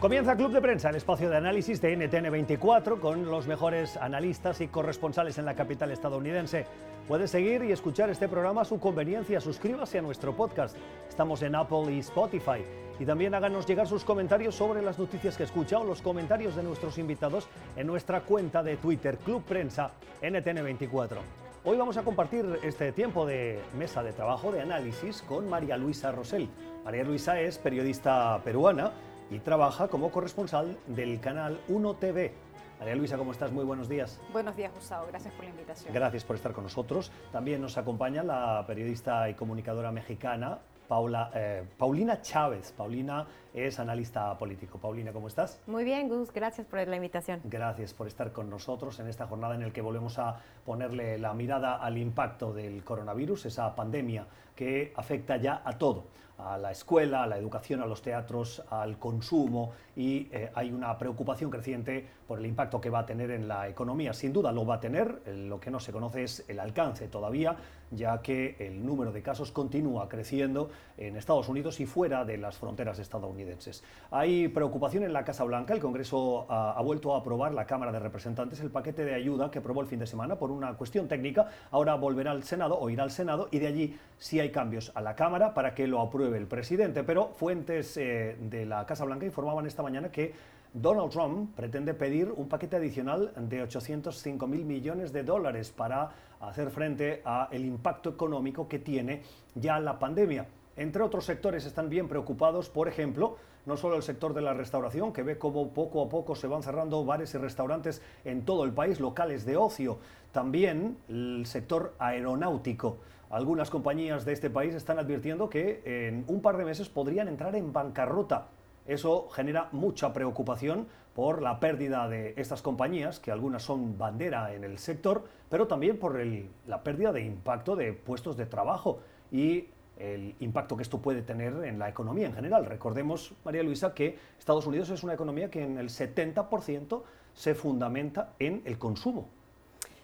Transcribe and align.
Comienza 0.00 0.36
Club 0.36 0.52
de 0.52 0.60
Prensa, 0.60 0.90
el 0.90 0.94
espacio 0.94 1.28
de 1.28 1.38
análisis 1.38 1.80
de 1.80 1.98
NTN24 1.98 3.00
con 3.00 3.28
los 3.28 3.48
mejores 3.48 3.96
analistas 3.96 4.60
y 4.60 4.68
corresponsales 4.68 5.38
en 5.38 5.44
la 5.44 5.54
capital 5.54 5.90
estadounidense. 5.90 6.66
Puede 7.08 7.26
seguir 7.26 7.64
y 7.64 7.72
escuchar 7.72 8.08
este 8.08 8.28
programa 8.28 8.60
a 8.60 8.64
su 8.64 8.78
conveniencia. 8.78 9.40
Suscríbase 9.40 9.98
a 9.98 10.02
nuestro 10.02 10.36
podcast. 10.36 10.76
Estamos 11.08 11.42
en 11.42 11.56
Apple 11.56 11.92
y 11.92 11.98
Spotify. 11.98 12.62
Y 13.00 13.06
también 13.06 13.34
háganos 13.34 13.66
llegar 13.66 13.88
sus 13.88 14.04
comentarios 14.04 14.54
sobre 14.54 14.82
las 14.82 15.00
noticias 15.00 15.36
que 15.36 15.42
escucha 15.42 15.80
o 15.80 15.84
los 15.84 16.00
comentarios 16.00 16.54
de 16.54 16.62
nuestros 16.62 16.96
invitados 16.96 17.48
en 17.74 17.88
nuestra 17.88 18.20
cuenta 18.20 18.62
de 18.62 18.76
Twitter, 18.76 19.18
Club 19.18 19.42
Prensa 19.42 19.90
NTN24. 20.22 21.18
Hoy 21.64 21.76
vamos 21.76 21.96
a 21.96 22.04
compartir 22.04 22.46
este 22.62 22.92
tiempo 22.92 23.26
de 23.26 23.58
mesa 23.76 24.04
de 24.04 24.12
trabajo, 24.12 24.52
de 24.52 24.60
análisis, 24.60 25.22
con 25.22 25.50
María 25.50 25.76
Luisa 25.76 26.12
Rosell. 26.12 26.48
María 26.84 27.02
Luisa 27.02 27.40
es 27.40 27.58
periodista 27.58 28.40
peruana 28.44 28.92
y 29.30 29.38
trabaja 29.38 29.88
como 29.88 30.10
corresponsal 30.10 30.78
del 30.86 31.20
canal 31.20 31.60
1 31.68 31.94
TV. 31.94 32.32
María 32.78 32.94
Luisa, 32.94 33.16
¿cómo 33.16 33.32
estás? 33.32 33.50
Muy 33.50 33.64
buenos 33.64 33.88
días. 33.88 34.20
Buenos 34.32 34.56
días, 34.56 34.72
Gustavo. 34.72 35.06
Gracias 35.08 35.34
por 35.34 35.44
la 35.44 35.50
invitación. 35.50 35.92
Gracias 35.92 36.24
por 36.24 36.36
estar 36.36 36.52
con 36.52 36.64
nosotros. 36.64 37.10
También 37.32 37.60
nos 37.60 37.76
acompaña 37.76 38.22
la 38.22 38.64
periodista 38.66 39.28
y 39.28 39.34
comunicadora 39.34 39.90
mexicana 39.90 40.58
Paula, 40.88 41.30
eh, 41.34 41.64
Paulina 41.76 42.22
Chávez. 42.22 42.72
Paulina 42.72 43.26
es 43.52 43.78
analista 43.78 44.36
político. 44.38 44.78
Paulina, 44.78 45.12
¿cómo 45.12 45.28
estás? 45.28 45.60
Muy 45.66 45.84
bien, 45.84 46.08
Gus. 46.08 46.32
Gracias 46.32 46.66
por 46.66 46.86
la 46.86 46.96
invitación. 46.96 47.40
Gracias 47.44 47.92
por 47.92 48.06
estar 48.06 48.32
con 48.32 48.48
nosotros 48.48 48.98
en 48.98 49.08
esta 49.08 49.26
jornada 49.26 49.54
en 49.54 49.62
la 49.62 49.70
que 49.70 49.82
volvemos 49.82 50.18
a 50.18 50.40
ponerle 50.64 51.18
la 51.18 51.34
mirada 51.34 51.76
al 51.76 51.98
impacto 51.98 52.54
del 52.54 52.82
coronavirus, 52.82 53.46
esa 53.46 53.74
pandemia 53.74 54.26
que 54.56 54.92
afecta 54.96 55.36
ya 55.36 55.62
a 55.64 55.76
todo 55.78 56.04
a 56.38 56.56
la 56.56 56.70
escuela, 56.70 57.24
a 57.24 57.26
la 57.26 57.36
educación, 57.36 57.82
a 57.82 57.86
los 57.86 58.00
teatros, 58.00 58.62
al 58.70 58.98
consumo 58.98 59.72
y 59.96 60.28
eh, 60.30 60.50
hay 60.54 60.70
una 60.70 60.96
preocupación 60.96 61.50
creciente 61.50 62.06
por 62.26 62.38
el 62.38 62.46
impacto 62.46 62.80
que 62.80 62.90
va 62.90 63.00
a 63.00 63.06
tener 63.06 63.30
en 63.32 63.48
la 63.48 63.68
economía. 63.68 64.12
Sin 64.12 64.32
duda 64.32 64.52
lo 64.52 64.64
va 64.64 64.76
a 64.76 64.80
tener, 64.80 65.22
lo 65.26 65.58
que 65.58 65.70
no 65.70 65.80
se 65.80 65.92
conoce 65.92 66.22
es 66.22 66.44
el 66.48 66.60
alcance 66.60 67.08
todavía, 67.08 67.56
ya 67.90 68.20
que 68.22 68.54
el 68.60 68.84
número 68.84 69.10
de 69.12 69.22
casos 69.22 69.50
continúa 69.50 70.08
creciendo 70.08 70.70
en 70.96 71.16
Estados 71.16 71.48
Unidos 71.48 71.80
y 71.80 71.86
fuera 71.86 72.24
de 72.24 72.36
las 72.36 72.56
fronteras 72.56 72.98
estadounidenses. 72.98 73.82
Hay 74.10 74.48
preocupación 74.48 75.02
en 75.04 75.12
la 75.12 75.24
Casa 75.24 75.42
Blanca, 75.44 75.74
el 75.74 75.80
Congreso 75.80 76.46
ha, 76.48 76.72
ha 76.72 76.82
vuelto 76.82 77.14
a 77.14 77.18
aprobar 77.18 77.54
la 77.54 77.66
Cámara 77.66 77.90
de 77.90 77.98
Representantes 77.98 78.60
el 78.60 78.70
paquete 78.70 79.04
de 79.04 79.14
ayuda 79.14 79.50
que 79.50 79.58
aprobó 79.58 79.80
el 79.80 79.86
fin 79.86 79.98
de 79.98 80.06
semana 80.06 80.36
por 80.36 80.50
una 80.50 80.74
cuestión 80.74 81.08
técnica, 81.08 81.48
ahora 81.70 81.94
volverá 81.94 82.30
al 82.30 82.44
Senado 82.44 82.78
o 82.78 82.90
irá 82.90 83.02
al 83.02 83.10
Senado 83.10 83.48
y 83.50 83.58
de 83.58 83.66
allí 83.66 83.98
sí 84.18 84.38
hay 84.38 84.52
cambios 84.52 84.92
a 84.94 85.00
la 85.00 85.16
Cámara 85.16 85.54
para 85.54 85.74
que 85.74 85.86
lo 85.86 86.00
apruebe 86.00 86.27
el 86.34 86.46
presidente, 86.46 87.04
pero 87.04 87.28
fuentes 87.36 87.96
eh, 87.96 88.36
de 88.40 88.66
la 88.66 88.86
Casa 88.86 89.04
Blanca 89.04 89.26
informaban 89.26 89.66
esta 89.66 89.82
mañana 89.82 90.10
que 90.10 90.32
Donald 90.72 91.10
Trump 91.10 91.54
pretende 91.56 91.94
pedir 91.94 92.30
un 92.30 92.48
paquete 92.48 92.76
adicional 92.76 93.32
de 93.36 93.62
805 93.62 94.46
mil 94.46 94.64
millones 94.64 95.12
de 95.12 95.22
dólares 95.22 95.70
para 95.70 96.10
hacer 96.40 96.70
frente 96.70 97.22
al 97.24 97.64
impacto 97.64 98.10
económico 98.10 98.68
que 98.68 98.78
tiene 98.78 99.22
ya 99.54 99.80
la 99.80 99.98
pandemia. 99.98 100.46
Entre 100.76 101.02
otros 101.02 101.24
sectores 101.24 101.64
están 101.64 101.88
bien 101.88 102.06
preocupados, 102.06 102.68
por 102.68 102.86
ejemplo, 102.86 103.36
no 103.66 103.76
solo 103.76 103.96
el 103.96 104.02
sector 104.02 104.32
de 104.32 104.40
la 104.40 104.54
restauración, 104.54 105.12
que 105.12 105.22
ve 105.22 105.38
cómo 105.38 105.70
poco 105.70 106.02
a 106.02 106.08
poco 106.08 106.36
se 106.36 106.46
van 106.46 106.62
cerrando 106.62 107.04
bares 107.04 107.34
y 107.34 107.38
restaurantes 107.38 108.00
en 108.24 108.44
todo 108.44 108.64
el 108.64 108.72
país, 108.72 109.00
locales 109.00 109.44
de 109.44 109.56
ocio, 109.56 109.98
también 110.32 110.96
el 111.08 111.44
sector 111.46 111.94
aeronáutico. 111.98 112.98
Algunas 113.30 113.68
compañías 113.68 114.24
de 114.24 114.32
este 114.32 114.48
país 114.48 114.74
están 114.74 114.98
advirtiendo 114.98 115.50
que 115.50 115.82
en 115.84 116.24
un 116.28 116.40
par 116.40 116.56
de 116.56 116.64
meses 116.64 116.88
podrían 116.88 117.28
entrar 117.28 117.54
en 117.56 117.74
bancarrota. 117.74 118.46
Eso 118.86 119.28
genera 119.28 119.68
mucha 119.72 120.14
preocupación 120.14 120.86
por 121.14 121.42
la 121.42 121.60
pérdida 121.60 122.08
de 122.08 122.32
estas 122.38 122.62
compañías, 122.62 123.20
que 123.20 123.30
algunas 123.30 123.62
son 123.62 123.98
bandera 123.98 124.54
en 124.54 124.64
el 124.64 124.78
sector, 124.78 125.24
pero 125.50 125.66
también 125.66 125.98
por 125.98 126.18
la 126.66 126.82
pérdida 126.82 127.12
de 127.12 127.20
impacto 127.20 127.76
de 127.76 127.92
puestos 127.92 128.38
de 128.38 128.46
trabajo 128.46 129.00
y 129.30 129.66
el 129.98 130.34
impacto 130.40 130.76
que 130.76 130.82
esto 130.82 131.02
puede 131.02 131.20
tener 131.20 131.52
en 131.64 131.78
la 131.78 131.88
economía 131.90 132.28
en 132.28 132.34
general. 132.34 132.64
Recordemos, 132.64 133.34
María 133.44 133.62
Luisa, 133.62 133.92
que 133.92 134.16
Estados 134.38 134.66
Unidos 134.66 134.88
es 134.88 135.02
una 135.02 135.12
economía 135.12 135.50
que 135.50 135.62
en 135.62 135.76
el 135.76 135.90
70% 135.90 137.02
se 137.34 137.54
fundamenta 137.54 138.32
en 138.38 138.62
el 138.64 138.78
consumo. 138.78 139.28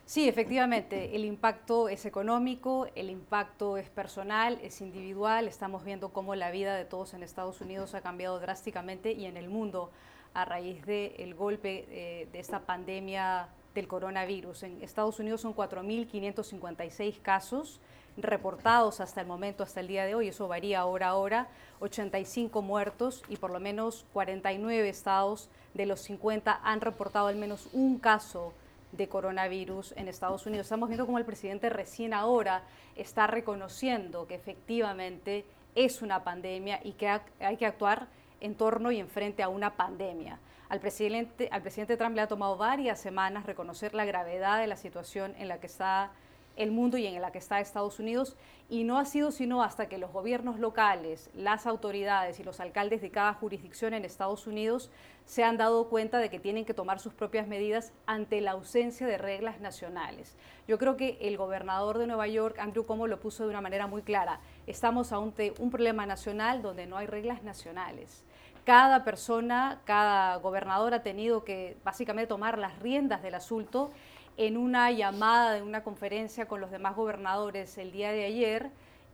Sí, 0.06 0.28
efectivamente, 0.28 1.16
el 1.16 1.24
impacto 1.24 1.88
es 1.88 2.04
económico, 2.04 2.86
el 2.94 3.08
impacto 3.08 3.78
es 3.78 3.88
personal, 3.88 4.58
es 4.62 4.82
individual. 4.82 5.48
Estamos 5.48 5.82
viendo 5.82 6.10
cómo 6.10 6.34
la 6.34 6.50
vida 6.50 6.76
de 6.76 6.84
todos 6.84 7.14
en 7.14 7.22
Estados 7.22 7.62
Unidos 7.62 7.94
ha 7.94 8.02
cambiado 8.02 8.38
drásticamente 8.38 9.12
y 9.12 9.24
en 9.24 9.38
el 9.38 9.48
mundo 9.48 9.90
a 10.34 10.44
raíz 10.44 10.84
del 10.84 11.34
golpe 11.34 11.86
eh, 11.88 12.28
de 12.30 12.38
esta 12.38 12.60
pandemia 12.60 13.48
del 13.74 13.88
coronavirus. 13.88 14.64
En 14.64 14.82
Estados 14.82 15.18
Unidos 15.20 15.40
son 15.40 15.54
4.556 15.54 17.22
casos 17.22 17.80
reportados 18.18 19.00
hasta 19.00 19.22
el 19.22 19.26
momento, 19.26 19.62
hasta 19.62 19.80
el 19.80 19.88
día 19.88 20.04
de 20.04 20.14
hoy, 20.14 20.28
eso 20.28 20.46
varía 20.48 20.84
hora 20.84 21.08
a 21.08 21.14
hora, 21.14 21.48
85 21.80 22.60
muertos 22.62 23.22
y 23.28 23.36
por 23.36 23.50
lo 23.50 23.58
menos 23.58 24.04
49 24.12 24.88
estados 24.88 25.48
de 25.72 25.86
los 25.86 26.00
50 26.00 26.60
han 26.62 26.80
reportado 26.80 27.26
al 27.26 27.36
menos 27.36 27.68
un 27.72 27.98
caso 27.98 28.52
de 28.96 29.08
coronavirus 29.08 29.92
en 29.96 30.08
Estados 30.08 30.46
Unidos. 30.46 30.66
Estamos 30.66 30.88
viendo 30.88 31.06
cómo 31.06 31.18
el 31.18 31.24
presidente 31.24 31.68
recién 31.68 32.14
ahora 32.14 32.62
está 32.96 33.26
reconociendo 33.26 34.26
que 34.26 34.34
efectivamente 34.34 35.44
es 35.74 36.02
una 36.02 36.22
pandemia 36.22 36.80
y 36.84 36.92
que 36.92 37.08
hay 37.40 37.56
que 37.56 37.66
actuar 37.66 38.06
en 38.40 38.54
torno 38.54 38.92
y 38.92 38.98
en 38.98 39.08
frente 39.08 39.42
a 39.42 39.48
una 39.48 39.76
pandemia. 39.76 40.38
Al 40.68 40.80
presidente, 40.80 41.48
al 41.52 41.62
presidente 41.62 41.96
Trump 41.96 42.16
le 42.16 42.22
ha 42.22 42.28
tomado 42.28 42.56
varias 42.56 43.00
semanas 43.00 43.46
reconocer 43.46 43.94
la 43.94 44.04
gravedad 44.04 44.58
de 44.58 44.66
la 44.66 44.76
situación 44.76 45.34
en 45.38 45.48
la 45.48 45.58
que 45.58 45.66
está 45.66 46.10
el 46.56 46.70
mundo 46.70 46.96
y 46.98 47.06
en 47.06 47.20
la 47.20 47.32
que 47.32 47.38
está 47.38 47.60
Estados 47.60 47.98
Unidos 47.98 48.36
y 48.68 48.84
no 48.84 48.98
ha 48.98 49.04
sido 49.04 49.30
sino 49.30 49.62
hasta 49.62 49.88
que 49.88 49.98
los 49.98 50.12
gobiernos 50.12 50.58
locales, 50.58 51.30
las 51.34 51.66
autoridades 51.66 52.40
y 52.40 52.44
los 52.44 52.60
alcaldes 52.60 53.02
de 53.02 53.10
cada 53.10 53.34
jurisdicción 53.34 53.94
en 53.94 54.04
Estados 54.04 54.46
Unidos 54.46 54.90
se 55.26 55.42
han 55.42 55.56
dado 55.56 55.88
cuenta 55.88 56.18
de 56.18 56.30
que 56.30 56.38
tienen 56.38 56.64
que 56.64 56.74
tomar 56.74 57.00
sus 57.00 57.14
propias 57.14 57.46
medidas 57.46 57.92
ante 58.06 58.40
la 58.40 58.52
ausencia 58.52 59.06
de 59.06 59.18
reglas 59.18 59.60
nacionales. 59.60 60.36
Yo 60.68 60.78
creo 60.78 60.96
que 60.96 61.18
el 61.20 61.36
gobernador 61.36 61.98
de 61.98 62.06
Nueva 62.06 62.26
York, 62.26 62.58
Andrew 62.58 62.84
Cuomo, 62.84 63.06
lo 63.06 63.20
puso 63.20 63.44
de 63.44 63.50
una 63.50 63.60
manera 63.60 63.86
muy 63.86 64.02
clara. 64.02 64.40
Estamos 64.66 65.12
ante 65.12 65.54
un 65.58 65.70
problema 65.70 66.06
nacional 66.06 66.62
donde 66.62 66.86
no 66.86 66.96
hay 66.96 67.06
reglas 67.06 67.42
nacionales. 67.42 68.24
Cada 68.64 69.04
persona, 69.04 69.82
cada 69.84 70.36
gobernador 70.36 70.94
ha 70.94 71.02
tenido 71.02 71.44
que 71.44 71.76
básicamente 71.84 72.28
tomar 72.28 72.58
las 72.58 72.78
riendas 72.78 73.22
del 73.22 73.34
asunto 73.34 73.90
en 74.36 74.56
una 74.56 74.90
llamada 74.90 75.54
de 75.54 75.62
una 75.62 75.82
conferencia 75.82 76.46
con 76.46 76.60
los 76.60 76.70
demás 76.70 76.96
gobernadores 76.96 77.78
el 77.78 77.92
día 77.92 78.12
de 78.12 78.24
ayer, 78.24 78.70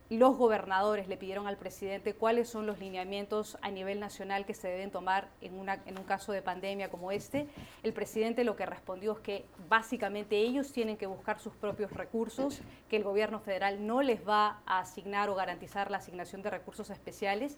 los 0.09 0.35
gobernadores 0.35 1.07
le 1.07 1.15
pidieron 1.15 1.47
al 1.47 1.55
presidente 1.55 2.13
cuáles 2.13 2.49
son 2.49 2.65
los 2.65 2.79
lineamientos 2.79 3.57
a 3.61 3.71
nivel 3.71 4.01
nacional 4.01 4.45
que 4.45 4.53
se 4.53 4.67
deben 4.67 4.91
tomar 4.91 5.29
en, 5.39 5.53
en 5.85 5.97
un 5.97 6.03
caso 6.03 6.33
de 6.33 6.41
pandemia 6.41 6.89
como 6.89 7.13
este. 7.13 7.47
El 7.81 7.93
presidente 7.93 8.43
lo 8.43 8.57
que 8.57 8.65
respondió 8.65 9.13
es 9.13 9.19
que 9.19 9.45
básicamente 9.69 10.37
ellos 10.37 10.73
tienen 10.73 10.97
que 10.97 11.05
buscar 11.05 11.39
sus 11.39 11.53
propios 11.53 11.93
recursos, 11.93 12.61
que 12.89 12.97
el 12.97 13.05
gobierno 13.05 13.39
federal 13.39 13.87
no 13.87 14.01
les 14.01 14.27
va 14.27 14.59
a 14.65 14.79
asignar 14.79 15.29
o 15.29 15.35
garantizar 15.35 15.89
la 15.89 15.97
asignación 15.97 16.41
de 16.41 16.49
recursos 16.49 16.89
especiales 16.89 17.57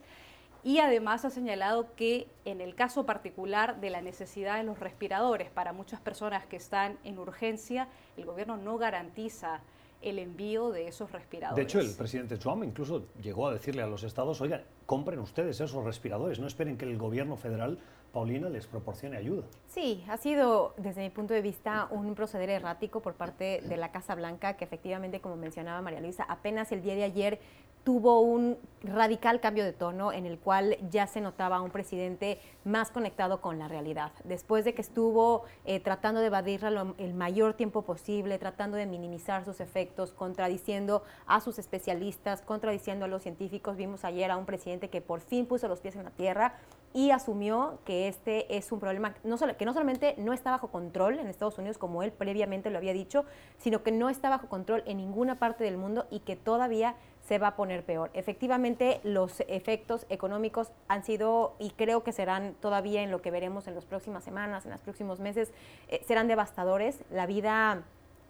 y 0.63 0.79
además 0.79 1.25
ha 1.25 1.29
señalado 1.29 1.93
que 1.95 2.27
en 2.45 2.61
el 2.61 2.75
caso 2.75 3.05
particular 3.05 3.79
de 3.81 3.89
la 3.89 4.01
necesidad 4.01 4.57
de 4.57 4.63
los 4.63 4.79
respiradores 4.79 5.49
para 5.49 5.73
muchas 5.73 5.99
personas 5.99 6.45
que 6.45 6.55
están 6.55 6.97
en 7.03 7.19
urgencia, 7.19 7.87
el 8.17 8.25
gobierno 8.25 8.57
no 8.57 8.77
garantiza 8.77 9.61
el 10.01 10.19
envío 10.19 10.71
de 10.71 10.87
esos 10.87 11.11
respiradores. 11.11 11.55
De 11.55 11.63
hecho, 11.63 11.79
el 11.79 11.95
presidente 11.95 12.37
Trump 12.37 12.63
incluso 12.63 13.05
llegó 13.21 13.47
a 13.47 13.53
decirle 13.53 13.81
a 13.81 13.87
los 13.87 14.03
estados, 14.03 14.41
oigan, 14.41 14.63
compren 14.85 15.19
ustedes 15.19 15.59
esos 15.61 15.83
respiradores, 15.83 16.39
no 16.39 16.47
esperen 16.47 16.77
que 16.77 16.85
el 16.85 16.97
gobierno 16.97 17.37
federal 17.37 17.79
Paulina 18.11 18.47
les 18.47 18.67
proporcione 18.67 19.17
ayuda. 19.17 19.43
Sí, 19.67 20.03
ha 20.07 20.17
sido 20.17 20.75
desde 20.77 21.01
mi 21.01 21.09
punto 21.09 21.33
de 21.33 21.41
vista 21.41 21.87
un 21.89 22.13
proceder 22.13 22.49
errático 22.49 23.01
por 23.01 23.15
parte 23.15 23.61
de 23.61 23.75
la 23.75 23.91
Casa 23.91 24.13
Blanca 24.13 24.55
que 24.55 24.65
efectivamente, 24.65 25.19
como 25.19 25.35
mencionaba 25.35 25.81
María 25.81 25.99
Luisa, 25.99 26.23
apenas 26.23 26.71
el 26.71 26.83
día 26.83 26.93
de 26.93 27.03
ayer 27.03 27.39
tuvo 27.83 28.21
un 28.21 28.57
radical 28.83 29.39
cambio 29.39 29.63
de 29.63 29.73
tono 29.73 30.11
en 30.11 30.25
el 30.25 30.37
cual 30.37 30.77
ya 30.89 31.07
se 31.07 31.21
notaba 31.21 31.61
un 31.61 31.71
presidente 31.71 32.39
más 32.65 32.91
conectado 32.91 33.41
con 33.41 33.59
la 33.59 33.67
realidad. 33.67 34.11
Después 34.23 34.65
de 34.65 34.73
que 34.73 34.81
estuvo 34.81 35.43
eh, 35.65 35.79
tratando 35.79 36.21
de 36.21 36.27
evadirla 36.27 36.93
el 36.97 37.13
mayor 37.13 37.53
tiempo 37.53 37.83
posible, 37.83 38.37
tratando 38.39 38.77
de 38.77 38.85
minimizar 38.85 39.45
sus 39.45 39.59
efectos, 39.59 40.11
contradiciendo 40.11 41.03
a 41.25 41.41
sus 41.41 41.59
especialistas, 41.59 42.41
contradiciendo 42.41 43.05
a 43.05 43.07
los 43.07 43.21
científicos, 43.21 43.77
vimos 43.77 44.03
ayer 44.03 44.31
a 44.31 44.37
un 44.37 44.45
presidente 44.45 44.89
que 44.89 45.01
por 45.01 45.21
fin 45.21 45.45
puso 45.45 45.67
los 45.67 45.79
pies 45.79 45.95
en 45.95 46.03
la 46.03 46.11
tierra 46.11 46.55
y 46.93 47.09
asumió 47.09 47.79
que 47.85 48.07
este 48.07 48.55
es 48.55 48.71
un 48.71 48.79
problema 48.79 49.15
no 49.23 49.37
que 49.57 49.65
no 49.65 49.73
solamente 49.73 50.13
no 50.19 50.31
está 50.31 50.51
bajo 50.51 50.67
control 50.67 51.19
en 51.19 51.27
Estados 51.27 51.57
Unidos, 51.57 51.77
como 51.77 52.03
él 52.03 52.11
previamente 52.11 52.69
lo 52.69 52.77
había 52.77 52.93
dicho, 52.93 53.25
sino 53.57 53.81
que 53.81 53.91
no 53.91 54.09
está 54.09 54.29
bajo 54.29 54.47
control 54.47 54.83
en 54.85 54.97
ninguna 54.97 55.39
parte 55.39 55.63
del 55.63 55.77
mundo 55.77 56.05
y 56.11 56.19
que 56.19 56.35
todavía 56.35 56.95
se 57.27 57.37
va 57.37 57.47
a 57.47 57.55
poner 57.55 57.83
peor. 57.83 58.11
Efectivamente, 58.13 58.99
los 59.03 59.41
efectos 59.47 60.05
económicos 60.09 60.71
han 60.87 61.03
sido 61.03 61.55
y 61.57 61.71
creo 61.71 62.03
que 62.03 62.11
serán 62.11 62.55
todavía 62.59 63.01
en 63.01 63.11
lo 63.11 63.21
que 63.21 63.31
veremos 63.31 63.67
en 63.67 63.75
las 63.75 63.85
próximas 63.85 64.23
semanas, 64.23 64.65
en 64.65 64.71
los 64.71 64.81
próximos 64.81 65.19
meses, 65.19 65.53
eh, 65.87 66.03
serán 66.05 66.27
devastadores. 66.27 66.99
La 67.09 67.25
vida 67.25 67.83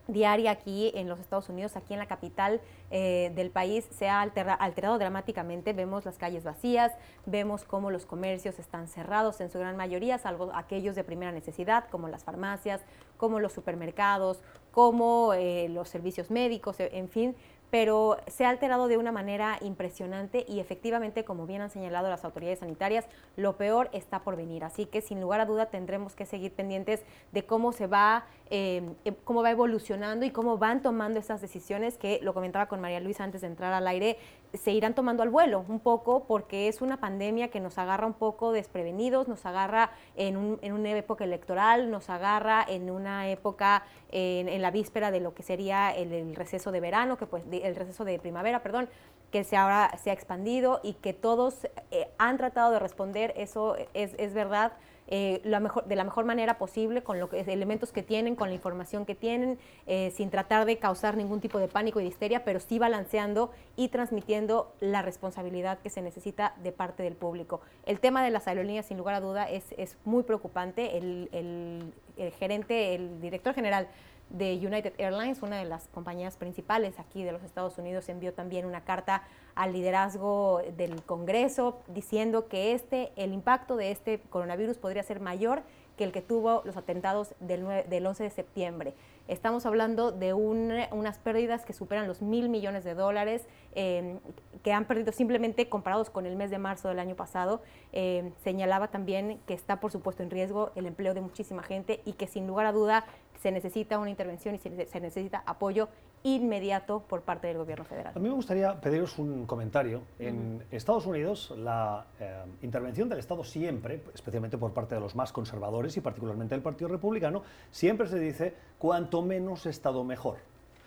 diaria 0.08 0.52
aquí 0.52 0.92
en 0.96 1.08
los 1.08 1.20
Estados 1.20 1.48
Unidos, 1.50 1.76
aquí 1.78 1.94
en 1.94 2.00
la 2.00 2.08
capital 2.08 2.60
eh, 2.92 3.32
del 3.36 3.50
país, 3.50 3.88
se 3.90 4.10
ha 4.10 4.22
alterado 4.22 4.98
dramáticamente. 4.98 5.74
Vemos 5.74 6.06
las 6.06 6.18
calles 6.18 6.44
vacías, 6.44 6.92
vemos 7.26 7.64
cómo 7.64 7.90
los 7.90 8.06
comercios 8.06 8.60
están 8.60 8.88
cerrados 8.88 9.40
en 9.42 9.50
su 9.50 9.60
gran 9.60 9.78
mayoría, 9.78 10.18
salvo 10.18 10.52
aquellos 10.54 10.96
de 10.96 11.04
primera 11.04 11.32
necesidad, 11.32 11.86
como 11.90 12.10
las 12.10 12.24
farmacias, 12.24 12.82
como 13.18 13.40
los 13.40 13.54
supermercados, 13.54 14.42
como 14.72 15.34
eh, 15.34 15.70
los 15.70 15.88
servicios 15.88 16.30
médicos, 16.30 16.76
en 16.80 17.08
fin 17.08 17.36
pero 17.74 18.18
se 18.28 18.46
ha 18.46 18.50
alterado 18.50 18.88
de 18.88 18.98
una 18.98 19.12
manera 19.12 19.58
impresionante 19.62 20.46
y 20.48 20.60
efectivamente, 20.60 21.26
como 21.26 21.48
bien 21.48 21.64
han 21.64 21.72
señalado 21.72 22.08
las 22.08 22.24
autoridades 22.24 22.60
sanitarias, 22.60 23.08
lo 23.36 23.58
peor 23.58 23.90
está 23.94 24.20
por 24.20 24.36
venir. 24.36 24.64
Así 24.64 24.86
que 24.86 25.02
sin 25.02 25.20
lugar 25.20 25.40
a 25.40 25.48
duda 25.48 25.72
tendremos 25.72 26.14
que 26.14 26.28
seguir 26.28 26.52
pendientes 26.52 27.02
de 27.32 27.48
cómo 27.48 27.72
se 27.72 27.88
va, 27.88 28.26
em, 28.52 28.94
em, 29.06 29.16
cómo 29.24 29.42
va 29.42 29.50
evolucionando 29.50 30.24
y 30.24 30.30
cómo 30.30 30.60
van 30.60 30.84
tomando 30.84 31.18
esas 31.18 31.42
decisiones 31.42 31.98
que 31.98 32.20
lo 32.22 32.36
comentaba 32.36 32.68
con 32.68 32.80
María 32.80 33.00
Luisa 33.00 33.24
antes 33.24 33.42
de 33.42 33.48
entrar 33.48 33.74
al 33.74 33.88
aire, 33.88 34.20
se 34.54 34.72
irán 34.72 34.94
tomando 34.94 35.24
al 35.24 35.30
vuelo 35.30 35.66
un 35.68 35.80
poco 35.80 36.26
porque 36.26 36.68
es 36.68 36.82
una 36.82 36.98
pandemia 36.98 37.50
que 37.50 37.60
nos 37.60 37.78
agarra 37.78 38.06
un 38.06 38.14
poco 38.14 38.52
desprevenidos, 38.52 39.28
nos 39.28 39.46
agarra 39.46 39.92
en, 40.16 40.38
una 40.38 40.92
época 40.92 41.24
electoral, 41.24 41.90
nos 41.90 42.10
agarra 42.10 42.64
en 42.68 42.90
una 42.92 43.30
época, 43.30 43.84
en, 44.12 44.62
la 44.62 44.72
víspera 44.72 45.12
de 45.12 45.20
lo 45.20 45.34
que 45.34 45.44
sería 45.44 45.92
el, 45.92 46.36
receso 46.36 46.72
de 46.72 46.80
verano, 46.80 47.18
que 47.18 47.26
pues 47.26 47.44
el 47.52 47.76
receso 47.76 48.06
de 48.06 48.20
primavera, 48.20 48.62
perdón, 48.62 48.90
que 49.32 49.44
se 49.44 49.58
ahora 49.58 49.98
se 50.02 50.12
ha 50.12 50.14
expandido 50.14 50.80
y 50.84 50.94
que 50.94 51.14
todos 51.14 51.68
eh, 51.90 52.10
han 52.20 52.38
tratado 52.38 52.72
de 52.72 52.80
responder, 52.80 53.34
eso 53.36 53.76
es, 53.94 54.14
es 54.18 54.34
verdad 54.34 54.74
eh, 55.16 55.42
la 55.44 55.60
mejor, 55.60 55.86
de 55.86 55.96
la 55.96 56.04
mejor 56.04 56.26
manera 56.26 56.58
posible, 56.58 57.04
con 57.04 57.20
los 57.20 57.32
elementos 57.32 57.92
que 57.92 58.02
tienen, 58.02 58.36
con 58.36 58.50
la 58.50 58.56
información 58.56 59.06
que 59.06 59.14
tienen, 59.14 59.60
eh, 59.86 60.12
sin 60.16 60.32
tratar 60.32 60.66
de 60.66 60.80
causar 60.80 61.18
ningún 61.18 61.40
tipo 61.40 61.60
de 61.60 61.68
pánico 61.68 62.00
y 62.00 62.04
de 62.04 62.10
histeria, 62.10 62.44
pero 62.44 62.60
sí 62.60 62.80
balanceando 62.80 63.52
y 63.76 63.90
transmitiendo 63.90 64.74
la 64.80 65.04
responsabilidad 65.04 65.78
que 65.78 65.92
se 65.92 66.02
necesita 66.02 66.56
de 66.64 66.72
parte 66.72 67.04
del 67.04 67.16
público. 67.16 67.62
El 67.86 68.00
tema 68.00 68.24
de 68.24 68.32
las 68.32 68.48
aerolíneas, 68.48 68.88
sin 68.88 68.98
lugar 68.98 69.14
a 69.14 69.20
duda, 69.20 69.48
es, 69.48 69.76
es 69.78 69.98
muy 70.04 70.24
preocupante. 70.24 70.98
el, 70.98 71.94
el 72.18 72.32
gerente, 72.34 72.96
el 72.96 73.22
director 73.22 73.54
general 73.54 73.88
de 74.30 74.56
United 74.56 74.94
Airlines, 74.98 75.42
una 75.42 75.58
de 75.58 75.66
las 75.66 75.88
compañías 75.90 76.38
principales 76.38 77.00
aquí 77.00 77.24
de 77.24 77.32
los 77.32 77.44
Estados 77.44 77.78
Unidos, 77.78 78.10
envió 78.10 78.34
también 78.34 78.66
una 78.66 78.84
carta 78.84 79.24
al 79.56 79.74
liderazgo 79.74 80.62
del 80.76 81.04
Congreso 81.04 81.82
diciendo 81.88 82.48
que 82.48 82.74
este, 82.74 83.12
el 83.16 83.34
impacto 83.34 83.76
de 83.76 83.92
este 83.92 84.20
coronavirus 84.30 84.78
podría 84.78 85.04
ser 85.04 85.20
mayor 85.20 85.64
que 85.98 86.04
el 86.04 86.12
que 86.12 86.22
tuvo 86.22 86.62
los 86.66 86.78
atentados 86.78 87.36
del, 87.40 87.66
del 87.90 88.06
11 88.06 88.24
de 88.24 88.30
septiembre. 88.30 88.94
Estamos 89.30 89.66
hablando 89.66 90.12
de 90.12 90.34
unas 90.34 91.18
pérdidas 91.20 91.64
que 91.64 91.72
superan 91.72 92.08
los 92.10 92.22
mil 92.22 92.50
millones 92.50 92.84
de 92.84 92.94
dólares, 92.94 93.48
em, 93.74 94.20
que 94.64 94.74
han 94.74 94.84
perdido 94.84 95.14
simplemente 95.14 95.70
comparados 95.70 96.10
con 96.10 96.26
el 96.26 96.36
mes 96.36 96.52
de 96.52 96.58
marzo 96.58 96.90
del 96.90 97.00
año 97.00 97.16
pasado. 97.16 97.62
Em, 97.94 98.34
señalaba 98.44 98.90
también 98.90 99.40
que 99.48 99.54
está, 99.54 99.80
por 99.80 99.92
supuesto, 99.92 100.24
en 100.24 100.30
riesgo 100.30 100.72
el 100.76 100.88
empleo 100.88 101.14
de 101.14 101.22
muchísima 101.22 101.64
gente 101.64 102.02
y 102.04 102.14
que 102.14 102.28
sin 102.28 102.48
lugar 102.48 102.66
a 102.66 102.74
duda 102.74 103.06
se 103.42 103.52
necesita 103.52 103.98
una 103.98 104.10
intervención 104.10 104.56
y 104.56 104.58
se, 104.58 104.70
necesita 105.00 105.44
apoyo 105.46 105.88
inmediato 106.24 107.02
por 107.02 107.22
parte 107.22 107.48
del 107.48 107.58
gobierno 107.58 107.84
federal. 107.86 108.14
A 108.16 108.20
mí 108.20 108.30
me 108.30 108.36
gustaría 108.36 108.80
pediros 108.80 109.20
un 109.20 109.46
comentario. 109.46 110.04
En 110.20 110.64
Estados 110.72 111.06
Unidos, 111.06 111.54
la 111.58 112.06
eh, 112.20 112.44
intervención 112.62 113.10
del 113.10 113.20
Estado 113.20 113.44
siempre, 113.44 114.02
especialmente 114.14 114.58
por 114.58 114.72
parte 114.72 114.96
de 114.96 115.02
los 115.02 115.16
más 115.16 115.34
conservadores 115.34 115.96
y 115.98 116.02
particularmente 116.02 116.56
del 116.56 116.62
Partido 116.62 116.88
Republicano, 116.88 117.44
siempre 117.72 118.08
se 118.08 118.20
dice 118.20 118.54
cuanto 118.80 119.22
menos 119.22 119.66
Estado 119.66 120.04
mejor. 120.04 120.38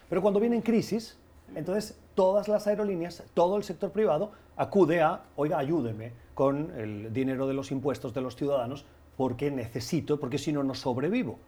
Pero 0.08 0.22
cuando 0.22 0.40
viene 0.40 0.56
en 0.56 0.62
crisis, 0.62 1.18
entonces 1.54 1.98
todas 2.14 2.48
las 2.48 2.66
aerolíneas, 2.66 3.22
todo 3.34 3.56
el 3.56 3.64
sector 3.64 3.90
privado 3.90 4.32
acude 4.56 5.02
a, 5.02 5.24
oiga, 5.36 5.58
ayúdeme 5.58 6.12
con 6.34 6.72
el 6.78 7.12
dinero 7.12 7.46
de 7.46 7.54
los 7.54 7.70
impuestos 7.70 8.14
de 8.14 8.20
los 8.20 8.36
ciudadanos 8.36 8.86
porque 9.16 9.50
necesito, 9.50 10.18
porque 10.18 10.38
si 10.38 10.52
no, 10.52 10.62
no 10.62 10.74
sobrevivo. 10.74 11.38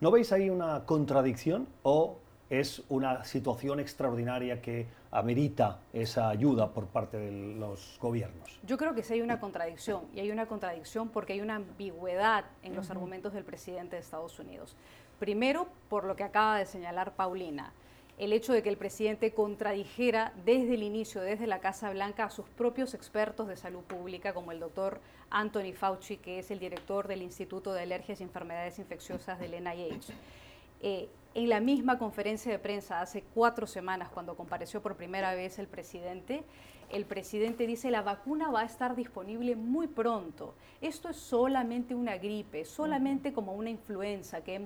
¿No 0.00 0.10
veis 0.10 0.32
ahí 0.32 0.50
una 0.50 0.84
contradicción 0.84 1.68
o 1.82 2.18
es 2.50 2.82
una 2.88 3.24
situación 3.24 3.80
extraordinaria 3.80 4.60
que 4.60 4.86
amerita 5.10 5.78
esa 5.92 6.28
ayuda 6.28 6.72
por 6.72 6.86
parte 6.86 7.16
de 7.16 7.56
los 7.56 7.98
gobiernos? 8.00 8.58
Yo 8.64 8.76
creo 8.76 8.94
que 8.94 9.02
sí 9.02 9.14
hay 9.14 9.22
una 9.22 9.40
contradicción, 9.40 10.02
y 10.14 10.20
hay 10.20 10.30
una 10.30 10.46
contradicción 10.46 11.08
porque 11.08 11.34
hay 11.34 11.40
una 11.40 11.56
ambigüedad 11.56 12.44
en 12.62 12.74
los 12.74 12.90
argumentos 12.90 13.32
del 13.32 13.44
presidente 13.44 13.96
de 13.96 14.02
Estados 14.02 14.38
Unidos. 14.38 14.76
Primero, 15.18 15.68
por 15.88 16.04
lo 16.04 16.16
que 16.16 16.24
acaba 16.24 16.58
de 16.58 16.66
señalar 16.66 17.14
Paulina, 17.14 17.72
el 18.18 18.32
hecho 18.32 18.52
de 18.52 18.62
que 18.62 18.68
el 18.68 18.76
presidente 18.76 19.32
contradijera 19.32 20.32
desde 20.44 20.74
el 20.74 20.82
inicio, 20.82 21.20
desde 21.20 21.46
la 21.46 21.58
Casa 21.58 21.90
Blanca, 21.90 22.24
a 22.24 22.30
sus 22.30 22.46
propios 22.48 22.94
expertos 22.94 23.48
de 23.48 23.56
salud 23.56 23.82
pública, 23.82 24.32
como 24.32 24.52
el 24.52 24.60
doctor 24.60 25.00
Anthony 25.30 25.72
Fauci, 25.74 26.18
que 26.18 26.38
es 26.38 26.50
el 26.50 26.60
director 26.60 27.08
del 27.08 27.22
Instituto 27.22 27.72
de 27.72 27.82
Alergias 27.82 28.20
y 28.20 28.24
Enfermedades 28.24 28.78
Infecciosas 28.78 29.40
del 29.40 29.52
NIH. 29.52 30.12
Eh, 30.80 31.08
en 31.34 31.48
la 31.48 31.60
misma 31.60 31.98
conferencia 31.98 32.52
de 32.52 32.58
prensa 32.58 33.00
hace 33.00 33.22
cuatro 33.34 33.66
semanas, 33.66 34.08
cuando 34.08 34.36
compareció 34.36 34.80
por 34.80 34.96
primera 34.96 35.34
vez 35.34 35.58
el 35.58 35.66
presidente, 35.66 36.44
el 36.90 37.06
presidente 37.06 37.66
dice 37.66 37.90
la 37.90 38.02
vacuna 38.02 38.50
va 38.50 38.60
a 38.60 38.64
estar 38.64 38.94
disponible 38.94 39.56
muy 39.56 39.88
pronto. 39.88 40.54
Esto 40.80 41.08
es 41.08 41.16
solamente 41.16 41.94
una 41.94 42.18
gripe, 42.18 42.64
solamente 42.64 43.32
como 43.32 43.54
una 43.54 43.70
influenza 43.70 44.42
que, 44.42 44.62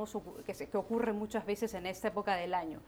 ocurre 0.75 1.12
muchas 1.12 1.47
veces 1.47 1.73
en 1.73 1.87
esta 1.87 2.09
época 2.09 2.37
del 2.37 2.53
año. 2.53 2.81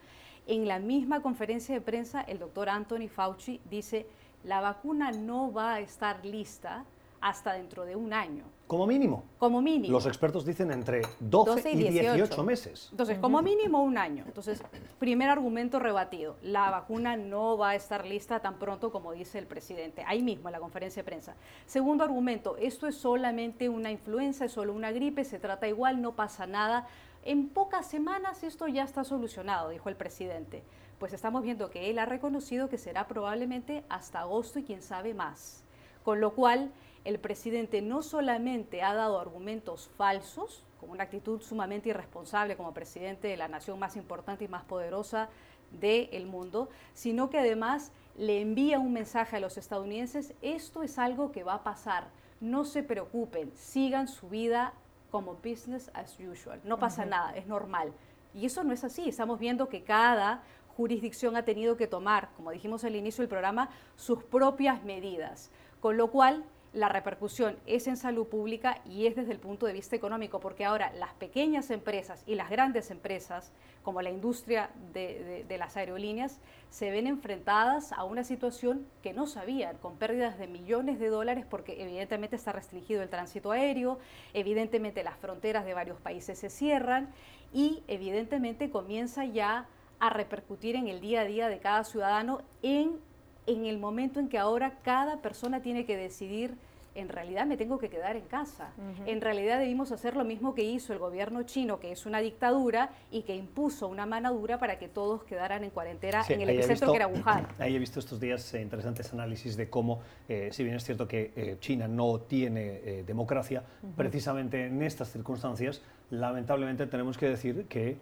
En 0.45 0.67
la 0.67 0.79
misma 0.79 1.21
conferencia 1.21 1.73
de 1.73 1.81
prensa, 1.81 2.21
el 2.21 2.37
doctor 2.37 2.69
Anthony 2.69 3.07
Fauci 3.07 3.61
dice, 3.69 4.05
la 4.43 4.61
vacuna 4.61 5.11
no 5.11 5.51
va 5.51 5.75
a 5.75 5.79
estar 5.79 6.23
lista 6.25 6.85
hasta 7.21 7.53
dentro 7.53 7.85
de 7.85 7.95
un 7.95 8.13
año. 8.13 8.43
Como 8.67 8.87
mínimo. 8.87 9.23
Como 9.37 9.61
mínimo. 9.61 9.91
Los 9.91 10.05
expertos 10.05 10.45
dicen 10.45 10.71
entre 10.71 11.01
12, 11.19 11.71
y 11.71 11.89
18. 11.89 12.43
meses. 12.43 12.87
Entonces, 12.91 13.19
como 13.19 13.41
mínimo 13.41 13.83
un 13.83 13.97
año. 13.97 14.23
Entonces, 14.25 14.63
primer 14.97 15.29
argumento 15.29 15.77
rebatido. 15.77 16.37
La 16.41 16.69
vacuna 16.71 17.17
no 17.17 17.57
va 17.57 17.71
a 17.71 17.75
estar 17.75 18.05
lista 18.05 18.39
tan 18.39 18.55
pronto 18.59 18.91
como 18.91 19.11
dice 19.11 19.39
el 19.39 19.45
presidente, 19.45 20.03
ahí 20.07 20.21
mismo 20.21 20.47
en 20.47 20.53
la 20.53 20.59
conferencia 20.59 21.03
de 21.03 21.05
prensa. 21.05 21.35
Segundo 21.65 22.03
argumento, 22.03 22.55
esto 22.57 22.87
es 22.87 22.95
solamente 22.95 23.69
una 23.69 23.91
influenza, 23.91 24.45
es 24.45 24.53
solo 24.53 24.73
una 24.73 24.91
gripe, 24.91 25.25
se 25.25 25.37
trata 25.37 25.67
igual, 25.67 26.01
no 26.01 26.13
pasa 26.13 26.47
nada. 26.47 26.87
En 27.23 27.49
pocas 27.49 27.85
semanas 27.85 28.41
esto 28.43 28.67
ya 28.67 28.83
está 28.83 29.03
solucionado, 29.03 29.69
dijo 29.69 29.89
el 29.89 29.95
presidente. 29.95 30.63
Pues 30.97 31.13
estamos 31.13 31.43
viendo 31.43 31.69
que 31.69 31.89
él 31.89 31.99
ha 31.99 32.05
reconocido 32.05 32.69
que 32.69 32.77
será 32.77 33.07
probablemente 33.07 33.83
hasta 33.89 34.21
agosto 34.21 34.59
y 34.59 34.63
quién 34.63 34.81
sabe 34.81 35.13
más. 35.13 35.63
Con 36.03 36.21
lo 36.21 36.31
cual, 36.33 36.71
el 37.03 37.19
presidente 37.19 37.81
no 37.81 38.03
solamente 38.03 38.83
ha 38.83 38.93
dado 38.93 39.19
argumentos 39.19 39.89
falsos, 39.97 40.63
con 40.79 40.89
una 40.89 41.03
actitud 41.03 41.41
sumamente 41.41 41.89
irresponsable 41.89 42.57
como 42.57 42.73
presidente 42.73 43.27
de 43.27 43.37
la 43.37 43.47
nación 43.47 43.77
más 43.77 43.95
importante 43.95 44.45
y 44.45 44.47
más 44.47 44.63
poderosa 44.63 45.29
del 45.71 46.25
mundo, 46.25 46.69
sino 46.93 47.29
que 47.29 47.39
además 47.39 47.91
le 48.17 48.41
envía 48.41 48.79
un 48.79 48.91
mensaje 48.91 49.37
a 49.37 49.39
los 49.39 49.57
estadounidenses, 49.57 50.33
esto 50.41 50.83
es 50.83 50.97
algo 50.97 51.31
que 51.31 51.43
va 51.43 51.55
a 51.55 51.63
pasar, 51.63 52.07
no 52.39 52.65
se 52.65 52.83
preocupen, 52.83 53.51
sigan 53.55 54.07
su 54.07 54.27
vida 54.29 54.73
como 55.11 55.35
business 55.35 55.91
as 55.93 56.17
usual. 56.19 56.59
No 56.63 56.79
pasa 56.79 57.05
nada, 57.05 57.35
es 57.35 57.45
normal. 57.45 57.93
Y 58.33 58.45
eso 58.45 58.63
no 58.63 58.73
es 58.73 58.83
así. 58.83 59.07
Estamos 59.07 59.39
viendo 59.39 59.69
que 59.69 59.83
cada 59.83 60.41
jurisdicción 60.75 61.35
ha 61.35 61.43
tenido 61.43 61.77
que 61.77 61.87
tomar, 61.87 62.29
como 62.35 62.51
dijimos 62.51 62.83
al 62.83 62.95
inicio 62.95 63.21
del 63.21 63.29
programa, 63.29 63.69
sus 63.95 64.23
propias 64.23 64.83
medidas. 64.83 65.51
Con 65.79 65.97
lo 65.97 66.09
cual, 66.09 66.45
la 66.73 66.87
repercusión 66.87 67.57
es 67.65 67.87
en 67.87 67.97
salud 67.97 68.27
pública 68.27 68.81
y 68.85 69.05
es 69.05 69.15
desde 69.15 69.33
el 69.33 69.39
punto 69.39 69.65
de 69.65 69.73
vista 69.73 69.95
económico, 69.95 70.39
porque 70.39 70.63
ahora 70.63 70.93
las 70.97 71.13
pequeñas 71.15 71.69
empresas 71.69 72.23
y 72.25 72.35
las 72.35 72.49
grandes 72.49 72.91
empresas, 72.91 73.51
como 73.83 74.01
la 74.01 74.09
industria 74.09 74.69
de, 74.93 75.45
las 75.59 75.75
aerolíneas, 75.75 76.39
se 76.69 76.89
ven 76.89 77.07
enfrentadas 77.07 77.91
a 77.91 78.05
una 78.05 78.23
situación 78.23 78.87
que 79.03 79.11
no 79.11 79.27
sabían, 79.27 79.77
con 79.79 79.97
pérdidas 79.97 80.39
de 80.39 80.47
millones 80.47 80.97
de 80.99 81.09
dólares, 81.09 81.45
porque 81.49 81.81
evidentemente 81.83 82.37
está 82.37 82.53
restringido 82.53 83.03
el 83.03 83.09
tránsito 83.09 83.51
aéreo, 83.51 83.99
evidentemente 84.33 85.03
las 85.03 85.17
fronteras 85.17 85.65
de 85.65 85.73
varios 85.73 85.99
países 85.99 86.39
se 86.39 86.49
cierran 86.49 87.09
y 87.53 87.83
evidentemente 87.87 88.69
comienza 88.69 89.25
ya 89.25 89.67
a 89.99 90.09
repercutir 90.09 90.77
en 90.77 90.87
el 90.87 91.01
día 91.01 91.21
a 91.21 91.25
día 91.25 91.49
de 91.49 91.59
cada 91.59 91.83
ciudadano 91.83 92.41
en 92.61 93.10
en 93.47 93.65
el 93.65 93.77
momento 93.77 94.19
en 94.19 94.29
que 94.29 94.37
ahora 94.37 94.79
cada 94.83 95.21
persona 95.21 95.61
tiene 95.61 95.85
que 95.85 95.97
decidir 95.97 96.55
en 96.95 97.09
realidad 97.09 97.45
me 97.45 97.57
tengo 97.57 97.79
que 97.79 97.89
quedar 97.89 98.15
en 98.15 98.23
casa. 98.23 98.71
En 99.05 99.21
realidad 99.21 99.59
debimos 99.59 99.91
hacer 99.91 100.15
lo 100.15 100.25
mismo 100.25 100.53
que 100.53 100.63
hizo 100.63 100.93
el 100.93 100.99
gobierno 100.99 101.43
chino, 101.43 101.79
que 101.79 101.91
es 101.91 102.05
una 102.05 102.19
dictadura 102.19 102.89
y 103.11 103.21
que 103.21 103.35
impuso 103.35 103.87
una 103.87 104.05
mano 104.05 104.33
dura 104.33 104.59
para 104.59 104.77
que 104.77 104.87
todos 104.87 105.23
quedaran 105.23 105.63
en 105.63 105.69
cuarentena 105.69 106.23
en 106.27 106.41
el 106.41 106.49
epicentro 106.49 106.91
que 106.91 106.97
era 106.97 107.07
Wuhan. 107.07 107.47
Ahí 107.59 107.75
he 107.75 107.79
visto 107.79 107.99
estos 107.99 108.19
días 108.19 108.53
eh, 108.53 108.61
interesantes 108.61 109.13
análisis 109.13 109.55
de 109.55 109.69
cómo, 109.69 110.01
eh, 110.27 110.49
si 110.51 110.63
bien 110.63 110.75
es 110.75 110.83
cierto 110.83 111.07
que 111.07 111.31
eh, 111.35 111.57
China 111.59 111.87
no 111.87 112.19
tiene 112.19 113.03
democracia, 113.03 113.63
precisamente 113.95 114.65
en 114.65 114.81
estas 114.81 115.11
circunstancias, 115.11 115.81
lamentablemente 116.09 116.87
tenemos 116.87 117.17
que 117.17 117.29
decir 117.29 117.65
que 117.67 117.97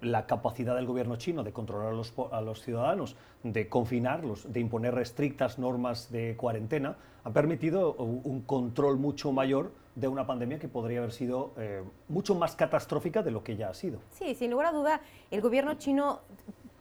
la 0.00 0.26
capacidad 0.26 0.74
del 0.74 0.86
gobierno 0.86 1.16
chino 1.16 1.42
de 1.42 1.52
controlar 1.52 1.92
a 1.92 1.96
los, 1.96 2.14
a 2.32 2.40
los, 2.40 2.62
ciudadanos, 2.62 3.16
de 3.42 3.68
confinarlos, 3.68 4.52
de 4.52 4.60
imponer 4.60 4.96
estrictas 4.98 5.58
normas 5.58 6.10
de 6.10 6.36
cuarentena, 6.36 6.96
ha 7.24 7.30
permitido 7.30 7.94
un 7.94 8.42
control 8.42 8.96
mucho 8.98 9.32
mayor 9.32 9.72
de 9.96 10.08
una 10.08 10.26
pandemia 10.26 10.58
que 10.58 10.68
podría 10.68 10.98
haber 10.98 11.12
sido 11.12 11.52
eh, 11.56 11.82
mucho 12.08 12.34
más 12.34 12.54
catastrófica 12.54 13.22
de 13.22 13.30
lo 13.30 13.42
que 13.42 13.56
ya 13.56 13.70
ha 13.70 13.74
sido. 13.74 13.98
Sí, 14.12 14.34
sin 14.34 14.50
lugar 14.50 14.66
a 14.66 14.72
duda, 14.72 15.00
el 15.30 15.40
gobierno 15.40 15.74
chino 15.74 16.20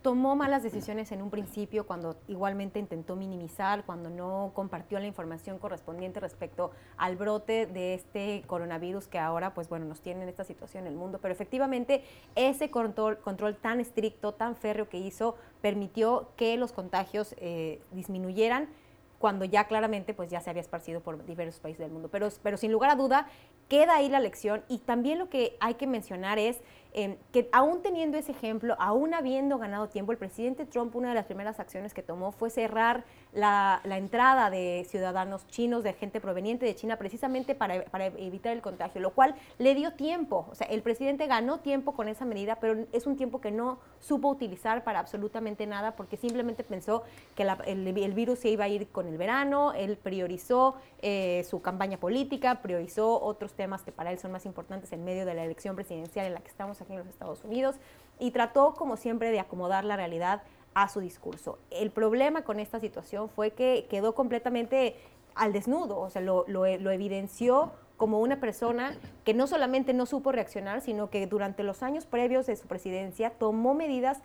tomó 0.06 0.36
malas 0.36 0.62
decisiones 0.62 1.12
en 1.12 1.24
un 1.24 1.32
principio 1.32 1.88
cuando 1.88 2.16
igualmente 2.28 2.78
intentó 2.78 3.16
minimizar, 3.16 3.86
cuando 3.86 4.12
no 4.12 4.52
compartió 4.54 5.00
la 5.00 5.08
información 5.08 5.58
correspondiente 5.58 6.20
respecto 6.20 6.70
al 6.96 7.16
brote 7.16 7.66
de 7.66 7.96
este 7.96 8.44
coronavirus 8.46 9.08
que 9.08 9.18
ahora, 9.18 9.56
pues 9.56 9.68
bueno, 9.68 9.88
nos 9.88 10.02
tiene 10.02 10.22
en 10.22 10.30
esta 10.30 10.44
situación 10.44 10.86
en 10.86 10.94
el 10.94 10.96
mundo. 10.96 11.18
Pero 11.24 11.34
efectivamente, 11.34 12.04
ese 12.36 12.70
control, 12.70 13.18
control 13.18 13.56
tan 13.56 13.80
estricto, 13.80 14.36
tan 14.36 14.56
férreo 14.56 14.90
que 14.90 15.00
hizo, 15.00 15.38
permitió 15.64 16.30
que 16.36 16.56
los 16.56 16.72
contagios 16.72 17.34
eh, 17.40 17.82
disminuyeran 17.92 18.70
cuando 19.18 19.44
ya 19.44 19.64
claramente 19.64 20.14
pues 20.14 20.30
ya 20.30 20.40
se 20.40 20.52
había 20.52 20.62
esparcido 20.62 21.00
por 21.00 21.26
diversos 21.26 21.60
países 21.60 21.80
del 21.80 21.90
mundo. 21.90 22.10
Pero, 22.12 22.30
pero 22.44 22.58
sin 22.58 22.72
lugar 22.72 22.92
a 22.92 22.96
duda, 22.96 23.28
queda 23.70 23.96
ahí 23.96 24.08
la 24.08 24.20
lección 24.20 24.64
y 24.68 24.78
también 24.78 25.18
lo 25.18 25.30
que 25.30 25.58
hay 25.60 25.74
que 25.74 25.88
mencionar 25.88 26.38
es 26.38 26.62
Em, 26.98 27.18
que 27.34 27.50
aún 27.52 27.82
teniendo 27.82 28.18
ese 28.18 28.32
ejemplo, 28.32 28.74
aún 28.80 29.14
habiendo 29.14 29.58
ganado 29.58 29.90
tiempo, 29.90 30.14
el 30.14 30.18
presidente 30.18 30.66
Trump, 30.66 30.96
una 30.96 31.10
de 31.10 31.16
las 31.16 31.26
primeras 31.26 31.60
acciones 31.60 31.94
que 31.94 32.02
tomó 32.02 32.32
fue 32.32 32.50
cerrar 32.50 33.04
la, 33.34 33.82
entrada 33.84 34.50
de 34.50 34.86
ciudadanos 34.88 35.46
chinos, 35.48 35.84
de 35.84 35.92
gente 35.92 36.22
proveniente 36.22 36.66
de 36.66 36.74
China, 36.74 36.96
precisamente 36.96 37.54
para, 37.54 37.76
evitar 38.18 38.54
el 38.54 38.62
contagio, 38.62 39.02
lo 39.02 39.10
cual 39.10 39.36
le 39.58 39.76
dio 39.76 39.92
tiempo. 39.92 40.48
O 40.50 40.56
sea, 40.56 40.68
el 40.68 40.82
presidente 40.84 41.28
ganó 41.28 41.60
tiempo 41.60 41.92
con 41.92 42.08
esa 42.08 42.24
medida, 42.24 42.62
pero 42.62 42.86
es 42.94 43.06
un 43.06 43.18
tiempo 43.18 43.42
que 43.42 43.52
no 43.52 43.78
supo 44.00 44.30
utilizar 44.30 44.86
para 44.86 45.00
absolutamente 45.00 45.68
nada, 45.68 45.98
porque 45.98 46.16
simplemente 46.16 46.64
pensó 46.64 47.04
que 47.36 47.46
el, 47.66 48.14
virus 48.14 48.40
se 48.40 48.48
iba 48.52 48.64
a 48.64 48.70
ir 48.70 48.88
con 48.88 49.10
el 49.10 49.18
verano, 49.18 49.74
él 49.74 49.98
priorizó 50.02 50.76
eh, 51.02 51.46
su 51.50 51.62
campaña 51.62 51.98
política, 51.98 52.62
priorizó 52.62 53.22
otros 53.22 53.52
temas 53.52 53.84
que 53.84 53.92
para 53.92 54.14
él 54.14 54.18
son 54.18 54.32
más 54.32 54.46
importantes 54.46 54.94
en 54.94 55.04
medio 55.04 55.26
de 55.26 55.34
la 55.34 55.44
elección 55.44 55.76
presidencial 55.76 56.26
en 56.26 56.36
la 56.36 56.40
que 56.40 56.48
estamos 56.48 56.80
en 56.90 56.98
los 56.98 57.08
Estados 57.08 57.44
Unidos 57.44 57.76
y 58.20 58.32
trató, 58.32 58.74
como 58.74 58.98
siempre, 58.98 59.32
de 59.32 59.40
acomodar 59.40 59.86
la 59.86 59.96
realidad 59.96 60.44
a 60.74 60.90
su 60.90 61.00
discurso. 61.00 61.58
El 61.72 61.92
problema 61.92 62.44
con 62.44 62.60
esta 62.60 62.80
situación 62.80 63.30
fue 63.30 63.52
que 63.52 63.88
quedó 63.90 64.14
completamente 64.14 64.96
al 65.34 65.54
desnudo, 65.54 66.00
o 66.00 66.10
sea, 66.10 66.22
lo, 66.22 66.46
lo, 66.48 66.66
evidenció 66.66 67.72
como 67.98 68.20
una 68.20 68.40
persona 68.40 68.98
que 69.24 69.34
no 69.34 69.48
solamente 69.48 69.94
no 69.94 70.06
supo 70.06 70.32
reaccionar, 70.32 70.82
sino 70.82 71.10
que 71.10 71.28
durante 71.28 71.64
los 71.64 71.84
años 71.84 72.06
previos 72.06 72.46
de 72.46 72.56
su 72.56 72.68
presidencia 72.68 73.32
tomó 73.32 73.74
medidas 73.74 74.22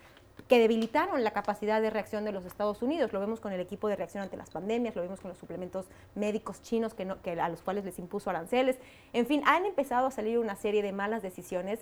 que 0.49 0.59
debilitaron 0.59 1.23
la 1.23 1.33
capacidad 1.33 1.81
de 1.81 1.91
reacción 1.91 2.25
de 2.25 2.33
los 2.33 2.45
Estados 2.45 2.83
Unidos. 2.83 3.13
Lo 3.13 3.21
vemos 3.21 3.41
con 3.41 3.53
el 3.53 3.61
equipo 3.61 3.89
de 3.89 3.97
reacción 3.97 4.23
ante 4.23 4.37
las 4.37 4.51
pandemias, 4.51 4.97
lo 4.97 5.03
vemos 5.03 5.21
con 5.21 5.29
los 5.29 5.39
suplementos 5.39 5.87
médicos 6.15 6.63
chinos 6.63 6.95
que, 6.95 7.05
no, 7.05 7.21
que 7.23 7.33
a 7.41 7.49
los 7.49 7.63
cuales 7.63 7.85
les 7.85 7.99
impuso 7.99 8.31
aranceles. 8.31 8.79
En 9.13 9.27
fin, 9.27 9.43
han 9.47 9.67
empezado 9.67 10.07
a 10.07 10.11
salir 10.11 10.39
una 10.39 10.57
serie 10.57 10.83
de 10.83 10.93
malas 10.93 11.23
decisiones 11.23 11.81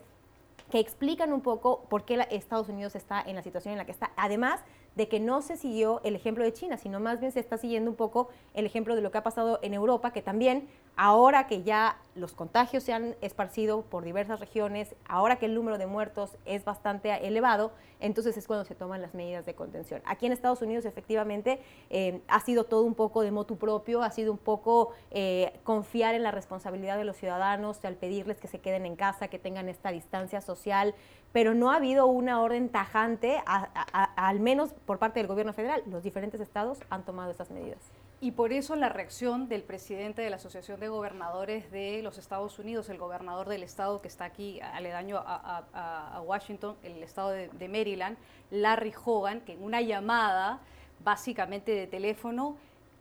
que 0.71 0.79
explican 0.79 1.33
un 1.33 1.41
poco 1.41 1.85
por 1.89 2.05
qué 2.05 2.27
Estados 2.31 2.69
Unidos 2.69 2.95
está 2.95 3.23
en 3.23 3.37
la 3.37 3.43
situación 3.43 3.73
en 3.73 3.79
la 3.79 3.87
que 3.87 3.93
está. 3.93 4.11
Además 4.17 4.61
de 4.97 5.09
que 5.09 5.21
no 5.21 5.43
se 5.43 5.57
siguió 5.57 6.01
el 6.05 6.17
ejemplo 6.17 6.45
de 6.45 6.53
China, 6.53 6.77
sino 6.77 7.01
más 7.01 7.21
bien 7.21 7.33
se 7.33 7.41
está 7.41 7.57
siguiendo 7.57 7.91
un 7.91 7.97
poco 7.97 8.29
el 8.55 8.67
ejemplo 8.67 8.97
de 8.97 9.01
lo 9.01 9.11
que 9.11 9.19
ha 9.19 9.23
pasado 9.23 9.61
en 9.63 9.73
Europa, 9.73 10.13
que 10.13 10.23
también 10.23 10.69
ahora 10.99 11.47
que 11.47 11.63
ya 11.63 11.97
los 12.17 12.33
contagios 12.33 12.83
se 12.83 12.93
han 12.93 13.15
esparcido 13.21 13.83
por 13.83 14.05
diversas 14.05 14.41
regiones, 14.41 14.97
ahora 15.07 15.37
que 15.37 15.47
el 15.47 15.55
número 15.55 15.79
de 15.79 15.87
muertos 15.87 16.37
es 16.45 16.65
bastante 16.65 17.13
elevado, 17.25 17.71
entonces 18.01 18.37
es 18.37 18.49
cuando 18.49 18.65
se 18.65 18.75
toman 18.75 19.01
las 19.01 19.15
medidas 19.15 19.47
de 19.47 19.55
contención. 19.55 20.03
Aquí 20.05 20.27
en 20.27 20.33
Estados 20.33 20.61
Unidos 20.61 20.85
efectivamente 20.85 21.61
eh, 21.89 22.21
ha 22.27 22.41
sido 22.41 22.65
todo 22.65 22.83
un 22.83 22.97
poco 22.97 23.23
de 23.23 23.31
motu 23.31 23.57
propio, 23.57 24.03
ha 24.03 24.11
sido 24.11 24.33
un 24.33 24.39
poco 24.39 24.91
eh, 25.13 25.61
confiar 25.63 26.17
en 26.17 26.25
la 26.25 26.33
responsabilidad 26.33 26.99
de 26.99 27.05
los 27.05 27.17
ciudadanos 27.17 27.85
al 27.85 27.95
pedirles 27.95 28.41
que 28.41 28.49
se 28.49 28.59
queden 28.59 28.85
en 28.85 28.97
casa, 28.97 29.29
que 29.29 29.39
tengan 29.39 29.69
esta 29.69 29.93
distancia 29.93 30.41
social, 30.41 30.97
pero 31.31 31.55
no 31.55 31.71
ha 31.71 31.77
habido 31.77 32.07
una 32.07 32.43
orden 32.43 32.71
tajante, 32.71 33.41
al 33.47 34.41
menos 34.41 34.73
por 34.85 34.99
parte 34.99 35.21
del 35.21 35.29
gobierno 35.29 35.53
federal. 35.53 35.85
Los 35.87 36.03
diferentes 36.03 36.41
estados 36.41 36.81
han 36.91 37.05
tomado 37.05 37.31
estas 37.31 37.53
medidas. 37.53 37.79
Y 38.21 38.33
por 38.33 38.53
eso 38.53 38.75
la 38.75 38.89
reacción 38.89 39.49
del 39.49 39.63
presidente 39.63 40.23
de 40.23 40.31
la 40.31 40.37
Asociación 40.37 40.81
de 40.81 40.89
Gobernadores 40.89 41.71
de 41.71 42.03
los 42.03 42.19
Estados 42.19 42.59
Unidos, 42.59 42.89
el 42.89 42.99
gobernador 42.99 43.49
del 43.49 43.63
estado 43.63 44.03
que 44.03 44.09
está 44.09 44.25
aquí 44.25 44.61
aledaño 44.61 45.23
a, 45.25 46.21
Washington, 46.25 46.77
el 46.83 47.01
estado 47.05 47.31
de, 47.31 47.49
de, 47.49 47.69
Maryland, 47.69 48.19
Larry 48.51 48.93
Hogan, 49.05 49.41
que 49.43 49.53
en 49.53 49.63
una 49.63 49.83
llamada 49.83 50.59
básicamente 51.05 51.71
de 51.71 51.87
teléfono 51.87 52.57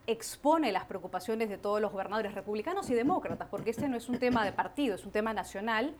expone 0.05 0.71
las 0.71 0.85
preocupaciones 0.85 1.49
de 1.49 1.57
todos 1.57 1.81
los 1.81 1.91
gobernadores 1.91 2.35
republicanos 2.35 2.89
y 2.91 2.93
demócratas, 2.93 3.47
porque 3.49 3.71
este 3.71 3.89
no 3.89 3.97
es 3.97 4.07
un 4.09 4.19
tema 4.19 4.45
de 4.45 4.53
partido, 4.53 4.95
es 4.95 5.05
un 5.05 5.11
tema 5.11 5.33
nacional 5.33 5.95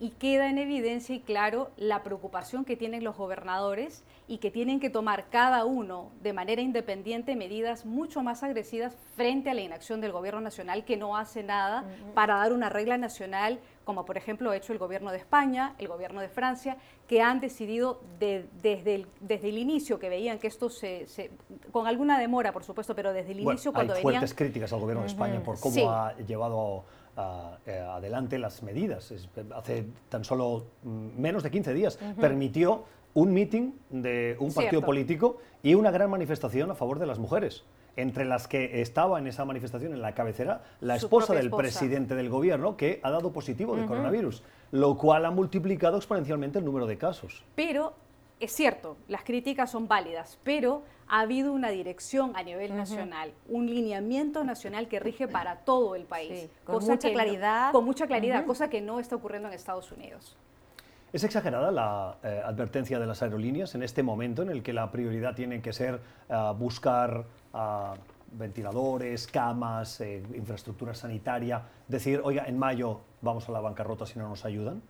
y 0.00 0.10
queda 0.10 0.48
en 0.48 0.58
evidencia 0.58 1.14
y 1.14 1.20
claro 1.20 1.70
la 1.76 2.02
preocupación 2.02 2.64
que 2.64 2.76
tienen 2.76 3.02
los 3.02 3.16
gobernadores 3.16 4.04
y 4.28 4.38
que 4.38 4.50
tienen 4.50 4.78
que 4.78 4.90
tomar 4.90 5.28
cada 5.28 5.64
uno 5.64 6.12
de 6.22 6.32
manera 6.32 6.62
independiente 6.62 7.34
medidas 7.34 7.84
mucho 7.84 8.22
más 8.22 8.42
agresivas 8.42 8.96
frente 9.16 9.50
a 9.50 9.54
la 9.54 9.62
inacción 9.62 10.00
del 10.00 10.12
gobierno 10.12 10.40
nacional 10.40 10.84
que 10.84 10.96
no 10.96 11.16
hace 11.16 11.42
nada 11.42 11.84
para 12.14 12.36
dar 12.36 12.52
una 12.52 12.68
regla 12.68 12.96
nacional, 12.96 13.58
como 13.84 14.04
por 14.04 14.16
ejemplo 14.16 14.50
ha 14.50 14.56
hecho 14.56 14.72
el 14.72 14.78
gobierno 14.78 15.10
de 15.10 15.16
España, 15.16 15.74
el 15.78 15.88
gobierno 15.88 16.20
de 16.20 16.28
Francia, 16.28 16.76
que 17.08 17.20
han 17.22 17.40
decidido 17.40 18.00
desde, 18.20 18.94
el, 18.94 19.06
desde 19.20 19.48
el 19.48 19.58
inicio, 19.58 19.98
que 19.98 20.08
veían 20.08 20.38
que 20.38 20.46
esto 20.46 20.70
se, 20.70 21.06
con 21.72 21.86
alguna 21.88 22.18
demora 22.20 22.52
por 22.52 22.62
supuesto, 22.62 22.94
pero 22.94 23.12
desde 23.12 23.32
el 23.32 23.40
inicio 23.40 23.72
cuando 23.72 23.94
hay 23.94 24.02
fuertes 24.02 24.34
críticas 24.34 24.72
al 24.72 24.80
gobierno 24.80 25.02
de 25.02 25.08
España 25.08 25.42
por 25.42 25.58
cómo 25.58 25.90
ha 25.90 26.14
llevado 26.18 26.84
eh, 27.66 27.78
adelante 27.78 28.38
las 28.38 28.62
medidas. 28.62 29.12
hace 29.54 29.86
tan 30.08 30.24
solo 30.24 30.66
mm, 30.82 31.20
menos 31.20 31.42
de 31.42 31.50
15 31.50 31.74
días 31.74 31.98
permitió 32.20 32.84
un 33.14 33.32
meeting 33.32 33.72
de 33.90 34.36
un 34.38 34.52
partido 34.52 34.82
político 34.82 35.38
y 35.62 35.74
una 35.74 35.90
gran 35.90 36.10
manifestación 36.10 36.70
a 36.70 36.74
favor 36.74 36.98
de 36.98 37.06
las 37.06 37.18
mujeres 37.18 37.64
entre 37.96 38.24
las 38.24 38.46
que 38.46 38.80
estaba 38.80 39.18
en 39.18 39.26
esa 39.26 39.44
manifestación, 39.44 39.92
en 39.92 40.00
la 40.00 40.14
cabecera, 40.14 40.62
la 40.80 40.94
esposa 40.94 41.34
del 41.34 41.50
presidente 41.50 42.14
del 42.14 42.28
gobierno, 42.28 42.76
que 42.76 43.00
ha 43.02 43.10
dado 43.10 43.32
positivo 43.32 43.74
de 43.74 43.86
coronavirus, 43.86 44.44
lo 44.70 44.96
cual 44.96 45.24
ha 45.24 45.32
multiplicado 45.32 45.96
exponencialmente 45.96 46.60
el 46.60 46.64
número 46.64 46.86
de 46.86 46.96
casos. 46.96 47.42
Pero 47.56 47.94
es 48.40 48.52
cierto, 48.52 48.96
las 49.08 49.22
críticas 49.22 49.70
son 49.70 49.88
válidas, 49.88 50.38
pero 50.44 50.82
ha 51.08 51.20
habido 51.20 51.52
una 51.52 51.70
dirección 51.70 52.32
a 52.36 52.42
nivel 52.42 52.76
nacional, 52.76 53.32
un 53.48 53.66
lineamiento 53.66 54.44
nacional 54.44 54.88
que 54.88 55.00
rige 55.00 55.26
para 55.26 55.56
todo 55.56 55.94
el 55.94 56.04
país. 56.04 56.48
con, 56.64 56.84
mucha 56.84 57.10
claridad. 57.10 57.72
con 57.72 57.84
mucha 57.84 58.06
claridad. 58.06 58.44
cosa 58.44 58.68
que 58.68 58.80
no 58.80 59.00
está 59.00 59.16
ocurriendo 59.16 59.48
en 59.48 59.54
Estados 59.54 59.90
Unidos. 59.90 60.36
¿Es 61.12 61.24
exagerada 61.24 61.70
la 61.70 62.18
eh, 62.22 62.42
advertencia 62.44 62.98
de 62.98 63.06
las 63.06 63.22
aerolíneas 63.22 63.74
en 63.74 63.82
este 63.82 64.02
momento 64.02 64.42
en 64.42 64.50
el 64.50 64.62
que 64.62 64.74
la 64.74 64.90
prioridad 64.90 65.34
tiene 65.34 65.62
que 65.62 65.72
ser 65.72 66.00
eh, 66.28 66.52
buscar 66.58 67.24
ah, 67.54 67.94
ventiladores, 68.32 69.26
camas, 69.26 70.02
eh, 70.02 70.22
infraestructura 70.34 70.94
sanitaria? 70.94 71.62
Decir, 71.88 72.20
oiga, 72.22 72.44
en 72.46 72.58
mayo 72.58 73.00
vamos 73.22 73.48
a 73.48 73.52
la 73.52 73.60
bancarrota 73.60 74.04
si 74.04 74.18
no 74.18 74.28
nos 74.28 74.44
ayudan. 74.44 74.82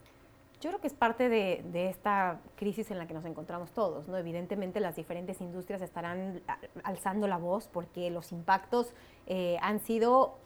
Yo 0.61 0.69
creo 0.71 0.81
que 0.81 0.87
es 0.87 0.93
parte 0.93 1.29
de, 1.29 1.89
esta 1.89 2.41
crisis 2.57 2.91
en 2.91 2.97
la 2.97 3.07
que 3.07 3.13
nos 3.13 3.23
encontramos 3.23 3.71
todos. 3.71 4.07
¿no? 4.09 4.17
Evidentemente 4.17 4.81
las 4.81 4.95
diferentes 4.95 5.39
industrias 5.39 5.81
estarán 5.81 6.41
alzando 6.83 7.27
la 7.27 7.37
voz 7.37 7.69
porque 7.71 8.09
los 8.09 8.33
impactos 8.33 8.93
eh, 9.27 9.57
han 9.61 9.79
sido 9.79 10.37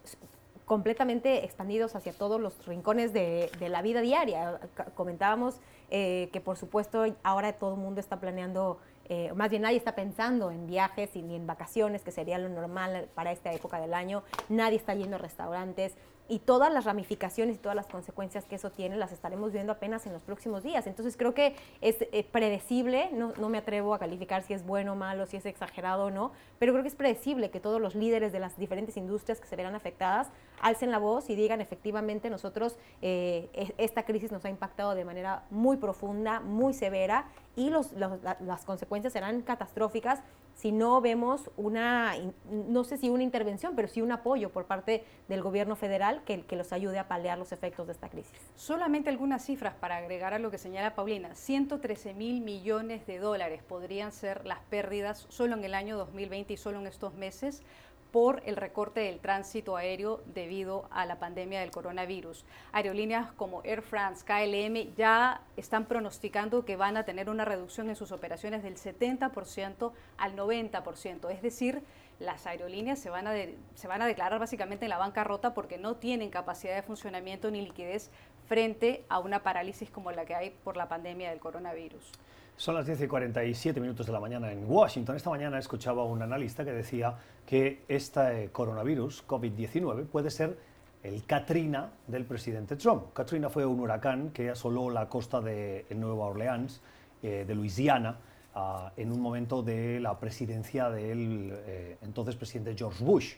completamente 0.66 1.44
expandidos 1.44 1.96
hacia 1.96 2.14
todos 2.14 2.40
los 2.40 2.66
rincones 2.66 3.12
de, 3.12 3.50
la 3.60 3.82
vida 3.82 4.02
diaria. 4.02 4.60
Comentábamos 4.96 5.60
eh, 5.90 6.30
que 6.32 6.42
por 6.42 6.58
supuesto 6.58 7.06
ahora 7.24 7.54
todo 7.54 7.74
el 7.74 7.80
mundo 7.80 8.00
está 8.00 8.20
planeando, 8.20 8.78
eh, 9.10 9.34
más 9.34 9.50
bien 9.50 9.64
nadie 9.64 9.78
está 9.78 9.96
pensando 9.96 10.52
en 10.52 10.68
viajes 10.68 11.16
ni 11.16 11.36
en 11.36 11.48
vacaciones, 11.48 12.04
que 12.04 12.12
sería 12.12 12.38
lo 12.38 12.50
normal 12.50 13.10
para 13.14 13.32
esta 13.32 13.52
época 13.52 13.80
del 13.80 13.94
año. 13.94 14.24
Nadie 14.48 14.78
está 14.78 14.94
yendo 14.94 15.18
a 15.18 15.20
restaurantes 15.20 15.96
y 16.34 16.40
todas 16.40 16.74
las 16.74 16.86
ramificaciones 16.86 17.58
y 17.58 17.60
todas 17.60 17.76
las 17.76 17.86
consecuencias 17.86 18.46
que 18.46 18.56
eso 18.56 18.72
tiene 18.72 18.98
las 18.98 19.12
estaremos 19.12 19.52
viendo 19.52 19.72
apenas 19.72 20.08
en 20.08 20.14
los 20.14 20.24
próximos 20.24 20.64
días. 20.64 20.88
Entonces 20.88 21.16
creo 21.16 21.36
que 21.36 21.56
es 21.80 21.98
eh, 22.02 22.26
predecible, 22.32 23.12
no, 23.14 23.34
no, 23.38 23.50
me 23.50 23.60
atrevo 23.60 23.94
a 23.94 24.00
calificar 24.00 24.42
si 24.42 24.56
es 24.56 24.66
bueno 24.66 24.94
o 24.94 24.96
malo, 24.96 25.28
si 25.28 25.38
es 25.38 25.46
exagerado 25.46 26.06
o 26.06 26.10
no, 26.10 26.32
pero 26.58 26.74
creo 26.74 26.82
que 26.82 26.88
es 26.88 26.96
predecible 26.96 27.52
que 27.52 27.60
todos 27.60 27.80
los 27.80 27.94
líderes 27.94 28.32
de 28.32 28.40
las 28.40 28.58
diferentes 28.58 28.98
industrias 28.98 29.40
que 29.40 29.46
se 29.46 29.56
verán 29.56 29.76
afectadas 29.76 30.30
alcen 30.60 30.90
la 30.90 30.98
voz 30.98 31.30
y 31.30 31.36
digan 31.36 31.62
efectivamente 31.62 32.32
nosotros 32.32 32.78
eh, 33.04 33.72
esta 33.78 34.02
crisis 34.02 34.32
nos 34.32 34.44
ha 34.46 34.50
impactado 34.50 34.96
de 34.96 35.06
manera 35.06 35.44
muy 35.52 35.78
profunda, 35.78 36.40
muy 36.40 36.74
severa 36.74 37.26
y 37.56 37.70
los, 37.70 37.92
las 37.94 38.66
consecuencias 38.66 39.14
serán 39.14 39.44
catastróficas 39.44 40.24
si 40.56 40.72
no 40.72 41.02
vemos 41.02 41.50
una, 41.58 42.16
no 42.50 42.84
sé 42.84 42.98
si 42.98 43.10
una 43.10 43.24
intervención, 43.24 43.76
pero 43.76 43.88
sí 43.88 44.02
un 44.02 44.12
apoyo 44.12 44.50
por 44.52 44.66
parte 44.66 45.04
del 45.28 45.42
gobierno 45.42 45.76
federal 45.76 46.24
que, 46.24 46.44
los 46.54 46.72
ayude 46.72 47.00
a 47.00 47.08
paliar 47.08 47.38
los 47.40 47.52
efectos 47.52 47.88
de 47.88 47.94
esta 47.94 48.10
crisis. 48.10 48.32
Solamente 48.56 49.10
algunas 49.10 49.44
cifras 49.44 49.74
para 49.74 49.98
agregar 49.98 50.36
a 50.36 50.40
lo 50.40 50.52
que 50.52 50.60
señala 50.60 50.94
Paulina. 50.94 51.34
113 51.34 52.14
mil 52.14 52.42
millones 52.42 53.08
de 53.08 53.18
dólares 53.18 53.64
podrían 53.64 54.12
ser 54.12 54.46
las 54.46 54.60
pérdidas 54.70 55.26
solo 55.30 55.56
en 55.56 55.64
el 55.64 55.74
año 55.74 55.98
2020 55.98 56.54
y 56.54 56.58
solo 56.58 56.80
en 56.80 56.88
estos 56.88 57.16
meses 57.16 57.64
por 58.14 58.44
el 58.46 58.58
recorte 58.58 59.00
del 59.00 59.20
tránsito 59.20 59.76
aéreo 59.76 60.22
debido 60.36 60.86
a 60.92 61.08
la 61.08 61.18
pandemia 61.18 61.62
del 61.62 61.72
coronavirus. 61.72 62.46
Aerolíneas 62.72 63.32
como 63.32 63.64
Air 63.64 63.82
France, 63.82 64.24
KLM 64.24 64.94
ya 64.96 65.42
están 65.58 65.86
pronosticando 65.86 66.64
que 66.64 66.76
van 66.76 66.96
a 66.96 67.06
tener 67.06 67.28
una 67.28 67.44
reducción 67.44 67.90
en 67.90 67.96
sus 67.96 68.12
operaciones 68.12 68.62
del 68.62 68.76
70% 68.76 69.92
al 70.18 70.36
90%, 70.36 71.32
es 71.32 71.42
decir, 71.42 71.82
las 72.20 72.46
aerolíneas 72.46 73.00
se 73.00 73.10
van, 73.10 73.26
a 73.26 74.06
declarar 74.06 74.40
básicamente 74.40 74.86
en 74.86 74.90
la 74.90 75.00
bancarrota 75.00 75.56
porque 75.56 75.80
no 75.80 75.96
tienen 75.96 76.30
capacidad 76.30 76.76
de 76.76 76.84
funcionamiento 76.84 77.50
ni 77.50 77.62
liquidez 77.62 78.12
frente 78.48 79.06
a 79.10 79.18
una 79.18 79.42
parálisis 79.42 79.90
como 79.90 80.12
la 80.12 80.26
que 80.26 80.36
hay 80.36 80.52
por 80.52 80.78
la 80.78 80.88
pandemia 80.88 81.32
del 81.32 81.40
coronavirus. 81.40 82.12
Son 82.56 82.76
las 82.76 82.86
10 82.86 83.02
y 83.02 83.08
47 83.08 83.82
minutos 83.82 84.06
de 84.06 84.14
la 84.14 84.20
mañana 84.20 84.52
en 84.52 84.70
Washington. 84.70 85.16
Esta 85.16 85.32
mañana 85.32 85.58
escuchaba 85.58 86.04
a 86.04 86.06
un 86.06 86.22
analista 86.22 86.64
que 86.64 86.72
decía 86.72 87.16
que 87.48 87.84
este 87.88 88.50
coronavirus, 88.52 89.26
COVID-19, 89.28 90.06
puede 90.06 90.30
ser 90.30 90.56
el 91.02 91.26
Katrina 91.26 91.90
del 92.08 92.26
presidente 92.26 92.76
Trump. 92.76 93.12
Katrina 93.12 93.50
fue 93.50 93.66
un 93.66 93.80
huracán 93.80 94.30
que 94.30 94.52
asoló 94.52 94.92
la 94.92 95.10
costa 95.10 95.42
de 95.42 95.88
Nueva 95.96 96.28
Orleans, 96.28 96.80
eh, 97.24 97.44
de 97.46 97.56
Luisiana, 97.56 98.20
ah, 98.54 98.94
en 98.98 99.12
un 99.12 99.20
momento 99.20 99.64
de 99.64 100.00
la 100.00 100.20
presidencia 100.20 100.92
del 100.92 101.52
eh, 101.66 101.98
entonces 102.04 102.36
presidente 102.36 102.76
George 102.78 103.04
Bush. 103.04 103.34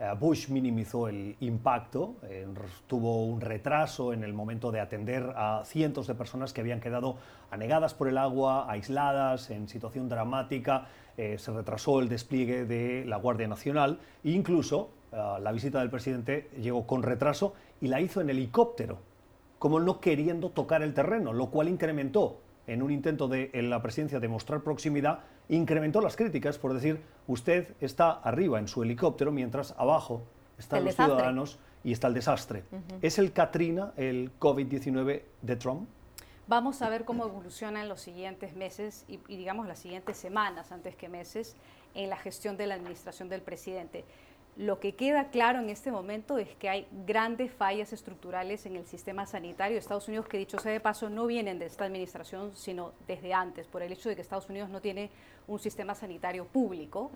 Eh, 0.00 0.14
Bush 0.18 0.48
minimizó 0.48 1.08
el 1.08 1.34
impacto, 1.40 2.16
eh, 2.22 2.46
tuvo 2.86 3.24
un 3.24 3.40
retraso 3.40 4.12
en 4.12 4.22
el 4.22 4.32
momento 4.32 4.70
de 4.70 4.80
atender 4.80 5.32
a 5.36 5.62
cientos 5.64 6.06
de 6.06 6.14
personas 6.14 6.52
que 6.52 6.60
habían 6.60 6.80
quedado 6.80 7.16
anegadas 7.50 7.94
por 7.94 8.06
el 8.06 8.16
agua, 8.16 8.70
aisladas, 8.70 9.50
en 9.50 9.68
situación 9.68 10.08
dramática. 10.08 10.86
Eh, 11.16 11.36
se 11.38 11.50
retrasó 11.50 11.98
el 11.98 12.08
despliegue 12.08 12.64
de 12.64 13.04
la 13.06 13.16
Guardia 13.16 13.48
Nacional 13.48 13.98
e 14.22 14.30
incluso 14.30 14.90
la 15.10 15.52
visita 15.52 15.78
del 15.80 15.88
presidente 15.88 16.50
llegó 16.60 16.86
con 16.86 17.02
retraso 17.02 17.54
y 17.80 17.88
la 17.88 17.98
hizo 17.98 18.20
en 18.20 18.28
helicóptero, 18.28 18.98
como 19.58 19.80
no 19.80 20.00
queriendo 20.00 20.50
tocar 20.50 20.82
el 20.82 20.92
terreno, 20.92 21.32
lo 21.32 21.46
cual 21.46 21.70
incrementó 21.70 22.40
en 22.68 22.82
un 22.82 22.92
intento 22.92 23.26
de 23.26 23.50
en 23.54 23.70
la 23.70 23.82
presidencia 23.82 24.20
de 24.20 24.28
mostrar 24.28 24.60
proximidad 24.60 25.20
incrementó 25.48 26.00
las 26.00 26.14
críticas 26.14 26.58
por 26.58 26.74
decir, 26.74 27.00
usted 27.26 27.74
está 27.80 28.12
arriba 28.12 28.58
en 28.58 28.68
su 28.68 28.82
helicóptero 28.82 29.32
mientras 29.32 29.74
abajo 29.78 30.22
están 30.58 30.84
los 30.84 30.94
ciudadanos 30.94 31.58
y 31.82 31.92
está 31.92 32.08
el 32.08 32.14
desastre. 32.14 32.64
¿Es 33.02 33.18
el 33.18 33.32
Katrina 33.32 33.92
el 33.96 34.30
COVID-19 34.38 35.22
de 35.42 35.56
Trump? 35.56 35.88
Vamos 36.46 36.80
a 36.82 36.88
ver 36.88 37.04
cómo 37.04 37.24
evoluciona 37.24 37.82
en 37.82 37.88
los 37.88 38.00
siguientes 38.00 38.56
meses 38.56 39.04
y, 39.06 39.20
y, 39.28 39.36
digamos 39.36 39.66
las 39.66 39.78
siguientes 39.78 40.16
semanas, 40.16 40.72
antes 40.72 40.96
que 40.96 41.08
meses, 41.08 41.56
en 41.94 42.08
la 42.08 42.16
gestión 42.16 42.56
de 42.56 42.66
la 42.66 42.74
administración 42.74 43.28
del 43.28 43.42
presidente. 43.42 44.04
Lo 44.58 44.80
que 44.80 44.96
queda 44.96 45.28
claro 45.28 45.60
en 45.60 45.70
este 45.70 45.92
momento 45.92 46.36
es 46.36 46.48
que 46.56 46.68
hay 46.68 46.88
grandes 47.06 47.52
fallas 47.52 47.92
estructurales 47.92 48.66
en 48.66 48.74
el 48.74 48.84
sistema 48.86 49.24
sanitario 49.24 49.76
de 49.76 49.78
Estados 49.78 50.08
Unidos 50.08 50.26
que, 50.26 50.36
dicho 50.36 50.58
sea 50.58 50.72
de 50.72 50.80
paso, 50.80 51.08
no 51.08 51.26
vienen 51.26 51.60
de 51.60 51.66
esta 51.66 51.84
administración, 51.84 52.50
sino 52.56 52.90
desde 53.06 53.32
antes, 53.32 53.68
por 53.68 53.84
el 53.84 53.92
hecho 53.92 54.08
de 54.08 54.16
que 54.16 54.22
Estados 54.22 54.50
Unidos 54.50 54.68
no 54.68 54.80
tiene 54.80 55.10
un 55.46 55.60
sistema 55.60 55.94
sanitario 55.94 56.44
público. 56.44 57.12